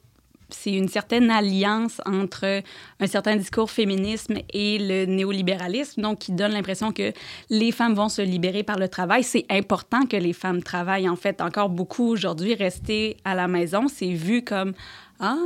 c'est 0.49 0.71
une 0.71 0.87
certaine 0.87 1.31
alliance 1.31 1.99
entre 2.05 2.61
un 2.99 3.07
certain 3.07 3.35
discours 3.35 3.71
féminisme 3.71 4.35
et 4.53 4.77
le 4.79 5.05
néolibéralisme, 5.05 6.01
donc 6.01 6.19
qui 6.19 6.31
donne 6.31 6.51
l'impression 6.51 6.91
que 6.91 7.11
les 7.49 7.71
femmes 7.71 7.95
vont 7.95 8.09
se 8.09 8.21
libérer 8.21 8.63
par 8.63 8.77
le 8.77 8.87
travail. 8.87 9.23
C'est 9.23 9.45
important 9.49 10.05
que 10.05 10.17
les 10.17 10.33
femmes 10.33 10.61
travaillent. 10.61 11.09
En 11.09 11.15
fait, 11.15 11.41
encore 11.41 11.69
beaucoup 11.69 12.07
aujourd'hui, 12.07 12.55
rester 12.55 13.17
à 13.25 13.35
la 13.35 13.47
maison, 13.47 13.87
c'est 13.87 14.13
vu 14.13 14.43
comme 14.43 14.73
ah, 15.19 15.37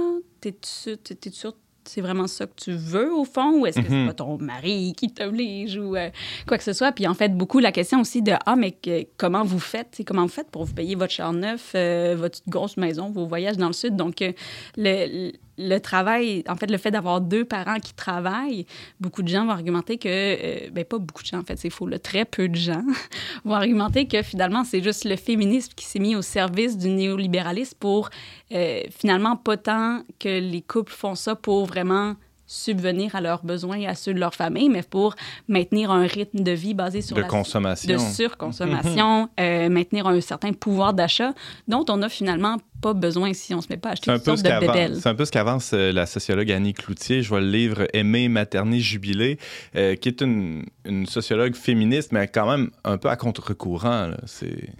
t'es 0.42 0.56
sûr, 0.62 0.98
t'es 1.02 1.30
sûr 1.32 1.54
c'est 1.90 2.02
vraiment 2.02 2.28
ça 2.28 2.46
que 2.46 2.54
tu 2.56 2.72
veux 2.72 3.14
au 3.14 3.24
fond 3.26 3.60
ou 3.60 3.66
est-ce 3.66 3.80
que 3.80 3.88
c'est 3.88 3.94
Mhm. 3.94 4.08
pas 4.08 4.14
ton 4.14 4.38
mari 4.38 4.94
qui 4.98 5.10
t'oblige 5.12 5.78
ou 5.78 5.96
euh, 5.96 6.10
quoi 6.48 6.58
que 6.58 6.64
ce 6.64 6.74
soit? 6.74 6.92
Puis 6.92 7.08
en 7.08 7.14
fait 7.14 7.36
beaucoup 7.36 7.60
la 7.60 7.72
question 7.72 8.02
aussi 8.02 8.22
de 8.22 8.34
ah 8.46 8.56
mais 8.56 8.72
que- 8.72 9.06
comment 9.18 9.44
vous 9.44 9.60
faites? 9.60 10.02
Comment 10.06 10.24
vous 10.24 10.28
faites 10.32 10.50
pour 10.52 10.66
vous 10.66 10.74
payer 10.74 10.96
votre 10.96 11.12
char 11.14 11.34
neuf 11.34 11.72
euh, 11.76 12.16
votre 12.18 12.40
grosse 12.48 12.78
maison 12.78 13.10
vos 13.10 13.26
voyages 13.26 13.58
dans 13.58 13.68
le 13.68 13.74
sud? 13.74 13.96
Donc 13.96 14.22
euh, 14.22 14.32
le, 14.78 15.32
le 15.58 15.80
travail 15.80 16.44
en 16.48 16.56
fait 16.56 16.70
le 16.70 16.78
fait 16.78 16.92
d'avoir 16.92 17.22
deux 17.22 17.46
parents 17.46 17.80
qui 17.80 17.94
travaillent 17.94 18.66
beaucoup 19.00 19.24
de 19.24 19.28
gens 19.28 19.46
vont 19.46 19.52
argumenter 19.52 19.98
que 19.98 20.08
euh, 20.10 20.70
ben 20.72 20.86
pas 20.86 21.00
beaucoup 21.00 21.24
de 21.24 21.28
gens 21.28 21.40
en 21.40 21.44
fait 21.44 21.58
c'est 21.58 21.70
faux 21.70 21.90
très 21.98 22.26
peu 22.26 22.48
de 22.48 22.56
gens 22.56 22.84
vont 23.46 23.56
argumenter 23.56 24.08
que 24.08 24.22
finalement 24.22 24.64
c'est 24.64 24.84
juste 24.84 25.06
le 25.06 25.16
féminisme 25.16 25.74
qui 25.76 25.86
s'est 25.86 26.00
mis 26.00 26.16
au 26.16 26.22
service 26.22 26.78
du 26.78 26.90
néolibéralisme 26.90 27.78
pour 27.80 28.10
euh, 28.52 28.84
finalement 28.92 29.36
pas 29.36 29.58
tant 29.58 30.04
que 30.20 30.40
les 30.40 30.62
couples 30.62 30.94
font 30.94 31.16
ça 31.16 31.36
pour 31.36 31.66
vraiment 31.66 32.16
subvenir 32.48 33.16
à 33.16 33.22
leurs 33.22 33.44
besoins 33.44 33.78
et 33.78 33.88
à 33.88 33.94
ceux 33.94 34.14
de 34.14 34.20
leur 34.20 34.34
famille, 34.34 34.70
mais 34.70 34.82
pour 34.82 35.16
maintenir 35.48 35.92
un 35.92 36.08
rythme 36.08 36.40
de 36.40 36.52
vie 36.52 36.74
basé 36.74 37.02
sur 37.02 37.16
De 37.16 37.22
la 37.22 37.28
consommation. 37.28 37.94
de 37.94 38.00
surconsommation, 38.00 39.30
euh, 39.40 39.70
maintenir 39.70 40.08
un 40.08 40.20
certain 40.22 40.54
pouvoir 40.54 40.94
d'achat 40.94 41.34
dont 41.68 41.86
on 41.90 41.98
n'a 41.98 42.10
finalement 42.10 42.58
pas 42.82 42.94
besoin 42.94 43.34
si 43.34 43.54
on 43.54 43.62
se 43.62 43.68
met 43.70 43.78
pas 43.78 43.90
à 43.90 43.92
acheter 43.94 44.06
C'est 44.06 44.12
un, 44.12 44.16
toutes 44.16 44.26
peu 44.26 44.32
sortes 44.38 44.48
ce 44.48 44.62
de 44.62 44.68
bébelles. 44.68 44.98
c'est 45.02 45.10
un 45.10 45.16
peu 45.16 45.26
ce 45.26 45.32
qu'avance 45.32 45.72
euh, 45.74 45.92
la 45.92 46.06
sociologue 46.06 46.52
Annie 46.52 46.74
Cloutier. 46.74 47.24
Je 47.24 47.30
vois 47.30 47.42
le 47.42 47.50
livre 47.50 47.88
Aimer, 47.94 48.30
materner, 48.30 48.80
jubiler, 48.80 49.40
euh, 49.76 49.96
qui 49.96 50.10
est 50.10 50.22
une, 50.22 50.64
une 50.88 51.06
sociologue 51.06 51.56
féministe, 51.56 52.12
mais 52.12 52.28
quand 52.28 52.50
même 52.50 52.70
un 52.84 52.98
peu 52.98 53.10
à 53.10 53.16
contre-courant. 53.16 54.12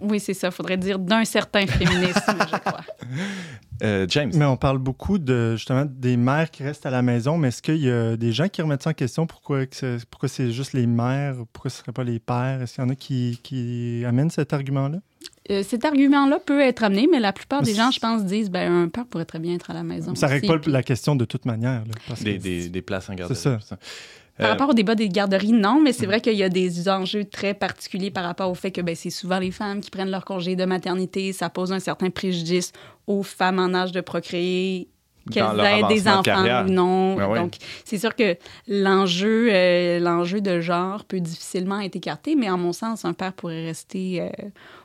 Oui, 0.00 0.20
c'est 0.20 0.34
ça. 0.34 0.50
Faudrait 0.50 0.76
dire 0.76 0.98
d'un 0.98 1.24
certain 1.24 1.66
féminisme, 1.66 2.20
je 2.26 2.58
crois. 2.64 2.80
euh, 3.82 4.06
James. 4.08 4.30
Mais 4.34 4.44
on 4.44 4.56
parle 4.56 4.78
beaucoup 4.78 5.18
de 5.18 5.56
justement 5.56 5.84
des 5.88 6.16
mères 6.16 6.50
qui 6.50 6.62
restent 6.62 6.86
à 6.86 6.90
la 6.90 7.02
maison, 7.02 7.38
mais 7.38 7.48
est-ce 7.48 7.62
qu'il 7.62 7.76
y 7.76 7.90
a 7.90 8.16
des 8.16 8.32
gens 8.32 8.48
qui 8.48 8.62
remettent 8.62 8.82
ça 8.82 8.90
en 8.90 8.94
question? 8.94 9.26
Pourquoi, 9.26 9.66
que 9.66 9.98
pourquoi 10.10 10.28
c'est 10.28 10.50
juste 10.50 10.72
les 10.72 10.86
mères? 10.86 11.36
Pourquoi 11.52 11.70
ce 11.70 11.76
ne 11.78 11.82
serait 11.82 11.92
pas 11.92 12.04
les 12.04 12.18
pères? 12.18 12.62
Est-ce 12.62 12.74
qu'il 12.74 12.84
y 12.84 12.86
en 12.86 12.90
a 12.90 12.94
qui, 12.94 13.40
qui 13.42 14.04
amènent 14.06 14.30
cet 14.30 14.52
argument-là? 14.52 14.98
Euh, 15.50 15.62
cet 15.62 15.84
argument-là 15.84 16.38
peut 16.44 16.60
être 16.60 16.82
amené, 16.84 17.08
mais 17.10 17.20
la 17.20 17.32
plupart 17.32 17.62
des 17.62 17.74
gens, 17.74 17.90
je 17.90 17.98
pense, 18.00 18.24
disent 18.24 18.50
ben 18.50 18.70
un 18.84 18.88
père 18.88 19.06
pourrait 19.06 19.24
très 19.24 19.38
bien 19.38 19.54
être 19.54 19.70
à 19.70 19.74
la 19.74 19.82
maison. 19.82 20.14
ça 20.14 20.26
ne 20.26 20.32
règle 20.32 20.60
pas 20.60 20.70
la 20.70 20.82
question 20.82 21.16
de 21.16 21.24
toute 21.24 21.44
manière. 21.46 21.84
là, 21.86 21.94
parce 22.06 22.22
Des, 22.22 22.36
que- 22.38 22.42
des, 22.42 22.68
des 22.68 22.82
places 22.82 23.08
en 23.08 23.14
garderie. 23.14 23.34
C'est 23.38 23.42
ça. 23.42 23.76
Euh, 24.40 24.42
Par 24.44 24.50
rapport 24.50 24.68
au 24.68 24.74
débat 24.74 24.94
des 24.94 25.08
garderies, 25.08 25.52
non, 25.52 25.80
mais 25.82 25.92
c'est 25.92 26.04
Mm. 26.06 26.10
vrai 26.10 26.20
qu'il 26.20 26.34
y 26.36 26.42
a 26.44 26.48
des 26.48 26.88
enjeux 26.88 27.24
très 27.24 27.54
particuliers 27.54 28.10
par 28.12 28.22
rapport 28.24 28.48
au 28.50 28.54
fait 28.54 28.70
que 28.70 28.80
ben, 28.80 28.94
c'est 28.94 29.10
souvent 29.10 29.38
les 29.40 29.50
femmes 29.50 29.80
qui 29.80 29.90
prennent 29.90 30.10
leur 30.10 30.24
congé 30.24 30.54
de 30.54 30.64
maternité. 30.64 31.32
Ça 31.32 31.50
pose 31.50 31.72
un 31.72 31.80
certain 31.80 32.10
préjudice 32.10 32.72
aux 33.08 33.22
femmes 33.24 33.58
en 33.58 33.74
âge 33.74 33.90
de 33.90 34.00
procréer, 34.00 34.88
qu'elles 35.30 35.60
aient 35.60 35.82
des 35.88 36.00
de 36.02 36.08
enfants 36.08 36.66
ou 36.66 36.70
non. 36.70 37.16
Ben 37.16 37.28
oui. 37.30 37.38
Donc, 37.38 37.54
c'est 37.84 37.98
sûr 37.98 38.14
que 38.14 38.36
l'enjeu 38.66 39.48
euh, 39.52 39.98
l'enjeu 39.98 40.40
de 40.40 40.60
genre 40.60 41.04
peut 41.04 41.20
difficilement 41.20 41.80
être 41.80 41.96
écarté, 41.96 42.36
mais 42.36 42.50
en 42.50 42.58
mon 42.58 42.72
sens, 42.72 43.04
un 43.04 43.12
père 43.12 43.32
pourrait 43.32 43.64
rester 43.66 44.20
euh, 44.22 44.28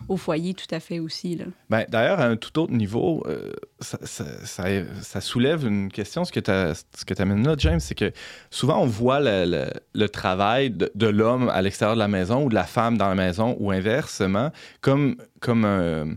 au 0.09 0.17
foyer 0.17 0.53
tout 0.53 0.73
à 0.73 0.79
fait 0.79 0.99
aussi. 0.99 1.35
Là. 1.35 1.45
Ben, 1.69 1.85
D'ailleurs, 1.89 2.19
à 2.19 2.25
un 2.25 2.35
tout 2.35 2.57
autre 2.59 2.73
niveau, 2.73 3.23
euh, 3.27 3.51
ça, 3.79 3.97
ça- 4.03 4.45
ça- 4.45 4.63
ça 5.01 5.21
soulève 5.21 5.65
une 5.65 5.91
question. 5.91 6.23
Ce 6.25 6.31
que 6.31 6.39
tu 6.39 7.21
amènes 7.21 7.45
là, 7.47 7.55
James, 7.57 7.79
c'est 7.79 7.95
que 7.95 8.11
souvent 8.49 8.79
on 8.81 8.85
voit 8.87 9.19
le, 9.19 9.45
le- 9.45 9.69
le 9.93 10.09
travail 10.09 10.69
de, 10.71 10.91
de 10.95 11.07
l'homme 11.07 11.49
à 11.49 11.61
l'extérieur 11.61 11.95
de 11.95 11.99
la 11.99 12.07
maison 12.07 12.43
ou 12.45 12.49
de 12.49 12.55
la 12.55 12.63
femme 12.65 12.97
dans 12.97 13.07
la 13.09 13.15
maison 13.15 13.55
ou 13.59 13.71
inversement 13.71 14.51
comme, 14.81 15.15
comme 15.39 15.65
un, 15.65 16.07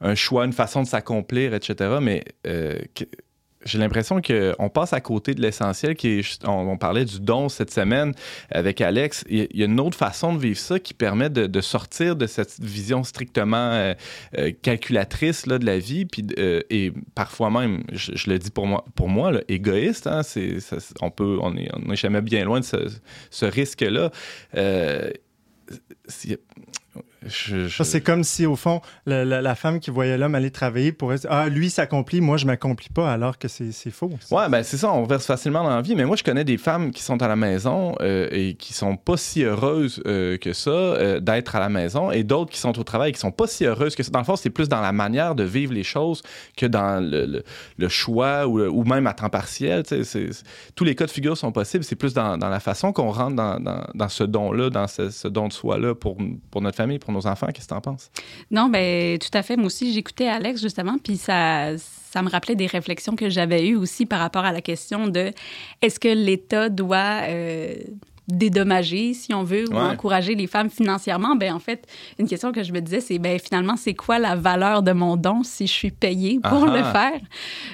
un 0.00 0.14
choix, 0.14 0.44
une 0.44 0.52
façon 0.52 0.82
de 0.82 0.86
s'accomplir, 0.88 1.54
etc. 1.54 1.98
Mais 2.00 2.24
euh, 2.46 2.78
que- 2.94 3.04
j'ai 3.64 3.78
l'impression 3.78 4.20
qu'on 4.20 4.68
passe 4.68 4.92
à 4.92 5.00
côté 5.00 5.34
de 5.34 5.40
l'essentiel 5.40 5.94
qui 5.94 6.20
est, 6.20 6.46
on, 6.46 6.76
parlait 6.76 7.04
du 7.04 7.20
don 7.20 7.48
cette 7.48 7.70
semaine 7.70 8.12
avec 8.50 8.80
Alex. 8.80 9.24
Il 9.28 9.48
y 9.54 9.62
a- 9.62 9.66
une 9.66 9.80
autre 9.80 9.96
façon 9.96 10.34
de 10.34 10.38
vivre 10.38 10.58
ça 10.58 10.78
qui 10.78 10.94
permet 10.94 11.30
de, 11.30 11.60
sortir 11.60 12.16
de 12.16 12.26
cette 12.26 12.60
vision 12.60 13.04
strictement 13.04 13.70
euh, 13.72 13.94
euh, 14.38 14.52
calculatrice 14.62 15.46
là, 15.46 15.58
de 15.58 15.66
la 15.66 15.78
vie, 15.78 16.04
puis 16.04 16.26
euh, 16.38 16.60
et 16.70 16.92
parfois 17.14 17.50
même, 17.50 17.84
je, 17.92 18.28
le 18.28 18.38
dis 18.38 18.50
pour 18.50 18.66
moi, 18.66 18.84
pour 18.94 19.08
moi 19.08 19.32
égoïste. 19.48 20.06
Hein, 20.06 20.22
on 21.00 21.10
peut, 21.10 21.38
on 21.40 21.56
est, 21.56 21.70
n'est 21.78 21.96
jamais 21.96 22.20
bien 22.20 22.44
loin 22.44 22.60
de 22.60 22.64
ce, 23.30 23.44
risque-là. 23.44 24.10
Je- 27.26 27.66
je- 27.68 27.76
Ça, 27.76 27.84
c'est 27.84 28.00
comme 28.00 28.24
si, 28.24 28.46
au 28.46 28.56
fond, 28.56 28.80
la, 29.06 29.24
la- 29.24 29.42
la 29.42 29.54
femme 29.54 29.80
qui 29.80 29.90
voyait 29.90 30.18
l'homme 30.18 30.34
aller 30.34 30.50
travailler 30.50 30.92
pourrait 30.92 31.16
dire 31.18 31.30
Ah, 31.30 31.48
lui 31.48 31.70
s'accomplit, 31.70 32.20
moi, 32.20 32.36
je 32.36 32.46
m'accomplis 32.46 32.88
pas, 32.88 33.12
alors 33.12 33.38
que 33.38 33.48
c'est 33.48 33.72
faux. 33.90 34.10
Ouais, 34.30 34.48
ben 34.48 34.62
c'est 34.62 34.76
ça, 34.76 34.92
on 34.92 35.04
verse 35.04 35.26
facilement 35.26 35.62
dans 35.62 35.74
la 35.76 35.82
vie. 35.82 35.94
Mais 35.94 36.04
moi, 36.04 36.16
je 36.16 36.24
connais 36.24 36.44
des 36.44 36.58
femmes 36.58 36.90
qui 36.90 37.02
sont 37.02 37.20
à 37.22 37.28
la 37.28 37.36
maison 37.36 37.94
euh, 38.00 38.28
et 38.30 38.54
qui 38.54 38.72
sont 38.72 38.96
pas 38.96 39.16
si 39.16 39.42
heureuses 39.44 40.02
euh, 40.06 40.36
que 40.38 40.52
ça 40.52 40.70
euh, 40.70 41.20
d'être 41.20 41.56
à 41.56 41.60
la 41.60 41.68
maison, 41.68 42.10
et 42.10 42.22
d'autres 42.24 42.50
qui 42.50 42.58
sont 42.58 42.78
au 42.78 42.84
travail 42.84 43.10
et 43.10 43.12
qui 43.12 43.20
sont 43.20 43.30
pas 43.32 43.46
si 43.46 43.64
heureuses 43.64 43.94
que 43.94 44.02
ça. 44.02 44.10
Dans 44.10 44.18
le 44.18 44.24
fond, 44.24 44.36
c'est 44.36 44.50
plus 44.50 44.68
dans 44.68 44.80
la 44.80 44.92
manière 44.92 45.34
de 45.34 45.44
vivre 45.44 45.72
les 45.72 45.82
choses 45.84 46.22
que 46.56 46.66
dans 46.66 47.00
le, 47.00 47.26
le- 47.26 47.44
le 47.78 47.88
choix 47.88 48.46
ou, 48.46 48.60
ou 48.60 48.84
même 48.84 49.06
à 49.06 49.14
temps 49.14 49.28
partiel. 49.28 49.82
c'est- 49.86 50.04
c'est- 50.04 50.30
tous 50.74 50.84
les 50.84 50.94
cas 50.94 51.06
de 51.06 51.10
figure 51.10 51.36
sont 51.36 51.52
possibles. 51.52 51.84
C'est 51.84 51.96
plus 51.96 52.14
dans, 52.14 52.36
dans 52.38 52.48
la 52.48 52.60
façon 52.60 52.92
qu'on 52.92 53.10
rentre 53.10 53.36
dans, 53.36 53.60
dans- 53.60 53.84
dans 53.94 54.08
ce 54.08 54.24
don-là, 54.24 54.70
dans 54.70 54.86
ce, 54.86 55.10
ce 55.10 55.28
don 55.28 55.48
de 55.48 55.52
soi-là 55.52 55.94
pour, 55.94 56.16
pour 56.50 56.60
notre 56.62 56.76
famille, 56.76 56.98
pour 56.98 57.11
nos 57.12 57.26
enfants. 57.26 57.48
Qu'est-ce 57.52 57.68
que 57.68 57.74
t'en 57.74 57.80
penses? 57.80 58.10
Non, 58.50 58.68
ben 58.68 59.18
tout 59.18 59.36
à 59.36 59.42
fait. 59.42 59.56
Moi 59.56 59.66
aussi, 59.66 59.92
j'écoutais 59.92 60.28
Alex 60.28 60.60
justement, 60.60 60.96
puis 61.02 61.16
ça, 61.16 61.76
ça 61.78 62.22
me 62.22 62.28
rappelait 62.28 62.54
des 62.56 62.66
réflexions 62.66 63.16
que 63.16 63.30
j'avais 63.30 63.68
eues 63.68 63.76
aussi 63.76 64.06
par 64.06 64.20
rapport 64.20 64.44
à 64.44 64.52
la 64.52 64.60
question 64.60 65.08
de 65.08 65.32
est-ce 65.80 65.98
que 65.98 66.08
l'État 66.08 66.68
doit 66.68 67.22
euh, 67.28 67.74
dédommager, 68.28 69.14
si 69.14 69.34
on 69.34 69.42
veut, 69.44 69.64
ou 69.70 69.74
Ouais. 69.74 69.80
encourager 69.80 70.34
les 70.34 70.46
femmes 70.46 70.70
financièrement? 70.70 71.34
Ben 71.36 71.52
en 71.54 71.58
fait, 71.58 71.86
une 72.18 72.28
question 72.28 72.52
que 72.52 72.62
je 72.62 72.72
me 72.72 72.80
disais, 72.80 73.00
c'est 73.00 73.18
ben 73.18 73.38
finalement, 73.38 73.76
c'est 73.76 73.94
quoi 73.94 74.18
la 74.18 74.36
valeur 74.36 74.82
de 74.82 74.92
mon 74.92 75.16
don 75.16 75.42
si 75.42 75.66
je 75.66 75.72
suis 75.72 75.90
payée 75.90 76.38
pour 76.42 76.64
Ah 76.68 76.76
le 76.76 76.82
ah. 76.84 76.92
faire? 76.92 77.20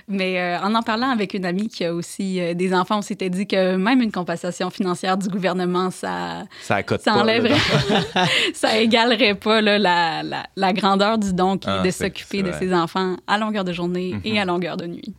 Mais 0.08 0.40
euh, 0.40 0.58
en 0.60 0.74
en 0.74 0.82
parlant 0.82 1.10
avec 1.10 1.34
une 1.34 1.44
amie 1.44 1.68
qui 1.68 1.84
a 1.84 1.92
aussi 1.94 2.40
euh, 2.40 2.54
des 2.54 2.72
enfants, 2.74 2.98
on 2.98 3.02
s'était 3.02 3.30
dit 3.30 3.46
que 3.46 3.76
même 3.76 4.00
une 4.02 4.12
compensation 4.12 4.70
financière 4.70 5.16
du 5.16 5.28
gouvernement, 5.28 5.90
ça 5.90 6.44
Ça 6.62 6.76
ça 6.86 6.98
pas, 6.98 7.12
enlèverait, 7.20 7.54
ça 8.54 8.78
égalerait 8.78 9.34
pas 9.34 9.60
là, 9.60 9.78
la, 9.78 10.22
la, 10.22 10.46
la 10.56 10.72
grandeur 10.72 11.18
du 11.18 11.32
don 11.32 11.58
qui 11.58 11.68
est 11.68 11.72
Ah, 11.72 11.82
de 11.82 11.90
c'est- 11.90 12.04
s'occuper 12.04 12.42
de 12.42 12.52
ses 12.52 12.72
enfants 12.72 13.16
à 13.26 13.38
longueur 13.38 13.64
de 13.64 13.72
journée 13.72 14.14
Mhm. 14.14 14.20
et 14.24 14.40
à 14.40 14.44
longueur 14.44 14.76
de 14.76 14.86
nuit. 14.86 15.14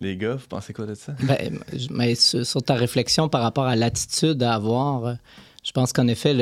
Les 0.00 0.16
gars, 0.16 0.34
vous 0.34 0.46
pensez 0.48 0.72
quoi 0.72 0.86
de 0.86 0.94
ça? 0.94 1.14
Ben, 1.22 1.60
mais 1.90 2.14
sur, 2.14 2.62
ta 2.62 2.74
réflexion 2.74 3.28
par 3.28 3.42
rapport 3.42 3.64
à 3.64 3.76
l'attitude 3.76 4.42
à 4.42 4.54
avoir, 4.54 5.04
euh, 5.04 5.14
je 5.64 5.72
pense 5.72 5.92
qu'en 5.92 6.08
effet, 6.08 6.34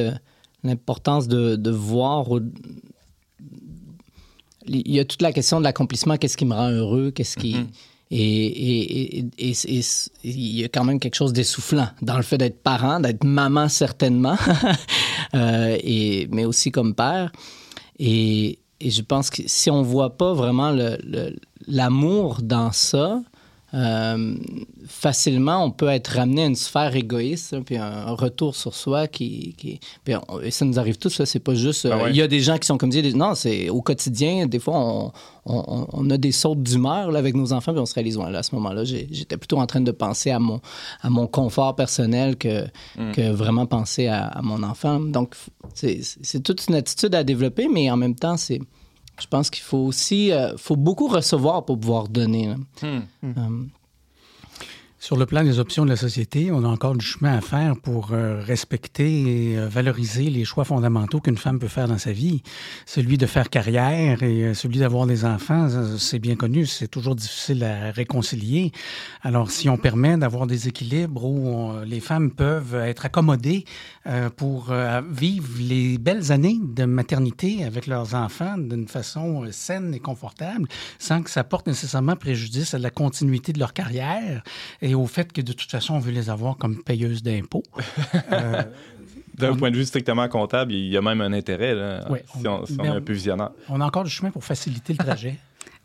l'importance 0.64 1.28
de, 1.28 1.56
de 1.56 1.70
voir. 1.70 2.26
il 4.66 4.90
y 4.90 5.00
a 5.00 5.04
toute 5.04 5.22
la 5.22 5.32
question 5.32 5.58
de 5.58 5.64
l'accomplissement, 5.64 6.16
qu'est-ce 6.16 6.36
qui 6.36 6.46
me 6.46 6.54
rend 6.54 6.70
heureux, 6.70 7.10
qu'est-ce 7.10 7.36
qui, 7.36 7.56
Mhm. 7.56 7.68
Et, 8.14 8.18
et, 8.18 9.18
et, 9.38 9.50
et, 9.50 9.80
il 10.22 10.60
y 10.60 10.64
a 10.64 10.68
quand 10.68 10.84
même 10.84 11.00
quelque 11.00 11.14
chose 11.14 11.32
d'essoufflant 11.32 11.88
dans 12.02 12.18
le 12.18 12.22
fait 12.22 12.36
d'être 12.36 12.62
parent, 12.62 13.00
d'être 13.00 13.24
maman 13.24 13.70
certainement, 13.70 14.36
euh, 15.34 15.78
et, 15.82 16.28
mais 16.30 16.44
aussi 16.44 16.70
comme 16.70 16.94
père. 16.94 17.32
Et, 17.98 18.58
et 18.80 18.90
je 18.90 19.00
pense 19.00 19.30
que 19.30 19.42
si 19.46 19.70
on 19.70 19.80
voit 19.80 20.18
pas 20.18 20.34
vraiment 20.34 20.76
l'amour 21.66 22.42
dans 22.42 22.70
ça, 22.70 23.22
euh, 23.74 24.34
facilement, 24.86 25.64
on 25.64 25.70
peut 25.70 25.88
être 25.88 26.08
ramené 26.08 26.42
à 26.42 26.46
une 26.46 26.56
sphère 26.56 26.94
égoïste, 26.94 27.58
puis 27.64 27.76
un, 27.76 28.12
retour 28.12 28.54
sur 28.54 28.74
soi 28.74 29.08
qui. 29.08 29.54
qui 29.56 29.80
puis 30.04 30.14
et 30.42 30.50
ça 30.50 30.64
nous 30.64 30.78
arrive 30.78 30.98
tous, 30.98 31.10
ça, 31.10 31.26
c'est 31.26 31.40
pas 31.40 31.54
juste. 31.54 31.86
Ben 31.86 31.98
euh, 31.98 32.04
ouais. 32.04 32.10
Il 32.10 32.16
y 32.16 32.22
a 32.22 32.28
des 32.28 32.40
gens 32.40 32.58
qui 32.58 32.66
sont 32.66 32.78
comme 32.78 32.90
dit, 32.90 33.14
non, 33.14 33.34
c'est 33.34 33.68
au 33.68 33.82
quotidien, 33.82 34.46
des 34.46 34.58
fois, 34.58 34.74
on, 34.76 35.12
on, 35.46 35.86
on 35.92 36.10
a 36.10 36.16
des 36.16 36.32
sautes 36.32 36.62
d'humeur 36.62 37.14
avec 37.16 37.34
nos 37.34 37.52
enfants, 37.52 37.72
puis 37.72 37.80
on 37.80 37.86
se 37.86 37.94
réalise, 37.94 38.16
ouais, 38.16 38.30
là, 38.30 38.38
à 38.38 38.42
ce 38.42 38.54
moment-là, 38.54 38.84
j'étais 38.84 39.36
plutôt 39.36 39.58
en 39.58 39.66
train 39.66 39.80
de 39.80 39.90
penser 39.90 40.30
à 40.30 40.38
mon, 40.38 40.60
à 41.00 41.10
mon 41.10 41.26
confort 41.26 41.74
personnel 41.74 42.36
que, 42.36 42.66
Mm. 42.96 43.12
que 43.12 43.30
vraiment 43.30 43.66
penser 43.66 44.06
à, 44.06 44.26
à 44.26 44.42
mon 44.42 44.62
enfant. 44.62 45.00
Donc, 45.00 45.34
c'est 45.74 46.00
c'est 46.02 46.42
toute 46.42 46.66
une 46.68 46.74
attitude 46.74 47.14
à 47.14 47.24
développer, 47.24 47.68
mais 47.68 47.90
en 47.90 47.96
même 47.96 48.14
temps, 48.14 48.36
c'est. 48.36 48.60
Je 49.20 49.26
pense 49.26 49.50
qu'il 49.50 49.62
faut 49.62 49.78
aussi, 49.78 50.32
euh, 50.32 50.56
faut 50.56 50.76
beaucoup 50.76 51.06
recevoir 51.08 51.64
pour 51.64 51.78
pouvoir 51.78 52.08
donner. 52.08 52.54
Sur 55.02 55.16
le 55.16 55.26
plan 55.26 55.42
des 55.42 55.58
options 55.58 55.84
de 55.84 55.90
la 55.90 55.96
société, 55.96 56.52
on 56.52 56.62
a 56.62 56.68
encore 56.68 56.94
du 56.94 57.04
chemin 57.04 57.36
à 57.36 57.40
faire 57.40 57.74
pour 57.76 58.12
euh, 58.12 58.40
respecter 58.40 59.50
et 59.50 59.58
euh, 59.58 59.66
valoriser 59.66 60.30
les 60.30 60.44
choix 60.44 60.64
fondamentaux 60.64 61.18
qu'une 61.18 61.36
femme 61.36 61.58
peut 61.58 61.66
faire 61.66 61.88
dans 61.88 61.98
sa 61.98 62.12
vie. 62.12 62.44
Celui 62.86 63.18
de 63.18 63.26
faire 63.26 63.50
carrière 63.50 64.22
et 64.22 64.44
euh, 64.44 64.54
celui 64.54 64.78
d'avoir 64.78 65.06
des 65.06 65.24
enfants, 65.24 65.66
c'est 65.98 66.20
bien 66.20 66.36
connu, 66.36 66.66
c'est 66.66 66.86
toujours 66.86 67.16
difficile 67.16 67.64
à 67.64 67.90
réconcilier. 67.90 68.70
Alors, 69.22 69.50
si 69.50 69.68
on 69.68 69.76
permet 69.76 70.16
d'avoir 70.16 70.46
des 70.46 70.68
équilibres 70.68 71.24
où 71.24 71.72
les 71.84 71.98
femmes 71.98 72.30
peuvent 72.30 72.76
être 72.76 73.04
accommodées 73.04 73.64
pour 74.36 74.72
vivre 75.10 75.48
les 75.60 75.98
belles 75.98 76.30
années 76.30 76.58
de 76.62 76.84
maternité 76.84 77.64
avec 77.64 77.86
leurs 77.86 78.14
enfants 78.14 78.56
d'une 78.56 78.86
façon 78.86 79.46
saine 79.50 79.94
et 79.94 80.00
confortable, 80.00 80.68
sans 80.98 81.22
que 81.22 81.30
ça 81.30 81.44
porte 81.44 81.66
nécessairement 81.66 82.16
préjudice 82.16 82.74
à 82.74 82.78
la 82.78 82.90
continuité 82.90 83.52
de 83.52 83.58
leur 83.58 83.72
carrière 83.72 84.42
au 84.94 85.06
fait 85.06 85.32
que 85.32 85.40
de 85.40 85.52
toute 85.52 85.70
façon, 85.70 85.94
on 85.94 85.98
veut 85.98 86.12
les 86.12 86.30
avoir 86.30 86.56
comme 86.56 86.82
payeuses 86.82 87.22
d'impôts. 87.22 87.62
Euh, 88.32 88.62
D'un 89.34 89.54
point 89.56 89.70
de 89.70 89.76
vue 89.76 89.86
strictement 89.86 90.28
comptable, 90.28 90.72
il 90.74 90.88
y 90.88 90.96
a 90.96 91.00
même 91.00 91.20
un 91.22 91.32
intérêt, 91.32 91.74
là, 91.74 92.06
Ouais, 92.10 92.22
si 92.38 92.46
on, 92.46 92.66
si 92.66 92.72
on 92.78 92.82
mais 92.82 92.88
est 92.88 92.92
un 92.92 93.00
peu 93.00 93.14
visionnaire. 93.14 93.50
on 93.70 93.80
a 93.80 93.86
encore 93.86 94.04
du 94.04 94.10
chemin 94.10 94.30
pour 94.30 94.44
faciliter 94.44 94.92
le 94.92 94.98
trajet. 95.04 95.36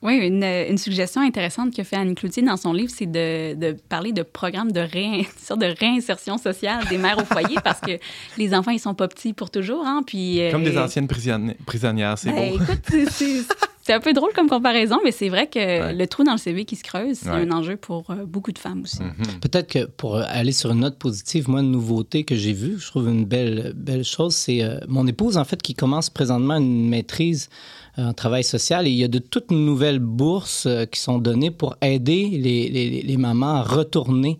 Oui, 0.01 0.15
une, 0.17 0.43
une 0.43 0.77
suggestion 0.77 1.21
intéressante 1.21 1.73
que 1.75 1.81
fait 1.83 1.95
Annie 1.95 2.13
Cloutier 2.13 2.43
dans 2.43 2.57
son 2.57 2.71
livre, 2.73 2.91
c'est 2.95 3.07
de, 3.07 3.55
de 3.55 3.71
parler 3.89 4.11
de 4.11 4.21
programmes 4.21 4.71
de, 4.71 4.81
réin, 4.81 5.23
réinsertion 5.79 6.37
sociale 6.37 6.85
des 6.89 6.97
mères 6.99 7.17
au 7.17 7.25
foyer 7.25 7.55
parce 7.63 7.79
que 7.79 7.97
les 8.37 8.53
enfants, 8.53 8.71
ils 8.71 8.79
sont 8.79 8.93
pas 8.93 9.07
petits 9.07 9.33
pour 9.33 9.49
toujours. 9.49 9.85
Hein, 9.87 10.03
puis, 10.05 10.41
euh, 10.41 10.51
Comme 10.51 10.63
des 10.65 10.77
anciennes 10.77 11.07
prisonni- 11.07 11.55
prisonnières, 11.65 12.17
c'est 12.17 12.31
ben, 12.31 12.49
beau. 12.57 12.63
écoute, 12.63 13.09
c'est- 13.11 13.41
c'est 13.87 13.93
un 13.93 13.99
peu 14.01 14.13
drôle 14.13 14.31
comme 14.35 14.49
comparaison, 14.49 14.97
mais 15.03 15.11
c'est 15.11 15.29
vrai 15.29 15.47
que 15.47 15.57
Ouais. 15.59 15.93
le 15.93 16.05
trou 16.07 16.23
dans 16.23 16.33
le 16.33 16.37
CV 16.37 16.65
qui 16.65 16.75
se 16.75 16.83
creuse, 16.83 17.17
c'est 17.23 17.29
Ouais. 17.29 17.37
un 17.47 17.51
enjeu 17.51 17.77
pour 17.77 18.11
euh, 18.11 18.25
beaucoup 18.25 18.51
de 18.51 18.59
femmes 18.59 18.81
aussi. 18.83 19.01
Mhm. 19.01 19.39
Peut-être 19.41 19.67
que 19.71 19.85
pour 19.85 20.17
aller 20.17 20.51
sur 20.51 20.71
une 20.71 20.81
note 20.81 20.97
positive, 20.99 21.49
moi, 21.49 21.61
une 21.61 21.71
nouveauté 21.71 22.23
que 22.25 22.35
j'ai 22.35 22.53
vue, 22.53 22.75
je 22.77 22.85
trouve 22.87 23.07
une 23.07 23.25
belle, 23.25 23.73
belle 23.75 24.03
chose, 24.03 24.35
c'est 24.35 24.61
euh, 24.61 24.79
mon 24.87 25.07
épouse, 25.07 25.37
en 25.37 25.45
fait, 25.45 25.61
qui 25.61 25.73
commence 25.73 26.09
présentement 26.09 26.57
une 26.57 26.89
maîtrise 26.89 27.49
euh, 27.97 28.09
en 28.09 28.13
travail 28.13 28.43
social 28.43 28.85
et 28.85 28.91
il 28.91 28.97
y 28.97 29.03
a 29.03 29.07
de 29.07 29.19
toutes 29.19 29.51
nouvelles 29.51 29.99
bourses 29.99 30.65
euh, 30.67 30.85
qui 30.85 30.99
sont 30.99 31.17
données 31.17 31.49
pour 31.51 31.77
aider 31.81 32.27
les, 32.31 32.69
les- 32.69 33.01
les 33.01 33.17
mamans 33.17 33.55
à 33.55 33.63
retourner 33.63 34.37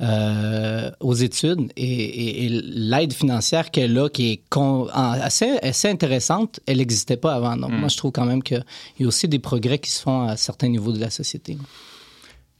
euh, 0.00 0.90
aux 1.00 1.14
études 1.14 1.72
et, 1.76 1.84
et- 1.84 2.44
et 2.44 2.48
l'aide 2.48 3.12
financière 3.12 3.70
qu'elle 3.70 3.98
a, 3.98 4.08
qui 4.08 4.32
est 4.32 4.40
con- 4.50 4.88
en- 4.92 5.12
assez, 5.12 5.58
assez 5.62 5.88
intéressante, 5.88 6.60
elle 6.66 6.78
n'existait 6.78 7.16
pas 7.16 7.34
avant. 7.34 7.56
Donc, 7.56 7.70
Mm. 7.70 7.76
moi, 7.78 7.88
je 7.88 7.96
trouve 7.96 8.12
quand 8.12 8.26
même 8.26 8.42
qu'il 8.42 8.62
y 9.00 9.04
a 9.04 9.06
aussi 9.06 9.26
des 9.28 9.38
progrès 9.38 9.78
qui 9.78 9.90
se 9.90 10.02
font 10.02 10.22
à 10.28 10.36
certains 10.36 10.68
niveaux 10.68 10.92
de 10.92 11.00
la 11.00 11.10
société. 11.10 11.56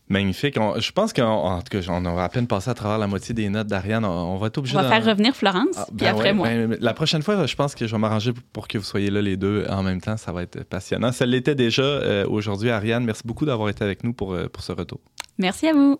Magnifique. 0.09 0.57
On- 0.61 0.79
je 0.79 0.93
pense 0.93 1.13
qu'en 1.13 1.61
tout 1.63 1.79
cas, 1.81 1.85
on 1.91 2.05
aura 2.05 2.25
à 2.25 2.29
peine 2.29 2.47
passé 2.47 2.71
à 2.71 2.75
travers 2.75 2.97
la 2.97 3.09
moitié 3.09 3.35
des 3.35 3.49
notes 3.49 3.67
d'Ariane. 3.67 4.05
On, 4.05 4.09
on 4.09 4.37
va 4.37 4.47
être 4.47 4.57
On 4.59 4.61
obligé 4.61 4.77
va 4.77 4.85
d'en- 4.85 4.89
faire 4.89 5.05
revenir 5.05 5.35
Florence, 5.35 5.75
Ah, 5.77 5.85
puis 5.89 5.97
ben 5.97 6.07
après 6.15 6.29
ouais, 6.29 6.33
moi. 6.33 6.49
ben, 6.49 6.77
la 6.81 6.95
prochaine 6.95 7.23
fois, 7.23 7.45
je 7.45 7.57
pense 7.57 7.75
que 7.75 7.89
je 7.89 7.93
vais 7.93 7.99
m'arranger 7.99 8.33
pour 8.53 8.69
que 8.69 8.79
vous 8.79 8.85
soyez 8.85 9.11
là 9.11 9.21
les 9.21 9.37
deux 9.37 9.67
en 9.69 9.83
même 9.83 10.01
temps. 10.01 10.17
Ça 10.17 10.31
va 10.31 10.43
être 10.45 10.63
passionnant. 10.63 11.11
Ça 11.11 11.27
l'était 11.27 11.57
déjà 11.57 11.83
euh, 11.83 12.25
aujourd'hui. 12.29 12.71
Ariane, 12.71 13.05
merci 13.05 13.23
beaucoup 13.25 13.47
d'avoir 13.47 13.69
été 13.69 13.83
avec 13.83 14.05
nous 14.05 14.13
pour, 14.13 14.33
euh, 14.35 14.47
pour 14.49 14.63
ce 14.63 14.71
retour. 14.71 15.01
Merci 15.39 15.67
à 15.67 15.73
vous. 15.73 15.99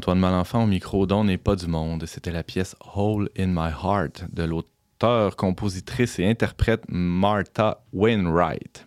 Antoine 0.00 0.18
Malenfant 0.18 0.64
au 0.64 0.66
micro 0.66 1.04
dont 1.06 1.24
n'est 1.24 1.36
pas 1.36 1.56
du 1.56 1.66
monde. 1.66 2.06
C'était 2.06 2.30
la 2.32 2.42
pièce 2.42 2.74
Hole 2.94 3.28
in 3.38 3.48
My 3.48 3.68
Heart 3.84 4.24
de 4.32 4.44
l'auteur, 4.44 5.36
compositrice 5.36 6.18
et 6.18 6.26
interprète 6.26 6.84
Martha 6.88 7.82
Wainwright. 7.92 8.86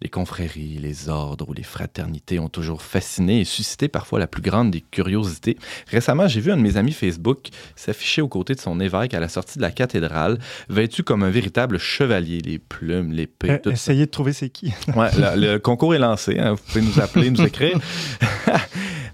Les 0.00 0.08
confréries, 0.08 0.78
les 0.78 1.10
ordres 1.10 1.46
ou 1.50 1.52
les 1.52 1.62
fraternités 1.62 2.38
ont 2.38 2.48
toujours 2.48 2.80
fasciné 2.80 3.40
et 3.40 3.44
suscité 3.44 3.88
parfois 3.88 4.18
la 4.18 4.26
plus 4.26 4.40
grande 4.40 4.70
des 4.70 4.80
curiosités. 4.80 5.58
Récemment, 5.88 6.26
j'ai 6.26 6.40
vu 6.40 6.50
un 6.50 6.56
de 6.56 6.62
mes 6.62 6.78
amis 6.78 6.92
Facebook 6.92 7.48
s'afficher 7.76 8.22
aux 8.22 8.28
côtés 8.28 8.54
de 8.54 8.60
son 8.60 8.80
évêque 8.80 9.12
à 9.12 9.20
la 9.20 9.28
sortie 9.28 9.58
de 9.58 9.62
la 9.62 9.70
cathédrale, 9.70 10.38
vêtu 10.70 11.02
comme 11.04 11.22
un 11.22 11.30
véritable 11.30 11.78
chevalier, 11.78 12.38
les 12.40 12.58
plumes, 12.58 13.12
l'épée, 13.12 13.50
Euh, 13.50 13.58
ça. 13.64 13.70
essayez 13.72 14.06
de 14.06 14.10
trouver 14.10 14.32
c'est 14.32 14.48
qui. 14.48 14.72
Ouais, 14.96 15.10
le, 15.18 15.52
le 15.52 15.58
concours 15.58 15.94
est 15.94 15.98
lancé. 15.98 16.38
hein. 16.38 16.54
Vous 16.54 16.62
pouvez 16.66 16.80
nous 16.82 16.98
appeler, 17.00 17.30
nous 17.30 17.42
écrire. 17.42 17.78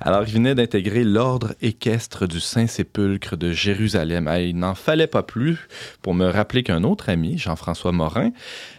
Alors, 0.03 0.23
il 0.27 0.33
venait 0.33 0.55
d'intégrer 0.55 1.05
l'ordre 1.05 1.55
équestre 1.61 2.27
du 2.27 2.41
Saint-Sépulcre 2.41 3.37
de 3.37 3.53
Jérusalem. 3.53 4.31
Il 4.41 4.57
n'en 4.57 4.75
fallait 4.75 5.07
pas 5.07 5.23
plus 5.23 5.69
pour 6.01 6.15
me 6.15 6.27
rappeler 6.27 6.63
qu'un 6.63 6.85
autre 6.85 7.11
ami, 7.11 7.37
Jean-François 7.37 7.93
Morin, 7.93 8.31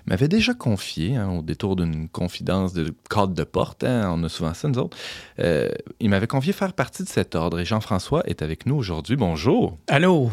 m'avait 0.07 0.27
déjà 0.27 0.55
confié, 0.55 1.15
hein, 1.17 1.29
au 1.29 1.43
détour 1.43 1.75
d'une 1.75 2.09
confidence 2.09 2.73
de 2.73 2.91
cadre 3.07 3.35
de 3.35 3.43
porte, 3.43 3.83
hein, 3.83 4.11
on 4.11 4.23
a 4.23 4.29
souvent 4.29 4.55
ça, 4.55 4.67
nous 4.67 4.79
autres, 4.79 4.97
euh, 5.39 5.69
il 5.99 6.09
m'avait 6.09 6.25
confié 6.25 6.53
faire 6.53 6.73
partie 6.73 7.03
de 7.03 7.09
cet 7.09 7.35
ordre. 7.35 7.59
Et 7.59 7.65
Jean-François 7.65 8.23
est 8.25 8.41
avec 8.41 8.65
nous 8.65 8.75
aujourd'hui. 8.75 9.15
Bonjour. 9.15 9.77
Allô? 9.87 10.31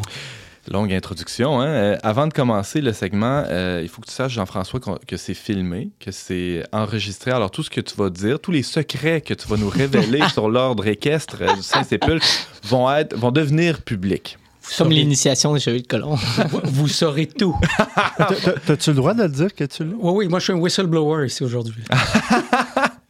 Longue 0.71 0.93
introduction. 0.93 1.59
Hein? 1.61 1.65
Euh, 1.67 1.97
avant 2.03 2.27
de 2.27 2.33
commencer 2.33 2.81
le 2.81 2.93
segment, 2.93 3.43
euh, 3.47 3.79
il 3.81 3.89
faut 3.89 4.01
que 4.01 4.07
tu 4.07 4.13
saches, 4.13 4.33
Jean-François, 4.33 4.79
que 5.07 5.17
c'est 5.17 5.33
filmé, 5.33 5.89
que 5.99 6.11
c'est 6.11 6.63
enregistré. 6.71 7.31
Alors, 7.31 7.49
tout 7.49 7.63
ce 7.63 7.69
que 7.69 7.81
tu 7.81 7.95
vas 7.95 8.09
dire, 8.09 8.39
tous 8.39 8.51
les 8.51 8.61
secrets 8.63 9.21
que 9.21 9.33
tu 9.33 9.47
vas 9.47 9.57
nous 9.57 9.69
révéler 9.69 10.21
sur 10.33 10.49
l'ordre 10.49 10.85
équestre 10.85 11.37
euh, 11.41 11.53
du 11.55 11.63
Saint-Sépulcre 11.63 12.25
vont, 12.65 12.91
être, 12.93 13.15
vont 13.15 13.31
devenir 13.31 13.81
publics. 13.81 14.37
Vous 14.61 14.75
Comme 14.77 14.87
saurez- 14.91 14.95
l'initiation 14.99 15.53
des 15.53 15.59
chevaliers 15.59 15.81
de 15.81 15.87
colon. 15.87 16.13
vous- 16.49 16.61
vous 16.65 16.87
saurez 16.87 17.25
tout. 17.25 17.55
T'as- 18.17 18.25
t'as- 18.27 18.51
T'as-tu 18.67 18.91
le 18.91 18.95
droit 18.97 19.15
de 19.15 19.23
le 19.23 19.29
dire 19.29 19.55
que 19.55 19.63
tu 19.63 19.83
l'as? 19.83 19.95
Oui, 19.97 20.11
oui, 20.13 20.27
moi, 20.27 20.37
je 20.37 20.43
suis 20.43 20.53
un 20.53 20.57
whistleblower 20.57 21.25
ici 21.25 21.43
aujourd'hui. 21.43 21.83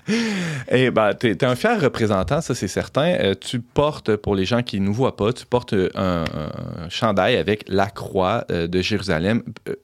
Et 0.72 0.92
ben, 0.92 1.14
tu 1.14 1.30
es, 1.30 1.44
un 1.44 1.56
fier 1.56 1.80
représentant, 1.82 2.42
ça 2.42 2.56
c'est 2.56 2.68
certain. 2.68 3.14
Euh, 3.20 3.36
tu 3.40 3.60
portes, 3.60 4.16
pour 4.16 4.36
les 4.36 4.46
gens 4.46 4.62
qui 4.64 4.80
ne 4.80 4.86
nous 4.86 4.94
voient 4.94 5.16
pas, 5.16 5.34
tu 5.34 5.46
portes 5.46 5.74
un, 5.96 6.24
un 6.26 6.90
chandail 6.90 7.36
avec 7.38 7.64
la 7.68 7.88
croix 7.88 8.46
euh, 8.52 8.68
de 8.68 8.82
Jérusalem. 8.82 9.44
Euh, 9.68 9.76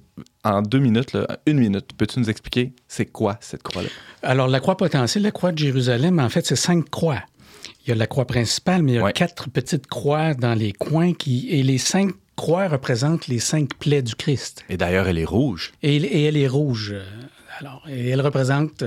en 0.43 0.61
deux 0.61 0.79
minutes, 0.79 1.11
là, 1.13 1.27
une 1.45 1.59
minute, 1.59 1.87
peux-tu 1.97 2.19
nous 2.19 2.29
expliquer 2.29 2.73
c'est 2.87 3.05
quoi 3.05 3.37
cette 3.41 3.63
croix-là? 3.63 3.89
Alors, 4.23 4.47
la 4.47 4.59
croix 4.61 4.77
potentielle, 4.77 5.23
la 5.23 5.31
croix 5.31 5.51
de 5.51 5.57
Jérusalem, 5.57 6.19
en 6.19 6.29
fait, 6.29 6.45
c'est 6.45 6.55
cinq 6.55 6.89
croix. 6.89 7.19
Il 7.85 7.89
y 7.89 7.91
a 7.91 7.95
la 7.95 8.07
croix 8.07 8.25
principale, 8.25 8.81
mais 8.81 8.93
il 8.93 8.95
y 8.95 8.99
a 8.99 9.03
Ouais. 9.03 9.13
quatre 9.13 9.49
petites 9.49 9.87
croix 9.87 10.33
dans 10.33 10.53
les 10.53 10.71
coins 10.71 11.13
qui, 11.13 11.49
et 11.49 11.63
les 11.63 11.77
cinq 11.77 12.11
croix 12.37 12.67
représentent 12.67 13.27
les 13.27 13.39
cinq 13.39 13.75
plaies 13.77 14.01
du 14.01 14.15
Christ. 14.15 14.63
Et 14.69 14.77
d'ailleurs, 14.77 15.07
elle 15.07 15.17
est 15.17 15.25
rouge. 15.25 15.73
Et, 15.83 15.95
et 15.97 16.23
elle 16.25 16.37
est 16.37 16.47
rouge. 16.47 16.95
Elle 17.87 18.21
représente 18.21 18.83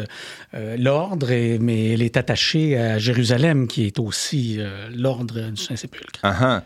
euh, 0.55 0.77
l'ordre, 0.77 1.29
mais 1.61 1.93
elle 1.93 2.03
est 2.03 2.16
attachée 2.16 2.77
à 2.77 2.99
Jérusalem, 2.99 3.69
qui 3.69 3.87
est 3.87 3.99
aussi 3.99 4.57
euh, 4.59 4.89
l'ordre 4.95 5.51
du 5.51 5.61
Saint-Sépulcre. 5.61 6.21
Ah 6.23 6.37
ah. 6.41 6.62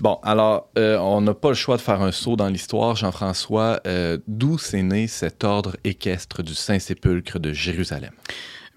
Bon, 0.00 0.18
alors, 0.22 0.68
euh, 0.78 0.98
on 0.98 1.20
n'a 1.20 1.34
pas 1.34 1.48
le 1.48 1.54
choix 1.54 1.76
de 1.76 1.82
faire 1.82 2.02
un 2.02 2.12
saut 2.12 2.36
dans 2.36 2.48
l'histoire, 2.48 2.96
Jean-François. 2.96 3.80
D'où 4.26 4.58
s'est 4.58 4.82
né 4.82 5.06
cet 5.06 5.44
ordre 5.44 5.76
équestre 5.84 6.42
du 6.42 6.54
Saint-Sépulcre 6.54 7.38
de 7.38 7.52
Jérusalem? 7.52 8.12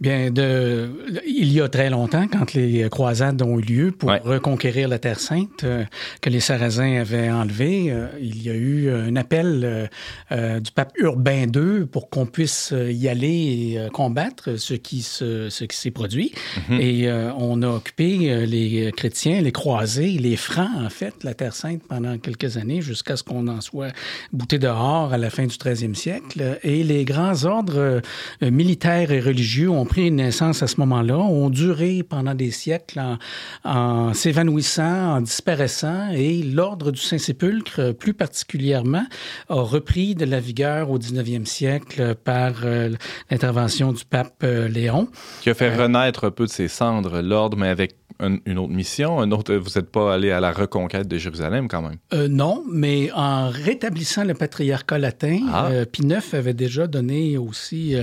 Bien, 0.01 0.31
de, 0.31 0.89
il 1.27 1.51
y 1.51 1.59
a 1.59 1.67
très 1.67 1.89
longtemps, 1.89 2.25
quand 2.31 2.53
les 2.53 2.87
croisades 2.89 3.41
ont 3.41 3.59
eu 3.59 3.63
lieu 3.63 3.91
pour 3.91 4.09
Ouais. 4.09 4.21
reconquérir 4.23 4.87
la 4.87 4.97
Terre 4.97 5.19
Sainte, 5.19 5.65
euh, 5.65 5.83
que 6.21 6.29
les 6.29 6.39
Sarrasins 6.39 7.01
avaient 7.01 7.29
enlevé, 7.29 7.91
euh, 7.91 8.07
il 8.21 8.41
y 8.41 8.49
a 8.49 8.53
eu 8.53 8.89
un 8.89 9.17
appel 9.17 9.89
euh, 10.31 10.59
du 10.61 10.71
pape 10.71 10.93
Urbain 10.97 11.47
II 11.53 11.85
pour 11.85 12.09
qu'on 12.09 12.25
puisse 12.25 12.73
y 12.73 13.09
aller 13.09 13.27
et 13.27 13.89
combattre 13.91 14.55
ce 14.57 14.73
qui, 14.73 15.01
se, 15.01 15.49
ce 15.49 15.65
qui 15.65 15.75
s'est 15.75 15.91
produit. 15.91 16.31
Et 16.71 17.09
euh, 17.09 17.31
on 17.37 17.61
a 17.61 17.67
occupé 17.67 18.45
les 18.45 18.93
chrétiens, 18.95 19.41
les 19.41 19.51
croisés, 19.51 20.11
les 20.11 20.37
francs, 20.37 20.69
en 20.81 20.89
fait, 20.89 21.25
la 21.25 21.33
Terre 21.33 21.53
Sainte 21.55 21.81
pendant 21.89 22.17
quelques 22.17 22.55
années, 22.55 22.81
jusqu'à 22.81 23.17
ce 23.17 23.23
qu'on 23.23 23.49
en 23.49 23.59
soit 23.59 23.91
bouté 24.31 24.59
dehors 24.59 25.11
à 25.11 25.17
la 25.17 25.29
fin 25.29 25.45
du 25.45 25.55
13e 25.57 25.93
siècle. 25.93 26.57
Et 26.63 26.83
les 26.85 27.03
grands 27.03 27.43
ordres 27.43 28.01
militaires 28.41 29.11
et 29.11 29.19
religieux 29.19 29.69
ont 29.69 29.88
pris 29.89 30.11
naissance 30.11 30.63
à 30.63 30.67
ce 30.67 30.79
moment-là, 30.79 31.17
ont 31.17 31.49
duré 31.49 32.03
pendant 32.03 32.35
des 32.35 32.51
siècles 32.51 32.99
en, 32.99 33.17
en 33.65 34.13
s'évanouissant, 34.13 35.15
en 35.15 35.21
disparaissant, 35.21 36.09
et 36.11 36.43
l'ordre 36.43 36.91
du 36.91 37.01
Saint-Sépulcre, 37.01 37.79
euh, 37.79 37.93
plus 37.93 38.13
particulièrement, 38.13 39.05
a 39.49 39.61
repris 39.61 40.15
de 40.15 40.25
la 40.25 40.39
vigueur 40.39 40.91
au 40.91 40.99
19e 40.99 41.45
siècle 41.45 42.15
par 42.15 42.53
euh, 42.63 42.91
l'intervention 43.29 43.91
du 43.91 44.05
pape 44.05 44.43
euh, 44.43 44.67
Léon. 44.67 45.09
Qui 45.41 45.49
a 45.49 45.53
fait 45.53 45.75
renaître 45.75 46.25
un 46.25 46.31
peu 46.31 46.45
de 46.45 46.51
ses 46.51 46.67
cendres 46.67 47.21
l'ordre, 47.21 47.57
mais 47.57 47.69
avec 47.69 47.98
un- 48.19 48.37
une 48.45 48.57
autre 48.57 48.73
mission. 48.73 49.19
Un 49.19 49.31
autre, 49.31 49.53
vous 49.55 49.69
n'êtes 49.75 49.89
pas 49.91 50.13
allé 50.13 50.31
à 50.31 50.39
la 50.39 50.51
reconquête 50.51 51.07
de 51.07 51.17
Jérusalem 51.17 51.67
quand 51.67 51.81
même. 51.81 51.97
Euh, 52.13 52.27
non, 52.27 52.63
mais 52.71 53.11
en 53.13 53.49
rétablissant 53.49 54.23
le 54.23 54.33
patriarcat 54.33 54.97
latin, 54.97 55.39
Ah. 55.51 55.67
euh, 55.71 55.85
Pie 55.85 56.03
IX 56.03 56.33
avait 56.33 56.53
déjà 56.53 56.87
donné 56.87 57.37
aussi 57.37 57.95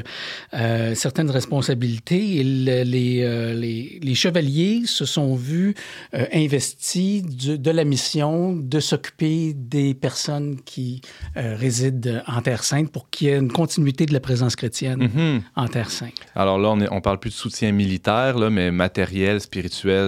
euh, 0.55 0.95
certaines 0.95 1.31
responsabilités 1.31 2.43
les, 2.43 2.85
les, 2.85 3.99
les 4.03 4.15
chevaliers 4.15 4.83
se 4.87 5.05
sont 5.05 5.35
vus 5.35 5.75
investis 6.33 7.23
du- 7.23 7.59
de 7.59 7.71
la 7.71 7.85
mission 7.85 8.55
de 8.57 8.81
s'occuper 8.81 9.53
des 9.55 9.95
personnes 9.95 10.57
qui 10.65 11.01
résident 11.35 12.23
en 12.27 12.41
Terre 12.43 12.65
Sainte 12.65 12.91
pour 12.91 13.11
qu'il 13.11 13.29
y 13.29 13.31
ait 13.31 13.37
une 13.39 13.53
continuité 13.53 14.07
de 14.07 14.13
la 14.13 14.21
présence 14.21 14.57
chrétienne 14.57 15.11
Mhm. 15.15 15.43
en 15.57 15.69
Terre 15.69 15.91
Sainte. 15.91 16.13
Alors 16.35 16.59
là, 16.59 16.69
on 16.71 16.77
ne 16.77 16.87
on 16.91 17.01
parle 17.01 17.19
plus 17.19 17.31
de 17.31 17.35
soutien 17.35 17.73
militaire, 17.73 18.39
là, 18.39 18.49
mais 18.51 18.71
matériel, 18.71 19.41
spirituel, 19.41 20.06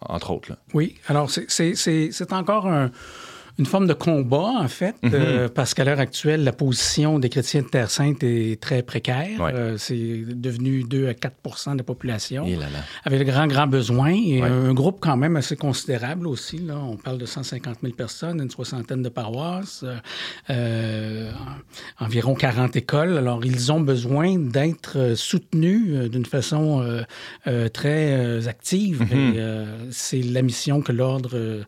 entre 0.00 0.30
autres. 0.30 0.52
Oui, 0.74 0.96
alors 1.08 1.30
c'est 1.30 2.32
encore 2.32 2.66
un- 2.66 2.90
une 3.58 3.66
forme 3.66 3.86
de 3.86 3.94
combat, 3.94 4.52
en 4.60 4.68
fait, 4.68 4.94
Mhm. 5.02 5.10
euh, 5.14 5.48
parce 5.48 5.72
qu'à 5.74 5.84
l'heure 5.84 6.00
actuelle, 6.00 6.44
la 6.44 6.52
position 6.52 7.18
des 7.18 7.28
chrétiens 7.30 7.62
de 7.62 7.68
Terre 7.68 7.90
Sainte 7.90 8.22
est 8.22 8.60
très 8.60 8.82
précaire. 8.82 9.40
Ouais. 9.40 9.52
Euh, 9.54 9.78
c'est 9.78 10.24
devenu 10.26 10.84
2 10.84 11.08
à 11.08 11.14
4% 11.14 11.72
de 11.72 11.78
la 11.78 11.84
population, 11.84 12.44
Et 12.46 12.56
là 12.56 12.66
là. 12.72 12.80
avec 13.04 13.18
de 13.20 13.24
grands, 13.24 13.46
grands 13.46 13.66
besoins, 13.66 14.12
et 14.14 14.42
Ouais. 14.42 14.48
un 14.48 14.74
groupe 14.74 14.98
quand 15.00 15.16
même 15.16 15.36
assez 15.36 15.56
considérable 15.56 16.26
aussi. 16.26 16.58
Là. 16.58 16.76
On 16.78 16.96
parle 16.96 17.18
de 17.18 17.24
150 17.26 17.78
000 17.82 17.94
personnes, 17.94 18.40
une 18.42 18.50
soixantaine 18.50 19.02
de 19.02 19.08
paroisses, 19.08 19.84
euh, 20.50 21.30
environ 21.98 22.34
40 22.34 22.76
écoles. 22.76 23.16
Alors, 23.16 23.44
ils 23.44 23.72
ont 23.72 23.80
besoin 23.80 24.36
d'être 24.38 25.14
soutenus 25.16 26.10
d'une 26.10 26.26
façon 26.26 26.84
très 27.72 28.48
active. 28.48 29.02
Mhm. 29.02 29.18
Et 29.18 29.40
c'est 29.90 30.22
la 30.22 30.42
mission 30.42 30.82
que 30.82 30.92
l'Ordre 30.92 31.64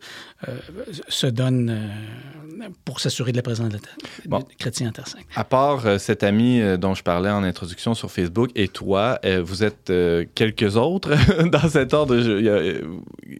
se 1.07 1.27
donne 1.27 1.69
euh, 1.69 2.67
pour 2.85 2.99
s'assurer 2.99 3.31
de 3.31 3.37
la 3.37 3.43
présence 3.43 3.69
de 3.69 3.73
la- 3.73 3.79
Bon. 4.25 4.43
chrétiens 4.57 4.89
en 4.89 4.91
Terre 4.91 5.07
Sainte. 5.07 5.23
À 5.35 5.43
part 5.43 5.85
euh, 5.85 5.97
cet 5.97 6.23
ami 6.23 6.61
euh, 6.61 6.77
dont 6.77 6.93
je 6.93 7.03
parlais 7.03 7.29
en 7.29 7.43
introduction 7.43 7.93
sur 7.93 8.11
Facebook 8.11 8.49
et 8.55 8.67
toi, 8.67 9.19
euh, 9.25 9.41
vous 9.43 9.63
êtes 9.63 9.89
euh, 9.89 10.25
quelques 10.35 10.75
autres 10.77 11.11
dans 11.49 11.67
cet 11.69 11.93
ordre. 11.93 12.15
A- 12.15 12.19
euh, 12.19 12.81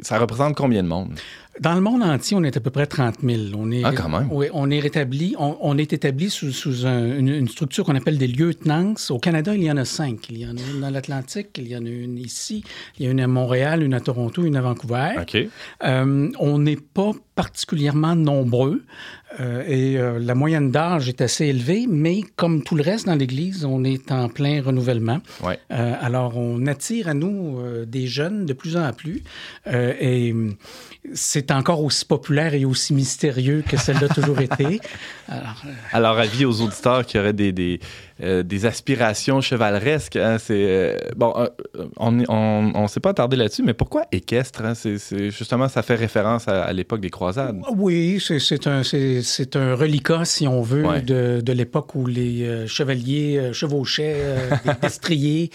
ça 0.01 0.17
représente 0.19 0.55
combien 0.55 0.83
de 0.83 0.87
monde? 0.87 1.13
Dans 1.61 1.73
le 1.73 1.81
monde 1.81 2.01
entier, 2.03 2.37
on 2.37 2.43
est 2.43 2.55
à 2.55 2.59
peu 2.59 2.69
près 2.69 2.85
30 2.87 3.15
000. 3.21 3.41
On 3.57 3.69
est, 3.71 3.83
Ah, 3.83 3.91
quand 3.93 4.09
même. 4.09 4.27
Oui, 4.31 4.47
on 4.53 4.69
est 4.71 4.79
rétabli, 4.79 5.35
on, 5.37 5.57
on 5.61 5.77
est 5.77 5.91
établi 5.93 6.29
sous, 6.29 6.51
sous 6.51 6.85
un- 6.85 7.17
une, 7.17 7.27
une 7.27 7.47
structure 7.47 7.83
qu'on 7.85 7.95
appelle 7.95 8.17
des 8.17 8.27
lieutenants. 8.27 8.93
Au 9.09 9.19
Canada, 9.19 9.53
il 9.55 9.63
y 9.63 9.71
en 9.71 9.77
a 9.77 9.85
cinq. 9.85 10.29
Il 10.29 10.37
y 10.37 10.45
en 10.45 10.55
a 10.55 10.61
une 10.73 10.81
dans 10.81 10.89
l'Atlantique, 10.89 11.49
il 11.57 11.67
y 11.67 11.75
en 11.75 11.85
a 11.85 11.89
une 11.89 12.17
ici, 12.17 12.63
il 12.97 13.05
y 13.05 13.07
a 13.07 13.11
une 13.11 13.19
à 13.19 13.27
Montréal, 13.27 13.83
une 13.83 13.93
à 13.93 13.99
Toronto, 13.99 14.43
une 14.43 14.55
à 14.55 14.61
Vancouver. 14.61 15.09
OK. 15.21 15.37
Euh, 15.83 16.31
on 16.39 16.59
n'est 16.59 16.77
pas 16.77 17.11
particulièrement 17.35 18.15
nombreux 18.15 18.83
euh, 19.39 19.63
et 19.67 19.97
euh, 19.97 20.17
la 20.19 20.33
moyenne 20.33 20.71
d'âge 20.71 21.07
est 21.07 21.21
assez 21.21 21.45
élevée, 21.45 21.85
mais 21.87 22.21
comme 22.35 22.63
tout 22.63 22.75
le 22.75 22.81
reste 22.81 23.05
dans 23.05 23.15
l'Église, 23.15 23.63
on 23.63 23.83
est 23.83 24.11
en 24.11 24.27
plein 24.27 24.61
renouvellement. 24.61 25.19
Ouais. 25.43 25.59
Euh, 25.71 25.93
alors, 26.01 26.35
on 26.37 26.65
attire 26.65 27.07
à 27.07 27.13
nous 27.13 27.59
des 27.85 28.07
jeunes 28.07 28.45
de 28.45 28.53
plus 28.53 28.75
en 28.77 28.91
plus 28.93 29.23
et 29.67 30.33
c'est 31.13 31.51
encore 31.51 31.83
aussi 31.83 32.05
populaire 32.05 32.53
et 32.53 32.65
aussi 32.65 32.93
mystérieux 32.93 33.63
que 33.67 33.77
celle 33.77 33.99
l'a 33.99 34.09
toujours 34.09 34.39
été. 34.39 34.81
Alors, 35.27 35.63
Alors, 35.91 36.17
avis 36.17 36.45
aux 36.45 36.61
auditeurs 36.61 37.05
qui 37.05 37.17
auraient 37.17 37.33
des, 37.33 37.51
des, 37.51 37.79
euh, 38.21 38.43
des 38.43 38.65
aspirations 38.65 39.41
chevaleresques, 39.41 40.15
hein, 40.15 40.37
c'est... 40.39 40.53
euh, 40.67 40.97
bon, 41.15 41.33
euh, 41.37 41.47
on 41.97 42.11
ne 42.11 42.25
on, 42.29 42.71
on 42.75 42.87
s'est 42.87 42.99
pas 42.99 43.11
attardé 43.11 43.35
là-dessus, 43.35 43.63
mais 43.63 43.73
pourquoi 43.73 44.03
équestre? 44.11 44.63
hein? 44.63 44.75
C'est- 44.75 44.97
c'est- 44.97 45.31
justement, 45.31 45.67
ça 45.67 45.81
fait 45.83 45.95
référence 45.95 46.47
à, 46.47 46.63
à 46.63 46.73
l'époque 46.73 47.01
des 47.01 47.09
croisades. 47.09 47.57
oui, 47.75 48.21
c'est 48.25 48.39
c'est 48.39 48.67
un, 48.67 48.83
c'est 48.83 49.21
c'est 49.21 49.39
c'est 49.39 49.55
un 49.55 49.73
reliquat, 49.73 50.25
si 50.25 50.47
on 50.47 50.61
veut, 50.61 50.85
Ouais. 50.85 51.01
de, 51.01 51.41
de 51.41 51.53
l'époque 51.53 51.95
où 51.95 52.05
les 52.05 52.43
euh, 52.43 52.67
chevaliers 52.67 53.37
euh, 53.37 53.53
chevauchaient 53.53 54.15
euh, 54.17 54.49
des 54.65 54.71
destriers 54.81 55.49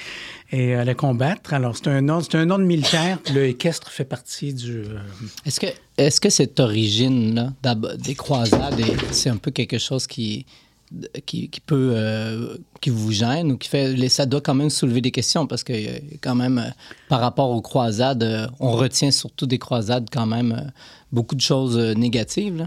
et 0.50 0.74
allaient 0.74 0.94
combattre. 0.94 1.52
Alors, 1.54 1.76
c'est 1.76 1.88
un 1.88 2.08
ordre, 2.08 2.26
c'est 2.30 2.38
un 2.38 2.48
ordre 2.50 2.64
militaire. 2.64 3.18
Le 3.34 3.44
équestre 3.46 3.90
fait 3.90 4.04
partie 4.04 4.54
du... 4.54 4.78
euh, 4.78 4.98
Est-ce 5.46 5.60
que, 5.60 5.66
est-ce 5.98 6.20
que 6.20 6.30
cette 6.30 6.58
origine-là 6.60 7.52
d'ab- 7.62 7.96
des 7.96 8.14
croisades, 8.14 8.80
est- 8.80 9.12
c'est 9.12 9.30
un 9.30 9.36
peu 9.36 9.50
quelque 9.50 9.78
chose 9.78 10.06
qui, 10.06 10.46
qui, 11.26 11.50
peut, 11.64 11.92
euh, 11.94 12.56
vous 12.86 13.12
gêne 13.12 13.52
ou 13.52 13.58
qui 13.58 13.68
fait, 13.68 14.08
ça 14.08 14.26
doit 14.26 14.40
quand 14.40 14.54
même 14.54 14.70
soulever 14.70 15.00
des 15.00 15.10
questions 15.10 15.46
parce 15.46 15.64
que 15.64 15.72
euh, 15.72 15.98
quand 16.20 16.34
même, 16.34 16.58
euh, 16.58 16.70
par 17.08 17.20
rapport 17.20 17.50
aux 17.50 17.62
croisades, 17.62 18.50
on 18.60 18.72
retient 18.72 19.10
surtout 19.10 19.46
des 19.46 19.58
croisades 19.58 20.08
quand 20.12 20.26
même 20.26 20.70
beaucoup 21.12 21.34
de 21.34 21.40
choses 21.40 21.78
négatives. 21.96 22.66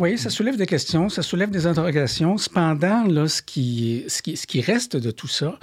Oui, 0.00 0.16
ça 0.16 0.30
soulève 0.30 0.56
des 0.56 0.64
questions, 0.66 1.10
ça 1.10 1.20
soulève 1.20 1.50
des 1.50 1.66
interrogations. 1.66 2.38
Cependant, 2.38 3.04
là, 3.04 3.28
ce, 3.28 3.42
qui, 3.42 4.04
ce, 4.08 4.22
qui, 4.22 4.34
ce 4.34 4.46
qui 4.46 4.62
reste 4.62 4.96
de 4.96 5.10
tout 5.10 5.28
ça, 5.28 5.58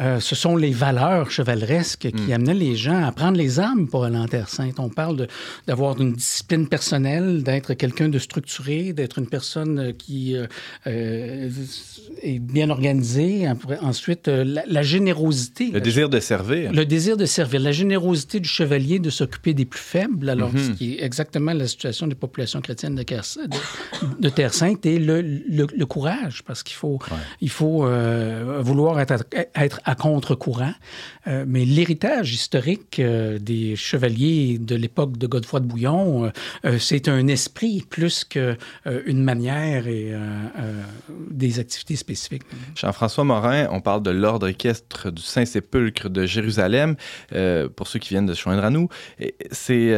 euh, 0.00 0.18
ce 0.18 0.34
sont 0.34 0.56
les 0.56 0.70
valeurs 0.70 1.30
chevaleresques 1.30 2.08
qui 2.10 2.32
amenaient 2.32 2.54
les 2.54 2.74
gens 2.74 3.04
à 3.04 3.12
prendre 3.12 3.36
les 3.36 3.60
armes 3.60 3.86
pour 3.88 4.04
aller 4.04 4.16
en 4.16 4.26
Terre 4.28 4.48
Sainte. 4.48 4.80
On 4.80 4.88
parle 4.88 5.26
d'avoir 5.66 6.00
une 6.00 6.14
discipline 6.14 6.68
personnelle, 6.68 7.42
d'être 7.42 7.74
quelqu'un 7.74 8.08
de 8.08 8.18
structuré, 8.18 8.94
d'être 8.94 9.18
une 9.18 9.26
personne 9.28 9.78
euh, 9.78 9.92
qui 9.92 10.36
euh, 10.86 11.50
est 12.22 12.38
bien 12.38 12.70
organisée. 12.70 13.46
Ensuite, 13.82 14.26
la, 14.28 14.62
la 14.66 14.82
générosité. 14.82 15.70
Le 15.70 15.82
désir 15.82 16.08
de 16.08 16.18
servir. 16.18 16.72
Le 16.72 16.86
désir 16.86 17.18
de 17.18 17.26
servir, 17.26 17.60
la 17.60 17.72
générosité 17.72 18.40
du 18.40 18.48
chevalier 18.48 19.00
de 19.00 19.10
s'occuper 19.10 19.52
des 19.52 19.66
plus 19.66 19.80
faibles, 19.80 20.30
alors 20.30 20.50
Mhm. 20.52 20.58
ce 20.66 20.70
qui 20.78 20.94
est 20.94 21.02
exactement 21.04 21.52
la 21.52 21.66
situation 21.68 22.06
des 22.06 22.14
populations 22.14 22.62
chrétiennes 22.62 22.94
de, 22.94 23.02
de- 23.02 23.56
de 24.20 24.28
Terre 24.28 24.54
Sainte, 24.54 24.84
et 24.86 24.98
le, 24.98 25.20
le- 25.20 25.66
le 25.76 25.86
courage, 25.86 26.42
parce 26.44 26.62
qu'il 26.62 26.76
faut, 26.76 26.98
il 27.40 27.50
faut 27.50 27.84
euh, 27.86 28.60
vouloir 28.60 29.00
être 29.00 29.12
à, 29.54 29.64
être 29.64 29.80
à 29.84 29.94
contre-courant. 29.94 30.74
Euh, 31.28 31.44
mais 31.46 31.64
l'héritage 31.64 32.32
historique 32.32 32.98
euh, 32.98 33.38
des 33.38 33.76
chevaliers 33.76 34.58
de 34.58 34.74
l'époque 34.74 35.16
de 35.18 35.26
Godefroy 35.26 35.60
de 35.60 35.66
Bouillon, 35.66 36.32
c'est 36.78 37.08
un 37.08 37.26
esprit 37.28 37.84
plus 37.88 38.24
qu'une 38.24 39.22
manière 39.22 39.86
et 39.86 40.12
des 41.30 41.58
activités 41.58 41.96
spécifiques. 41.96 42.42
Jean-François 42.74 43.24
Morin, 43.24 43.68
on 43.70 43.80
parle 43.80 44.02
de 44.02 44.10
l'ordre 44.10 44.48
équestre 44.48 45.10
du 45.12 45.22
Saint-Sépulcre 45.22 46.08
de 46.10 46.26
Jérusalem. 46.26 46.96
Pour 47.76 47.86
ceux 47.86 47.98
qui 47.98 48.10
viennent 48.10 48.26
de 48.26 48.34
se 48.34 48.42
joindre 48.42 48.64
à 48.64 48.70
nous, 48.70 48.88
c'est, 49.50 49.94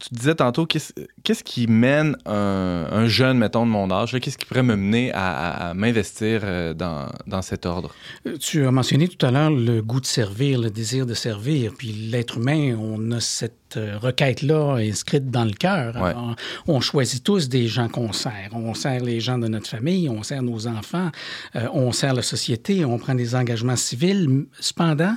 tu 0.00 0.14
disais 0.14 0.34
tantôt, 0.34 0.66
qu'est-ce, 0.66 0.92
qu'est-ce 1.22 1.44
qui 1.44 1.66
mène 1.66 2.16
un, 2.26 2.86
un 2.94 3.08
jeune, 3.08 3.38
mettons, 3.38 3.66
de 3.66 3.70
mon 3.70 3.90
âge, 3.90 4.18
qu'est-ce 4.20 4.38
qui 4.38 4.46
pourrait 4.46 4.62
me 4.62 4.76
mener 4.76 5.10
à 5.12 5.72
m'investir 5.74 6.40
euh, 6.44 6.74
dans, 6.74 7.08
dans 7.26 7.42
cet 7.42 7.66
ordre? 7.66 7.94
Euh, 8.26 8.36
Tu 8.38 8.64
as 8.64 8.70
mentionné 8.70 9.08
tout 9.08 9.24
à 9.26 9.30
l'heure 9.30 9.50
le 9.50 9.82
goût 9.82 10.00
de 10.00 10.06
servir, 10.06 10.60
le 10.60 10.70
désir 10.70 11.04
de 11.04 11.14
servir. 11.14 11.72
Puis 11.76 11.88
l'être 11.88 12.38
humain, 12.38 12.76
on 12.78 13.10
a 13.10 13.20
cette 13.20 13.63
euh, 13.76 13.98
requête-là 13.98 14.76
inscrite 14.76 15.30
dans 15.30 15.44
le 15.44 15.52
cœur. 15.52 15.96
Ouais. 16.02 16.12
On 16.66 16.80
choisit 16.80 17.22
tous 17.22 17.48
des 17.48 17.66
gens 17.68 17.88
qu'on 17.88 18.12
sert. 18.12 18.50
On 18.52 18.74
sert 18.74 19.02
les 19.02 19.20
gens 19.20 19.38
de 19.38 19.48
notre 19.48 19.66
famille, 19.68 20.08
on 20.08 20.22
sert 20.22 20.42
nos 20.42 20.66
enfants, 20.66 21.10
euh, 21.56 21.66
on 21.72 21.92
sert 21.92 22.14
la 22.14 22.22
société, 22.22 22.84
on 22.84 22.98
prend 22.98 23.14
des 23.14 23.34
engagements 23.34 23.76
civils. 23.76 24.46
Cependant, 24.60 25.14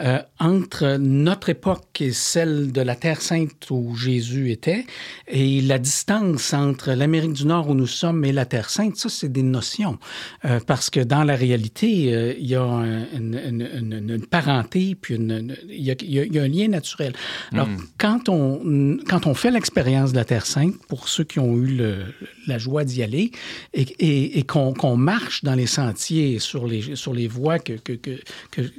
euh, 0.00 0.20
entre 0.38 0.96
notre 0.98 1.48
époque 1.48 2.00
et 2.00 2.12
celle 2.12 2.72
de 2.72 2.80
la 2.80 2.94
Terre 2.96 3.20
sainte 3.20 3.70
où 3.70 3.94
Jésus 3.96 4.50
était, 4.50 4.84
et 5.26 5.60
la 5.60 5.78
distance 5.78 6.52
entre 6.52 6.92
l'Amérique 6.92 7.32
du 7.34 7.46
Nord 7.46 7.68
où 7.70 7.74
nous 7.74 7.86
sommes 7.86 8.24
et 8.24 8.32
la 8.32 8.44
Terre 8.46 8.70
sainte, 8.70 8.96
ça, 8.96 9.08
c'est 9.08 9.32
des 9.32 9.42
notions. 9.42 9.98
Euh, 10.44 10.60
parce 10.66 10.90
que 10.90 11.00
dans 11.00 11.24
la 11.24 11.36
réalité, 11.36 12.36
il 12.38 12.46
y 12.46 12.54
a 12.54 12.62
un- 12.62 13.04
une, 13.14 13.40
une- 13.48 13.92
une- 13.92 14.10
une 14.10 14.26
parenté, 14.26 14.94
puis 14.94 15.14
il 15.16 15.56
y, 15.70 15.90
a, 15.90 15.94
y 16.02 16.28
y 16.34 16.38
un 16.38 16.48
lien 16.48 16.68
naturel. 16.68 17.12
Alors, 17.52 17.68
quand, 17.98 18.28
on, 18.28 18.96
quand 19.08 19.26
on 19.26 19.34
fait 19.34 19.50
l'expérience 19.50 20.12
de 20.12 20.16
la 20.16 20.24
Terre 20.24 20.46
sainte, 20.46 20.74
pour 20.86 21.08
ceux 21.08 21.24
qui 21.24 21.40
ont 21.40 21.56
eu 21.56 21.66
le- 21.66 22.04
la 22.46 22.56
joie 22.56 22.84
d'y 22.84 23.02
aller, 23.02 23.32
et, 23.74 23.82
et- 23.82 24.38
et 24.38 24.42
qu'on 24.44 24.96
marche 24.96 25.42
dans 25.44 25.54
les 25.56 25.66
sentiers, 25.66 26.38
sur 26.38 26.66
les, 26.66 26.94
sur 26.96 27.12
les 27.12 27.26
voies 27.28 27.58
que, 27.58 27.72
que, 27.72 27.92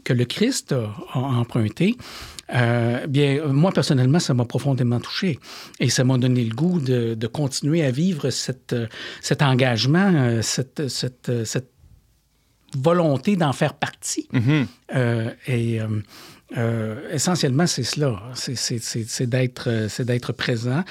que, 0.03 0.13
le 0.13 0.25
Christ 0.25 0.71
a, 0.71 0.89
a 1.13 1.19
empruntées, 1.19 1.95
euh, 2.53 3.05
bien, 3.07 3.45
moi, 3.47 3.71
personnellement, 3.71 4.19
ça 4.19 4.33
m'a 4.33 4.45
profondément 4.45 4.99
touché. 4.99 5.37
Et 5.79 5.89
ça 5.89 6.03
m'a 6.03 6.17
donné 6.17 6.43
le 6.45 6.55
goût 6.55 6.79
de, 6.79 7.13
de 7.13 7.27
continuer 7.27 7.83
à 7.83 7.91
vivre 7.91 8.29
cette, 8.31 8.75
cet 9.21 9.41
engagement, 9.41 10.11
euh, 10.15 10.41
cette, 10.41 10.87
cette, 10.87 11.31
cette 11.45 11.69
volonté 12.77 13.35
d'en 13.35 13.53
faire 13.53 13.73
partie. 13.73 14.27
Euh, 14.95 15.31
et 15.47 15.79
euh, 16.57 16.95
essentiellement, 17.11 17.67
c'est 17.67 17.83
cela. 17.83 18.19
C'est- 18.33 18.55
C'est 18.55 18.79
c'est- 18.79 19.07
c'est 19.07 19.27
d'être 19.27 19.69
euh, 19.69 19.87
c'est 19.89 20.05
d'être 20.05 20.31
présent. 20.33 20.83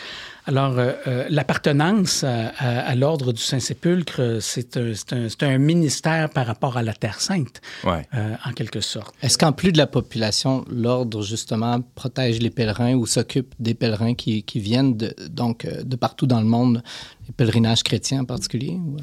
Alors, 0.46 0.78
euh, 0.78 0.92
euh, 1.06 1.26
l'appartenance 1.28 2.24
à, 2.24 2.48
à- 2.58 2.78
à 2.80 2.94
l'ordre 2.94 3.32
du 3.32 3.42
Saint-Sépulcre, 3.42 4.38
c'est 4.40 4.76
un, 4.78 4.92
c'est 4.94 5.12
un- 5.12 5.28
c'est 5.28 5.42
un 5.42 5.58
ministère 5.58 6.30
par 6.30 6.46
rapport 6.46 6.76
à 6.78 6.82
la 6.82 6.94
Terre 6.94 7.20
Sainte, 7.20 7.60
Ouais. 7.84 8.06
euh, 8.14 8.34
en 8.46 8.52
quelque 8.52 8.80
sorte. 8.80 9.14
Est-ce 9.22 9.36
qu'en 9.36 9.52
plus 9.52 9.72
de 9.72 9.78
la 9.78 9.86
population, 9.86 10.64
l'ordre, 10.70 11.22
justement, 11.22 11.80
protège 11.94 12.38
les 12.38 12.50
pèlerins 12.50 12.94
ou 12.94 13.04
s'occupe 13.06 13.54
des 13.58 13.74
pèlerins 13.74 14.14
qui, 14.14 14.42
qui 14.44 14.60
viennent 14.60 14.96
de, 14.96 15.14
donc, 15.28 15.64
euh, 15.66 15.82
de 15.82 15.96
partout 15.96 16.26
dans 16.26 16.40
le 16.40 16.46
monde, 16.46 16.82
les 17.28 17.34
pèlerinages 17.34 17.82
chrétiens 17.82 18.20
en 18.20 18.24
particulier? 18.24 18.70
ou- 18.72 18.96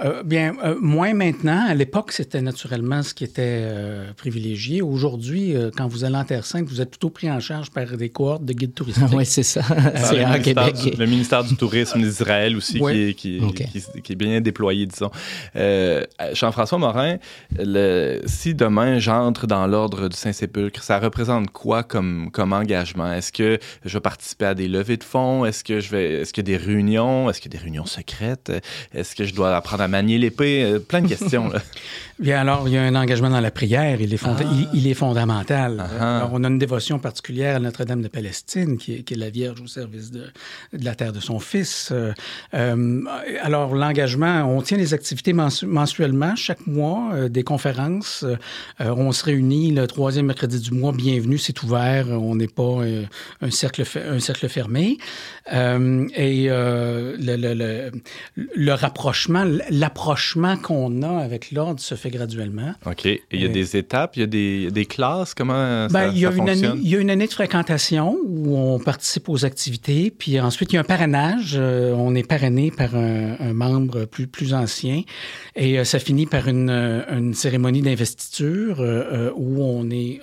Euh, 0.00 0.22
bien, 0.22 0.54
euh, 0.62 0.76
moins 0.80 1.12
maintenant. 1.12 1.66
À 1.68 1.74
l'époque, 1.74 2.12
c'était 2.12 2.40
naturellement 2.40 3.02
ce 3.02 3.12
qui 3.14 3.24
était 3.24 3.42
euh, 3.64 4.12
privilégié. 4.16 4.80
Aujourd'hui, 4.80 5.56
euh, 5.56 5.70
quand 5.76 5.88
vous 5.88 6.04
allez 6.04 6.14
en 6.14 6.22
Terre 6.24 6.44
Sainte, 6.46 6.68
vous 6.68 6.80
êtes 6.80 6.90
plutôt 6.90 7.10
pris 7.10 7.28
en 7.28 7.40
charge 7.40 7.70
par 7.70 7.84
des 7.96 8.08
cohortes 8.08 8.44
de 8.44 8.52
guides 8.52 8.74
touristiques. 8.76 9.06
oui, 9.12 9.26
c'est 9.26 9.42
ça. 9.42 9.60
C'est 9.96 10.24
le, 10.24 10.38
Québec. 10.40 10.74
du, 10.76 10.90
le 10.96 11.06
ministère 11.06 11.42
du 11.42 11.56
Tourisme 11.56 12.00
d'Israël 12.00 12.56
aussi, 12.56 12.78
Ouais. 12.80 12.92
qui, 12.92 13.00
est, 13.08 13.14
qui, 13.14 13.36
est- 13.38 13.40
Ok. 13.40 13.54
qui- 13.72 14.02
qui 14.02 14.12
est 14.12 14.16
bien 14.16 14.40
déployé, 14.40 14.86
disons. 14.86 15.10
Euh, 15.56 16.04
Jean-François 16.32 16.78
Morin, 16.78 17.16
le- 17.58 18.20
si 18.26 18.54
demain 18.54 19.00
j'entre 19.00 19.48
dans 19.48 19.66
l'ordre 19.66 20.08
du 20.08 20.16
Saint-Sépulcre, 20.16 20.80
ça 20.84 21.00
représente 21.00 21.50
quoi 21.50 21.82
comme, 21.82 22.30
comme 22.30 22.52
engagement? 22.52 23.12
Est-ce 23.12 23.32
que 23.32 23.58
je 23.84 23.94
vais 23.94 24.00
participer 24.00 24.44
à 24.46 24.54
des 24.54 24.68
levées 24.68 24.96
de 24.96 25.02
fonds? 25.04 25.44
Est-ce 25.44 25.64
que 25.64 25.80
je 25.80 25.90
vais, 25.90 26.20
est-ce 26.20 26.32
a 26.38 26.42
des 26.44 26.56
réunions? 26.56 27.28
Est-ce 27.28 27.40
qu'il 27.40 27.52
y 27.52 27.56
a 27.56 27.58
des 27.58 27.62
réunions 27.64 27.67
secrètes? 27.86 28.52
Est-ce 28.94 29.14
que 29.14 29.24
je 29.24 29.34
dois 29.34 29.56
apprendre 29.56 29.82
à 29.82 29.88
manier 29.88 30.18
l'épée? 30.18 30.62
Euh, 30.64 30.78
Plein 30.78 31.00
de 31.02 31.08
questions, 31.08 31.48
là. 31.48 31.60
Bien, 32.18 32.40
alors, 32.40 32.66
il 32.66 32.74
y 32.74 32.76
a 32.76 32.82
un 32.82 32.96
engagement 32.96 33.30
dans 33.30 33.40
la 33.40 33.52
prière. 33.52 34.00
Il 34.00 34.12
est, 34.12 34.16
fonda- 34.16 34.44
il, 34.52 34.68
il 34.80 34.86
est 34.88 34.94
fondamental. 34.94 35.84
Ah. 36.00 36.16
Alors, 36.16 36.30
on 36.32 36.42
a 36.42 36.48
une 36.48 36.58
dévotion 36.58 36.98
particulière 36.98 37.54
à 37.56 37.58
Notre-Dame 37.60 38.02
de 38.02 38.08
Palestine, 38.08 38.76
qui 38.76 38.94
est, 38.94 39.02
qui 39.04 39.14
est 39.14 39.16
la 39.16 39.30
Vierge 39.30 39.60
au 39.60 39.68
service 39.68 40.10
de, 40.10 40.24
de 40.72 40.84
la 40.84 40.96
terre 40.96 41.12
de 41.12 41.20
son 41.20 41.38
fils. 41.38 41.90
Euh, 41.92 42.12
euh, 42.54 43.02
alors, 43.40 43.72
l'engagement, 43.76 44.42
on 44.52 44.62
tient 44.62 44.76
les 44.78 44.94
activités 44.94 45.32
mensu- 45.32 45.66
mensuellement, 45.66 46.34
chaque 46.34 46.66
mois, 46.66 47.10
euh, 47.14 47.28
des 47.28 47.44
conférences. 47.44 48.24
Euh, 48.24 48.36
on 48.96 49.12
se 49.12 49.24
réunit 49.24 49.70
le 49.70 49.86
troisième 49.86 50.26
mercredi 50.26 50.58
du 50.58 50.72
mois. 50.72 50.90
Bienvenue, 50.92 51.38
c'est 51.38 51.62
ouvert. 51.62 52.08
On 52.10 52.34
n'est 52.34 52.48
pas 52.48 52.80
un, 53.42 53.50
cercle 53.52 53.84
un 53.96 54.18
cercle 54.18 54.48
fermé. 54.48 54.98
Et 55.52 56.48
le, 56.48 57.14
le- 57.36 57.54
le- 57.58 57.90
le 58.54 58.72
rapprochement, 58.72 59.44
l'approchement 59.70 60.56
qu'on 60.56 61.02
a 61.02 61.18
avec 61.18 61.52
l'ordre 61.52 61.80
se 61.80 61.94
fait 61.94 62.10
graduellement. 62.10 62.72
OK. 62.86 63.06
Et 63.06 63.22
il 63.32 63.40
y 63.40 63.44
a 63.44 63.48
Euh, 63.48 63.52
des 63.52 63.76
étapes, 63.76 64.16
il 64.16 64.20
y 64.20 64.22
a 64.22 64.70
des, 64.70 64.86
classes, 64.86 65.34
comment 65.34 65.88
ça, 65.88 65.92
Ben, 65.92 66.12
il, 66.14 66.18
y 66.20 66.26
a 66.26 66.30
ça 66.30 66.36
une 66.36 66.48
année, 66.48 66.52
fonctionne? 66.68 66.80
il 66.82 66.88
y 66.90 66.96
a 66.96 66.98
une 67.00 67.10
année 67.10 67.26
de 67.26 67.32
fréquentation 67.32 68.16
où 68.26 68.56
on 68.56 68.78
participe 68.78 69.28
aux 69.28 69.44
activités, 69.44 70.10
puis 70.10 70.38
ensuite 70.40 70.72
il 70.72 70.76
y 70.76 70.78
a 70.78 70.80
un 70.80 70.84
parrainage. 70.84 71.54
Euh, 71.56 71.92
on 71.96 72.14
est 72.14 72.26
parrainé 72.26 72.70
par 72.70 72.94
un, 72.94 73.36
un 73.40 73.52
membre 73.52 74.04
plus, 74.04 74.26
plus 74.26 74.54
ancien 74.54 75.02
et 75.56 75.78
euh, 75.78 75.84
ça 75.84 75.98
finit 75.98 76.26
par 76.26 76.48
une, 76.48 76.70
une 76.70 77.34
cérémonie 77.34 77.82
d'investiture 77.82 78.80
où 79.36 79.62
on 79.62 79.90
est 79.90 80.20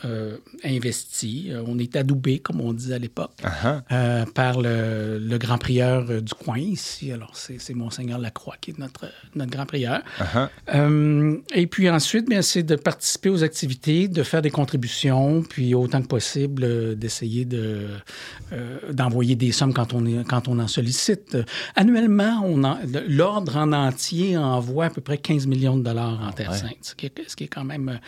investi, 0.64 1.52
on 1.68 1.78
est 1.80 1.96
adoubé, 1.96 2.40
comme 2.40 2.62
on 2.62 2.74
disait 2.74 2.96
à 2.96 3.00
l'époque, 3.00 3.32
Ah, 3.44 3.82
euh, 3.92 4.26
par 4.34 4.62
le, 4.62 5.20
le 5.20 5.38
grand 5.38 5.58
prieur 5.58 6.06
du 6.22 6.34
coin 6.34 6.58
ici. 6.60 7.12
Alors, 7.12 7.25
c'est 7.34 7.60
c'est 7.60 7.74
Monseigneur 7.74 8.20
Lacroix 8.20 8.56
qui 8.60 8.72
est 8.72 8.80
notre, 8.80 9.06
notre 9.36 9.52
grand 9.52 9.66
prieur. 9.66 10.02
ah. 10.20 10.50
Euh, 10.74 11.38
et 11.54 11.68
puis 11.68 11.90
ensuite, 11.90 12.28
bien, 12.28 12.42
c'est 12.42 12.64
de 12.64 12.76
participer 12.76 13.30
aux 13.30 13.44
activités, 13.44 14.08
de 14.08 14.24
faire 14.24 14.42
des 14.42 14.52
contributions, 14.52 15.44
puis 15.44 15.74
autant 15.74 16.02
que 16.02 16.08
possible, 16.08 16.64
euh, 16.64 16.96
d'essayer 16.96 17.46
de, 17.46 17.88
euh, 18.54 18.80
d'envoyer 18.92 19.36
des 19.36 19.52
sommes 19.52 19.74
quand 19.74 19.94
on, 19.94 20.06
est, 20.06 20.28
quand 20.28 20.48
on 20.48 20.60
en 20.60 20.68
sollicite. 20.68 21.38
Annuellement, 21.76 22.42
on 22.44 22.78
l'ordre 23.08 23.58
en 23.58 23.72
entier 23.74 24.38
envoie 24.38 24.86
à 24.86 24.90
peu 24.90 25.02
près 25.02 25.18
15 25.18 25.48
millions 25.48 25.78
de 25.78 25.84
dollars 25.84 26.22
en 26.28 26.32
Terre 26.32 26.52
ouais. 26.52 26.58
Sainte, 26.58 26.78
ce 26.82 26.96
qui 26.96 27.08
est, 27.08 27.14
ce 27.28 27.36
qui 27.36 27.46
est 27.46 27.50
quand 27.50 27.64
même 27.64 28.00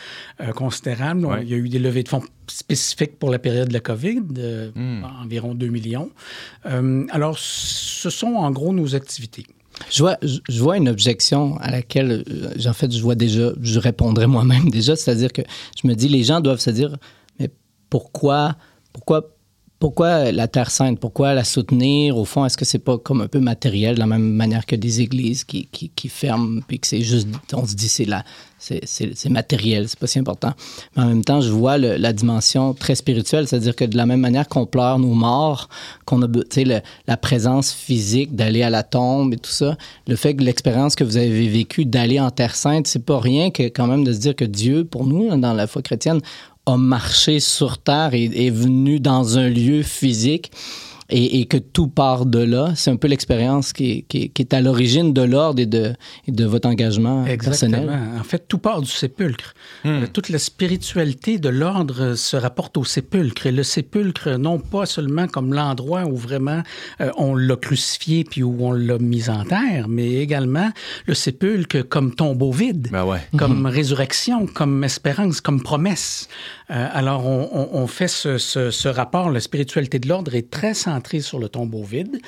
considérable. 0.55 1.26
Ouais. 1.26 1.43
Il 1.43 1.49
y 1.49 1.53
a 1.53 1.57
eu 1.57 1.70
des 1.70 1.80
levées 1.80 2.03
de 2.03 2.09
fonds 2.09 2.24
spécifiques 2.50 3.18
pour 3.20 3.30
la 3.32 3.39
période 3.39 3.68
de 3.70 3.74
la 3.74 3.80
COVID, 3.80 4.22
Hmm. 4.76 5.04
environ 5.24 5.54
2 5.56 5.68
millions. 5.68 6.10
Euh, 6.66 7.06
alors, 7.12 7.38
ce 7.39 8.10
sont 8.10 8.28
en 8.36 8.52
gros 8.52 8.74
nos 8.74 8.95
activités. 8.95 9.45
Je 9.91 10.02
vois, 10.02 10.18
je, 10.24 10.39
je 10.50 10.60
vois 10.62 10.78
une 10.78 10.89
objection 10.89 11.58
à 11.60 11.70
laquelle, 11.70 12.24
euh, 12.30 12.70
en 12.70 12.74
fait, 12.74 12.91
je 12.91 13.02
vois 13.02 13.16
déjà, 13.16 13.52
je 13.62 13.80
répondrai 13.80 14.26
moi-même 14.36 14.70
déjà, 14.70 14.95
c'est-à-dire 14.95 15.32
que 15.32 15.41
je 15.82 15.88
me 15.88 15.93
dis, 15.93 16.10
les 16.10 16.24
gens 16.24 16.41
doivent 16.41 16.60
se 16.60 16.72
dire, 16.72 16.98
mais 17.39 17.50
pourquoi, 17.89 18.56
pourquoi, 18.93 19.30
pourquoi 19.80 20.32
la 20.32 20.47
Terre 20.47 20.71
Sainte? 20.71 20.99
Pourquoi 20.99 21.36
la 21.36 21.43
soutenir? 21.43 22.17
Au 22.17 22.25
fond, 22.25 22.45
est-ce 22.45 22.57
que 22.57 22.65
c'est 22.65 22.80
pas 22.80 22.97
comme 22.97 23.21
un 23.21 23.28
peu 23.28 23.39
matériel, 23.39 23.95
de 23.95 23.99
la 23.99 24.07
même 24.07 24.28
manière 24.28 24.65
que 24.65 24.75
des 24.75 25.01
églises 25.01 25.43
qui, 25.43 25.67
qui, 25.67 26.09
ferment, 26.09 26.61
puis 26.67 26.80
que 26.80 26.88
c'est 26.88 27.01
juste, 27.01 27.28
on 27.53 27.65
se 27.67 27.75
dit, 27.75 27.88
c'est 27.88 28.05
la, 28.05 28.23
c'est, 28.57 29.30
matériel, 29.30 29.88
c'est 29.88 29.99
pas 29.99 30.07
si 30.07 30.17
important. 30.17 30.53
Mais 30.95 31.03
en 31.03 31.07
même 31.07 31.23
temps, 31.23 31.41
je 31.41 31.51
vois 31.51 31.78
la 31.78 32.13
dimension 32.13 32.73
très 32.73 32.95
spirituelle, 32.95 33.47
c'est-à-dire 33.47 33.75
que 33.75 33.86
de 33.86 33.95
la 33.97 34.07
même 34.07 34.19
manière 34.19 34.47
qu'on 34.47 34.65
pleure 34.65 34.97
nos 34.97 35.13
morts, 35.13 35.69
qu'on 36.05 36.23
a, 36.23 36.28
tu 36.28 36.41
sais, 36.49 36.84
la 37.07 37.17
présence 37.17 37.71
physique 37.71 38.36
d'aller 38.36 38.63
à 38.63 38.71
la 38.71 38.82
tombe 38.82 39.34
et 39.34 39.38
tout 39.38 39.51
ça, 39.51 39.78
le 40.07 40.15
fait 40.15 40.36
que 40.36 40.43
l'expérience 40.43 40.95
que 40.95 41.03
vous 41.03 41.17
avez 41.17 41.47
vécue 41.47 41.86
d'aller 41.86 42.19
en 42.19 42.32
Terre 42.32 42.55
Sainte, 42.55 42.88
c'est 42.88 43.05
pas 43.05 43.19
rien 43.19 43.51
que 43.51 43.63
quand 43.63 43.86
même 43.86 44.03
de 44.03 44.11
se 44.11 44.19
dire 44.19 44.36
que 44.36 44.45
Dieu, 44.45 44.86
pour 44.86 45.05
nous, 45.05 45.36
dans 45.38 45.53
la 45.53 45.67
foi 45.67 45.84
chrétienne, 45.84 46.19
a 46.68 46.78
marché 46.78 47.39
sur 47.39 47.78
terre 47.78 48.13
et 48.13 48.26
est 48.26 48.49
venu 48.49 48.99
dans 48.99 49.38
un 49.38 49.49
lieu 49.49 49.84
physique 49.84 50.51
et, 51.10 51.39
et 51.39 51.45
que 51.45 51.58
tout 51.58 51.88
part 51.88 52.26
de 52.26 52.39
là. 52.39 52.74
C'est 52.76 52.91
un 52.91 52.95
peu 52.97 53.08
l'expérience 53.08 53.74
qui, 53.74 53.91
est- 53.91 54.01
qui 54.03 54.18
est- 54.24 54.28
qui 54.30 54.41
est 54.41 54.53
à 54.53 54.62
l'origine 54.62 55.14
de 55.14 55.22
l'ordre 55.22 55.62
et 55.62 55.66
de, 55.66 55.93
et 56.28 56.32
de 56.32 56.45
votre 56.45 56.68
engagement 56.68 57.26
Exactement. 57.26 57.72
personnel. 57.82 57.99
En 58.20 58.24
fait, 58.24 58.45
tout 58.47 58.58
part 58.58 58.82
du 58.82 58.89
sépulcre. 58.91 59.53
Euh, 59.86 60.05
toute 60.12 60.30
la 60.30 60.39
spiritualité 60.39 61.38
de 61.39 61.49
l'ordre 61.49 62.16
se 62.16 62.36
rapporte 62.36 62.78
au 62.78 62.84
sépulcre. 62.84 63.45
Et 63.47 63.51
le 63.51 63.64
sépulcre, 63.64 64.30
non 64.38 64.60
pas 64.60 64.86
seulement 64.86 65.28
comme 65.28 65.53
l'endroit 65.53 66.05
où 66.05 66.16
vraiment 66.16 66.62
euh, 67.01 67.10
on 67.18 67.36
l'a 67.36 67.55
crucifié 67.55 68.24
puis 68.24 68.43
où 68.43 68.58
on 68.60 68.72
l'a 68.74 68.97
mis 68.97 69.30
en 69.30 69.43
terre, 69.45 69.88
mais 69.88 70.16
également 70.16 70.70
le 71.05 71.14
sépulcre 71.14 71.88
comme 71.88 72.14
tombeau 72.16 72.51
vide, 72.51 72.89
Ben 72.91 73.05
ouais. 73.05 73.20
comme 73.38 73.66
résurrection, 73.66 74.45
comme 74.47 74.84
espérance, 74.84 75.41
comme 75.41 75.62
promesse. 75.64 76.28
Euh, 76.70 76.88
alors, 76.91 77.26
on, 77.26 77.47
on- 77.53 77.70
on 77.82 77.88
fait 77.88 78.08
ce, 78.10 78.38
ce- 78.38 78.72
ce 78.72 78.88
rapport. 78.89 79.30
La 79.32 79.39
spiritualité 79.39 79.99
de 79.99 80.10
l'ordre 80.10 80.36
est 80.36 80.49
très 80.49 80.74
centrée 80.98 81.22
sur 81.22 81.39
le 81.39 81.48
tombeau 81.48 81.84
vide. 81.84 82.20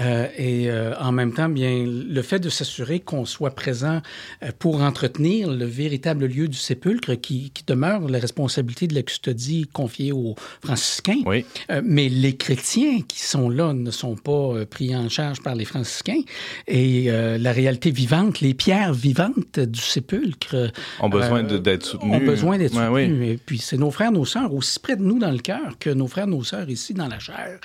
Euh, 0.00 0.26
et 0.36 0.70
euh, 0.70 0.94
en 0.98 1.12
même 1.12 1.32
temps, 1.34 1.48
bien, 1.48 1.84
le 1.86 2.22
fait 2.22 2.38
de 2.38 2.48
s'assurer 2.48 3.00
qu'on 3.00 3.24
soit 3.26 3.54
présent 3.54 4.00
euh, 4.42 4.50
pour 4.58 4.80
entretenir 4.80 5.50
le 5.50 5.66
véritable 5.66 6.26
lieu 6.26 6.48
du 6.48 6.56
sépulcre 6.56 7.20
qui, 7.20 7.50
qui 7.50 7.64
demeure 7.66 8.08
la 8.08 8.18
responsabilité 8.18 8.86
de 8.86 8.94
la 8.94 9.02
custodie 9.02 9.66
confiée 9.72 10.12
aux 10.12 10.34
franciscains. 10.62 11.22
Oui. 11.26 11.44
Mais 11.84 12.08
les 12.08 12.36
chrétiens 12.36 13.00
qui 13.06 13.20
sont 13.20 13.50
là 13.50 13.72
ne 13.72 13.90
sont 13.90 14.16
pas 14.16 14.64
pris 14.70 14.94
en 14.96 15.08
charge 15.08 15.40
par 15.42 15.54
les 15.54 15.64
franciscains. 15.64 16.22
Et 16.66 17.10
la 17.38 17.52
réalité 17.52 17.90
vivante, 17.90 18.40
les 18.40 18.54
pierres 18.54 18.94
vivantes 18.94 19.58
du 19.60 19.80
sépulcre 19.80 20.72
Ont 21.00 21.08
besoin 21.08 21.42
d'être 21.42 21.86
soutenus. 21.86 22.14
Ont 22.14 22.24
besoin 22.24 22.58
d'être 22.58 22.76
Ouais, 22.76 22.88
oui. 22.88 23.04
soutenus. 23.06 23.30
Et 23.34 23.38
puis, 23.44 23.58
c'est 23.58 23.76
nos 23.76 23.90
frères, 23.90 24.12
nos 24.12 24.24
sœurs, 24.24 24.52
aussi 24.54 24.78
près 24.78 24.96
de 24.96 25.02
nous 25.02 25.18
dans 25.18 25.30
le 25.30 25.38
cœur 25.38 25.78
que 25.78 25.90
nos 25.90 26.06
frères, 26.06 26.26
nos 26.26 26.44
sœurs 26.44 26.70
ici 26.70 26.94
dans 26.94 27.08
la 27.08 27.18
chair, 27.18 27.58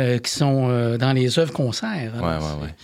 euh, 0.00 0.18
qui 0.18 0.30
sont 0.30 0.68
euh, 0.68 0.98
dans 0.98 1.12
les 1.12 1.38
œuvres 1.38 1.52
qu'on 1.52 1.72
sert. 1.72 2.12
Ouais, 2.16 2.24
Alors, 2.28 2.58
ouais, 2.58 2.64
ouais. 2.66 2.74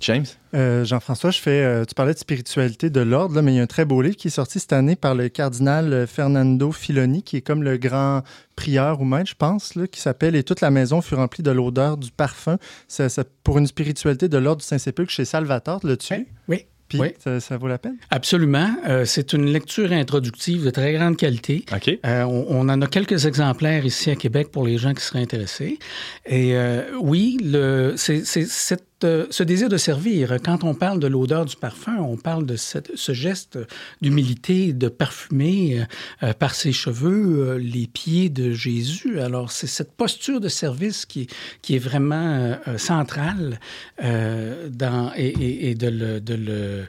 James? 0.00 0.26
Euh, 0.54 0.84
Jean-François, 0.84 1.30
je 1.30 1.38
fais, 1.40 1.62
euh, 1.64 1.84
tu 1.86 1.94
parlais 1.94 2.12
de 2.12 2.18
spiritualité 2.18 2.90
de 2.90 3.00
l'ordre, 3.00 3.40
mais 3.40 3.52
il 3.54 3.56
y 3.56 3.60
a 3.60 3.62
un 3.62 3.66
très 3.66 3.86
beau 3.86 4.02
livre 4.02 4.16
qui 4.16 4.28
est 4.28 4.30
sorti 4.30 4.60
cette 4.60 4.74
année 4.74 4.94
par 4.94 5.14
le 5.14 5.30
cardinal 5.30 6.06
Fernando 6.06 6.70
Filoni, 6.70 7.22
qui 7.22 7.38
est 7.38 7.40
comme 7.40 7.62
le 7.62 7.78
grand 7.78 8.22
prieur 8.56 9.00
ou 9.00 9.04
maître, 9.04 9.30
je 9.30 9.34
pense, 9.34 9.74
là, 9.74 9.86
qui 9.86 10.00
s'appelle 10.00 10.36
Et 10.36 10.42
toute 10.42 10.60
la 10.60 10.70
maison 10.70 11.00
fut 11.00 11.14
remplie 11.14 11.42
de 11.42 11.50
l'odeur 11.50 11.96
du 11.96 12.10
parfum. 12.10 12.58
Ça- 12.88 13.08
pour 13.42 13.56
une 13.56 13.66
spiritualité 13.66 14.28
de 14.28 14.36
l'ordre 14.36 14.60
du 14.60 14.66
Saint-Sépulcre 14.66 15.10
chez 15.12 15.24
Salvatore, 15.24 15.80
là-dessus. 15.82 16.14
Oui, 16.14 16.26
oui. 16.48 16.66
Puis 16.88 16.98
oui. 17.00 17.08
ça, 17.18 17.40
ça 17.40 17.56
vaut 17.56 17.66
la 17.66 17.78
peine? 17.78 17.96
Absolument. 18.10 18.76
Euh, 18.88 19.04
c'est 19.04 19.32
une 19.32 19.46
lecture 19.46 19.92
introductive 19.92 20.64
de 20.64 20.70
très 20.70 20.92
grande 20.92 21.16
qualité. 21.16 21.64
OK. 21.74 21.98
Euh, 22.04 22.22
on, 22.22 22.46
on 22.48 22.68
en 22.68 22.80
a 22.80 22.86
quelques 22.86 23.26
exemplaires 23.26 23.84
ici 23.84 24.10
à 24.10 24.16
Québec 24.16 24.50
pour 24.52 24.64
les 24.64 24.78
gens 24.78 24.94
qui 24.94 25.02
seraient 25.02 25.22
intéressés. 25.22 25.78
Et 26.26 26.54
euh, 26.54 26.82
oui, 27.00 27.38
le, 27.42 27.94
c'est, 27.96 28.24
c'est 28.24 28.46
cette, 28.46 28.84
ce 29.02 29.42
désir 29.42 29.68
de 29.68 29.76
servir. 29.76 30.38
Quand 30.42 30.64
on 30.64 30.74
parle 30.74 31.00
de 31.00 31.06
l'odeur 31.06 31.44
du 31.44 31.56
parfum, 31.56 31.98
on 31.98 32.16
parle 32.16 32.46
de 32.46 32.56
ce 32.56 33.12
geste 33.12 33.58
d'humilité, 34.00 34.72
de 34.72 34.88
parfumer 34.88 35.84
euh, 36.22 36.32
par 36.32 36.54
ses 36.54 36.72
cheveux 36.72 37.50
euh, 37.50 37.58
les 37.58 37.86
pieds 37.86 38.30
de 38.30 38.52
Jésus. 38.52 39.20
Alors, 39.20 39.50
c'est 39.50 39.66
cette 39.66 39.92
posture 39.92 40.40
de 40.40 40.48
service 40.48 41.04
qui, 41.04 41.28
est 41.68 41.78
vraiment 41.78 42.56
euh, 42.66 42.78
centrale 42.78 43.60
dans, 44.00 45.12
et. 45.16 45.74
De 45.76 46.34
le 46.34 46.86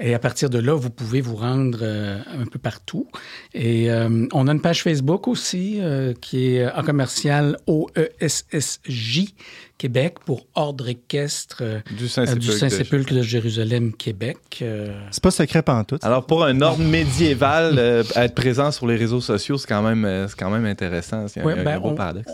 Et 0.00 0.14
à 0.14 0.18
partir 0.18 0.50
de 0.50 0.58
là, 0.58 0.74
vous 0.74 0.90
pouvez 0.90 1.20
vous 1.20 1.36
rendre 1.36 1.78
euh, 1.82 2.18
un 2.26 2.46
peu 2.46 2.58
partout. 2.58 3.08
Et 3.54 3.90
euh, 3.90 4.26
on 4.32 4.48
a 4.48 4.52
une 4.52 4.60
page 4.60 4.82
Facebook 4.82 5.28
aussi 5.28 5.78
euh, 5.80 6.12
qui 6.20 6.56
est 6.56 6.70
en 6.70 6.82
commercial 6.82 7.56
OESSJ 7.66 9.34
Québec 9.78 10.14
pour 10.24 10.46
Ordre 10.54 10.88
équestre 10.88 11.58
euh, 11.60 11.80
Du 11.96 12.08
Saint-Sépulcre. 12.08 13.12
de 13.14 13.22
Jérusalem, 13.22 13.92
Québec. 13.92 14.38
Euh, 14.62 14.88
C'est 15.10 15.22
pas 15.22 15.30
secret 15.30 15.62
pantoute. 15.62 16.02
Alors, 16.04 16.24
pour 16.24 16.44
un 16.44 16.60
ordre 16.62 16.82
médiéval, 16.82 17.74
euh, 17.78 18.02
être 18.14 18.34
présent 18.34 18.70
sur 18.70 18.86
les 18.86 18.96
réseaux 18.96 19.20
sociaux, 19.20 19.58
c'est 19.58 19.66
quand 19.68 19.82
même, 19.82 20.04
euh, 20.04 20.28
c'est 20.28 20.38
quand 20.38 20.50
même 20.50 20.64
intéressant. 20.64 21.28
C'est 21.28 21.40
un, 21.40 21.44
Ouais, 21.44 21.58
un 21.58 21.62
ben, 21.64 21.78
gros 21.78 21.90
on- 21.90 21.94
paradoxe. 21.94 22.32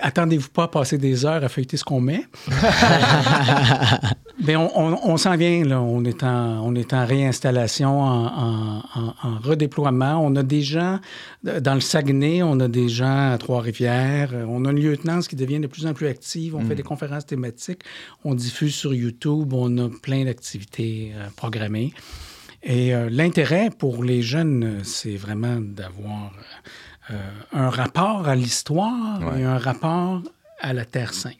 Attendez-vous 0.00 0.48
pas 0.48 0.64
à 0.64 0.68
passer 0.68 0.96
des 0.98 1.26
heures 1.26 1.44
à 1.44 1.48
feuilleter 1.48 1.76
ce 1.76 1.84
qu'on 1.84 2.00
met. 2.00 2.22
Mais 4.44 4.56
on, 4.56 4.70
on- 4.78 4.98
on 5.12 5.16
s'en 5.16 5.36
vient, 5.36 5.64
là. 5.64 5.80
On 5.80 6.04
est 6.04 6.22
en, 6.22 6.64
on 6.64 6.74
est 6.74 6.92
en 6.94 7.04
réinstallation, 7.06 8.00
en, 8.00 8.26
en- 8.26 8.82
en- 8.94 9.14
en 9.22 9.38
redéploiement. 9.42 10.18
On 10.24 10.34
a 10.36 10.42
des 10.42 10.62
gens 10.62 10.98
dans 11.42 11.74
le 11.74 11.80
Saguenay, 11.80 12.42
on 12.42 12.58
a 12.60 12.68
des 12.68 12.88
gens 12.88 13.32
à 13.32 13.38
Trois-Rivières. 13.38 14.32
On 14.48 14.64
a 14.64 14.70
une 14.70 14.80
lieutenance 14.80 15.28
qui 15.28 15.36
devient 15.36 15.60
de 15.60 15.66
plus 15.66 15.86
en 15.86 15.92
plus 15.94 16.06
active. 16.08 16.54
On 16.56 16.60
fait 16.64 16.74
des 16.78 16.82
conférences 16.92 17.26
thématiques. 17.26 17.82
On 18.24 18.34
diffuse 18.34 18.74
sur 18.74 18.92
YouTube. 18.94 19.52
On 19.52 19.70
a 19.78 19.88
plein 20.02 20.24
d'activités 20.24 21.12
euh, 21.14 21.28
programmées. 21.36 21.92
Et 22.62 22.94
euh, 22.94 23.08
l'intérêt 23.10 23.70
pour 23.70 24.02
les 24.02 24.20
jeunes, 24.22 24.80
c'est 24.82 25.16
vraiment 25.16 25.58
d'avoir 25.60 26.32
euh, 27.10 27.14
euh, 27.14 27.32
un 27.52 27.70
rapport 27.70 28.26
à 28.28 28.34
l'histoire 28.34 29.20
Ouais. 29.22 29.40
et 29.40 29.44
un 29.44 29.58
rapport 29.58 30.22
à 30.60 30.72
la 30.72 30.84
Terre 30.84 31.14
Sainte. 31.14 31.34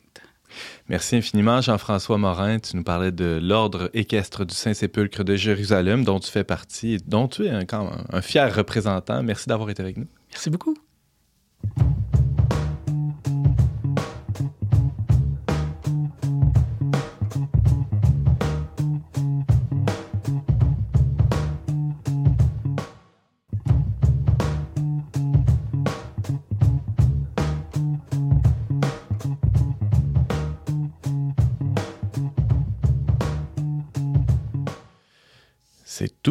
Merci 0.88 1.16
infiniment, 1.16 1.60
Jean-François 1.60 2.18
Morin. 2.18 2.58
Tu 2.58 2.76
nous 2.76 2.82
parlais 2.84 3.12
de 3.12 3.38
l'ordre 3.42 3.90
équestre 3.94 4.44
du 4.46 4.54
Saint-Sépulcre 4.54 5.22
de 5.24 5.36
Jérusalem, 5.36 6.04
dont 6.04 6.20
tu 6.20 6.30
fais 6.30 6.44
partie 6.44 6.94
et 6.94 6.98
dont 7.04 7.28
tu 7.28 7.44
es 7.46 7.50
un, 7.50 7.64
quand 7.66 7.84
même 7.84 8.04
un 8.12 8.22
fier 8.22 8.54
représentant. 8.54 9.22
Merci 9.22 9.48
d'avoir 9.48 9.68
été 9.70 9.82
avec 9.82 9.96
nous. 9.98 10.06
Merci 10.30 10.50
beaucoup. 10.50 10.74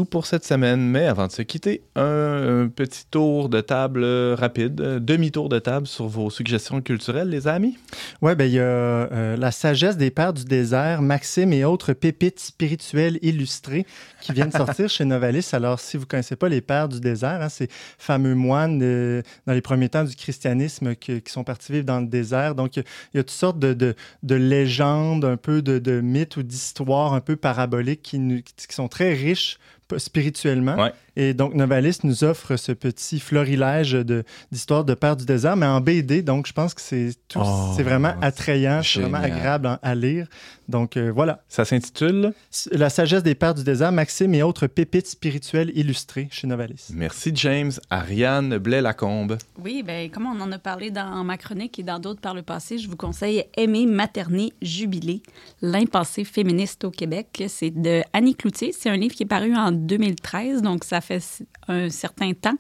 Pour 0.09 0.25
cette 0.25 0.45
semaine, 0.45 0.81
mais 0.81 1.05
avant 1.05 1.27
de 1.27 1.31
se 1.31 1.41
quitter, 1.41 1.81
un, 1.95 2.63
un 2.63 2.67
petit 2.67 3.05
tour 3.09 3.49
de 3.49 3.61
table 3.61 4.03
euh, 4.03 4.35
rapide, 4.37 4.79
euh, 4.81 4.99
demi-tour 4.99 5.49
de 5.49 5.59
table 5.59 5.87
sur 5.87 6.07
vos 6.07 6.29
suggestions 6.29 6.81
culturelles, 6.81 7.29
les 7.29 7.47
amis. 7.47 7.77
Oui, 8.21 8.35
ben, 8.35 8.45
il 8.45 8.53
y 8.53 8.59
a 8.59 8.63
euh, 8.63 9.37
La 9.37 9.51
sagesse 9.51 9.97
des 9.97 10.11
pères 10.11 10.33
du 10.33 10.45
désert, 10.45 11.01
Maxime 11.01 11.53
et 11.53 11.65
autres 11.65 11.93
pépites 11.93 12.39
spirituelles 12.39 13.19
illustrées 13.21 13.85
qui 14.21 14.33
viennent 14.33 14.51
sortir 14.63 14.89
chez 14.89 15.05
Novalis. 15.05 15.49
Alors, 15.53 15.79
si 15.79 15.97
vous 15.97 16.03
ne 16.03 16.07
connaissez 16.07 16.35
pas 16.35 16.49
les 16.49 16.61
pères 16.61 16.89
du 16.89 16.99
désert, 16.99 17.41
hein, 17.41 17.49
ces 17.49 17.67
fameux 17.97 18.35
moines 18.35 18.79
euh, 18.81 19.21
dans 19.45 19.53
les 19.53 19.61
premiers 19.61 19.89
temps 19.89 20.03
du 20.03 20.15
christianisme 20.15 20.95
qui, 20.95 21.21
qui 21.21 21.31
sont 21.31 21.43
partis 21.43 21.71
vivre 21.71 21.85
dans 21.85 21.99
le 21.99 22.07
désert. 22.07 22.55
Donc, 22.55 22.77
il 22.77 22.83
y 23.13 23.19
a 23.19 23.23
toutes 23.23 23.31
sortes 23.31 23.59
de, 23.59 23.73
de, 23.73 23.95
de 24.23 24.35
légendes, 24.35 25.25
un 25.25 25.37
peu 25.37 25.61
de, 25.61 25.79
de 25.79 26.01
mythes 26.01 26.37
ou 26.37 26.43
d'histoires 26.43 27.13
un 27.13 27.21
peu 27.21 27.35
paraboliques 27.35 28.01
qui, 28.01 28.43
sont 28.69 28.87
très 28.87 29.13
riches 29.13 29.57
spirituellement. 29.97 30.75
Et 31.19 31.33
donc, 31.33 31.55
Novalis 31.55 31.97
nous 32.03 32.23
offre 32.23 32.57
ce 32.57 32.71
petit 32.71 33.19
florilège 33.19 33.93
de- 33.93 34.23
d'histoires 34.51 34.85
de 34.85 34.93
pères 34.93 35.15
du 35.15 35.25
désert, 35.25 35.55
mais 35.57 35.65
en 35.65 35.81
BD. 35.81 36.21
Donc, 36.21 36.45
je 36.45 36.53
pense 36.53 36.75
que 36.75 36.81
c'est 36.81 37.09
Oh, 37.35 37.73
c'est 37.75 37.81
vraiment 37.83 38.13
attrayant, 38.21 38.81
c'est 38.83 39.01
vraiment 39.01 39.17
agréable 39.17 39.79
à, 39.81 39.95
lire. 39.95 40.27
Donc, 40.69 40.95
euh, 40.95 41.11
voilà. 41.13 41.43
Ça 41.49 41.65
s'intitule? 41.65 42.33
La 42.71 42.89
sagesse 42.89 43.23
des 43.23 43.33
pères 43.35 43.55
du 43.55 43.63
désert, 43.63 43.91
Maxime 43.91 44.33
et 44.35 44.43
autres 44.43 44.67
pépites 44.67 45.07
spirituelles 45.07 45.71
illustrées 45.75 46.27
chez 46.31 46.45
Novalis. 46.45 46.87
Merci 46.93 47.31
James, 47.33 47.71
Ariane 47.89 48.57
Blais-Lacombe. 48.59 49.37
Oui, 49.63 49.81
ben 49.83 50.09
comme 50.11 50.27
on 50.27 50.39
en 50.39 50.51
a 50.51 50.59
parlé 50.59 50.91
dans 50.91 51.23
ma 51.23 51.37
chronique 51.37 51.79
et 51.79 51.83
dans 51.83 51.99
d'autres 51.99 52.21
par 52.21 52.33
le 52.35 52.43
passé, 52.43 52.77
je 52.77 52.87
vous 52.87 52.95
conseille 52.95 53.43
Aimer, 53.57 53.87
materner, 53.87 54.53
jubiler, 54.61 55.21
l'impensé 55.61 56.23
féministe 56.23 56.83
au 56.83 56.91
Québec. 56.91 57.43
C'est 57.47 57.71
de 57.71 58.03
Annie 58.13 58.35
Cloutier. 58.35 58.71
C'est 58.71 58.89
un 58.89 58.97
livre 58.97 59.15
qui 59.15 59.23
est 59.23 59.27
paru 59.27 59.55
en 59.55 59.71
2013, 59.71 60.61
donc 60.61 60.83
ça 60.83 61.01
fait 61.07 61.43
un 61.67 61.89
certain 61.89 62.33
temps, 62.33 62.55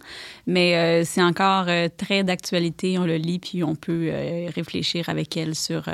mais 0.45 0.75
euh, 0.75 1.03
c'est 1.05 1.21
encore 1.21 1.65
euh, 1.67 1.87
très 1.95 2.23
d'actualité. 2.23 2.97
On 2.97 3.05
le 3.05 3.17
lit, 3.17 3.39
puis 3.39 3.63
on 3.63 3.75
peut 3.75 4.09
euh, 4.09 4.49
réfléchir 4.55 5.09
avec 5.09 5.35
elle 5.37 5.55
sur 5.55 5.85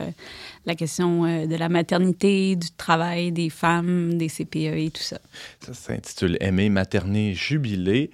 la 0.65 0.75
question 0.75 1.25
euh, 1.25 1.45
de 1.45 1.55
la 1.55 1.69
maternité, 1.69 2.55
du 2.55 2.71
travail 2.71 3.31
des 3.31 3.49
femmes, 3.49 4.17
des 4.17 4.27
CPE 4.27 4.77
et 4.77 4.91
tout 4.91 5.01
ça. 5.01 5.19
Ça 5.59 5.73
s'intitule 5.73 6.37
Aimer, 6.39 6.69
materner, 6.69 7.33
jubilé. 7.33 8.11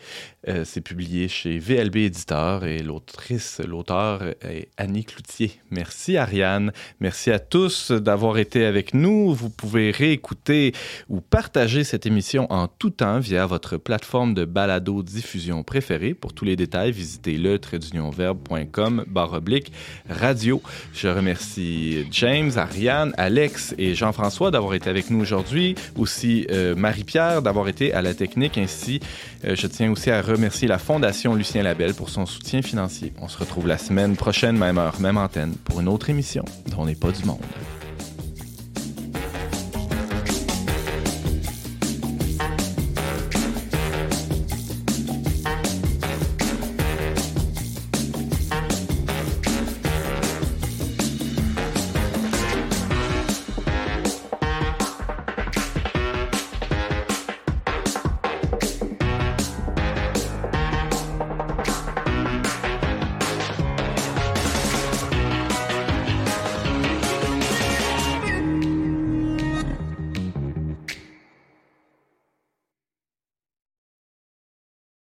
Euh, 0.48 0.64
c'est 0.66 0.82
publié 0.82 1.28
chez 1.28 1.60
VLB 1.60 1.98
Éditeur 1.98 2.64
et 2.64 2.80
l'autrice, 2.80 3.60
l'auteur 3.66 4.24
est 4.42 4.70
Annie 4.78 5.04
Cloutier. 5.04 5.52
Merci 5.70 6.16
Ariane. 6.16 6.72
Merci 7.02 7.30
à 7.32 7.40
tous 7.40 7.92
d'avoir 7.92 8.38
été 8.38 8.66
avec 8.66 8.94
nous. 8.94 9.34
Vous 9.34 9.50
pouvez 9.50 9.92
réécouter 9.92 10.74
ou 11.10 11.20
partager 11.20 11.84
cette 11.84 12.06
émission 12.06 12.48
en 12.52 12.68
tout 12.68 12.90
temps 12.90 13.20
via 13.20 13.46
votre 13.46 13.78
plateforme 13.78 14.34
de 14.34 14.46
balado 14.46 15.04
diffusion 15.04 15.64
préférée. 15.64 16.14
Pour 16.14 16.34
tous 16.34 16.46
les 16.46 16.56
détails, 16.56 16.92
visitez 16.92 17.38
le 17.38 17.60
radio. 20.10 20.62
Je 20.94 21.08
remercie 21.08 22.06
James, 22.40 22.52
Ariane, 22.56 23.14
Alex 23.18 23.76
et 23.78 23.96
Jean-François 23.96 24.50
d'avoir 24.50 24.74
été 24.74 24.90
avec 24.90 25.10
nous 25.10 25.20
aujourd'hui. 25.20 25.76
Aussi 25.98 26.48
euh, 26.52 26.74
Marie-Pierre 26.74 27.42
d'avoir 27.42 27.68
été 27.68 27.92
à 27.94 28.02
la 28.02 28.14
technique. 28.14 28.58
Ainsi, 28.58 29.02
euh, 29.44 29.56
je 29.56 29.68
tiens 29.68 29.92
aussi 29.92 30.10
à 30.10 30.22
remercier 30.22 30.66
la 30.66 30.78
Fondation 30.78 31.36
Lucien 31.36 31.64
Labelle 31.64 31.94
pour 31.94 32.10
son 32.10 32.26
soutien 32.26 32.62
financier. 32.62 33.12
On 33.22 33.28
se 33.28 33.38
retrouve 33.38 33.68
la 33.68 33.78
semaine 33.78 34.16
prochaine, 34.16 34.58
même 34.58 34.78
heure, 34.78 35.02
même 35.02 35.18
antenne, 35.18 35.56
pour 35.66 35.82
une 35.82 35.90
autre 35.90 36.10
émission 36.10 36.46
dont 36.74 36.86
n'est 36.86 36.96
pas 36.96 37.12
du 37.12 37.26
monde. 37.26 37.40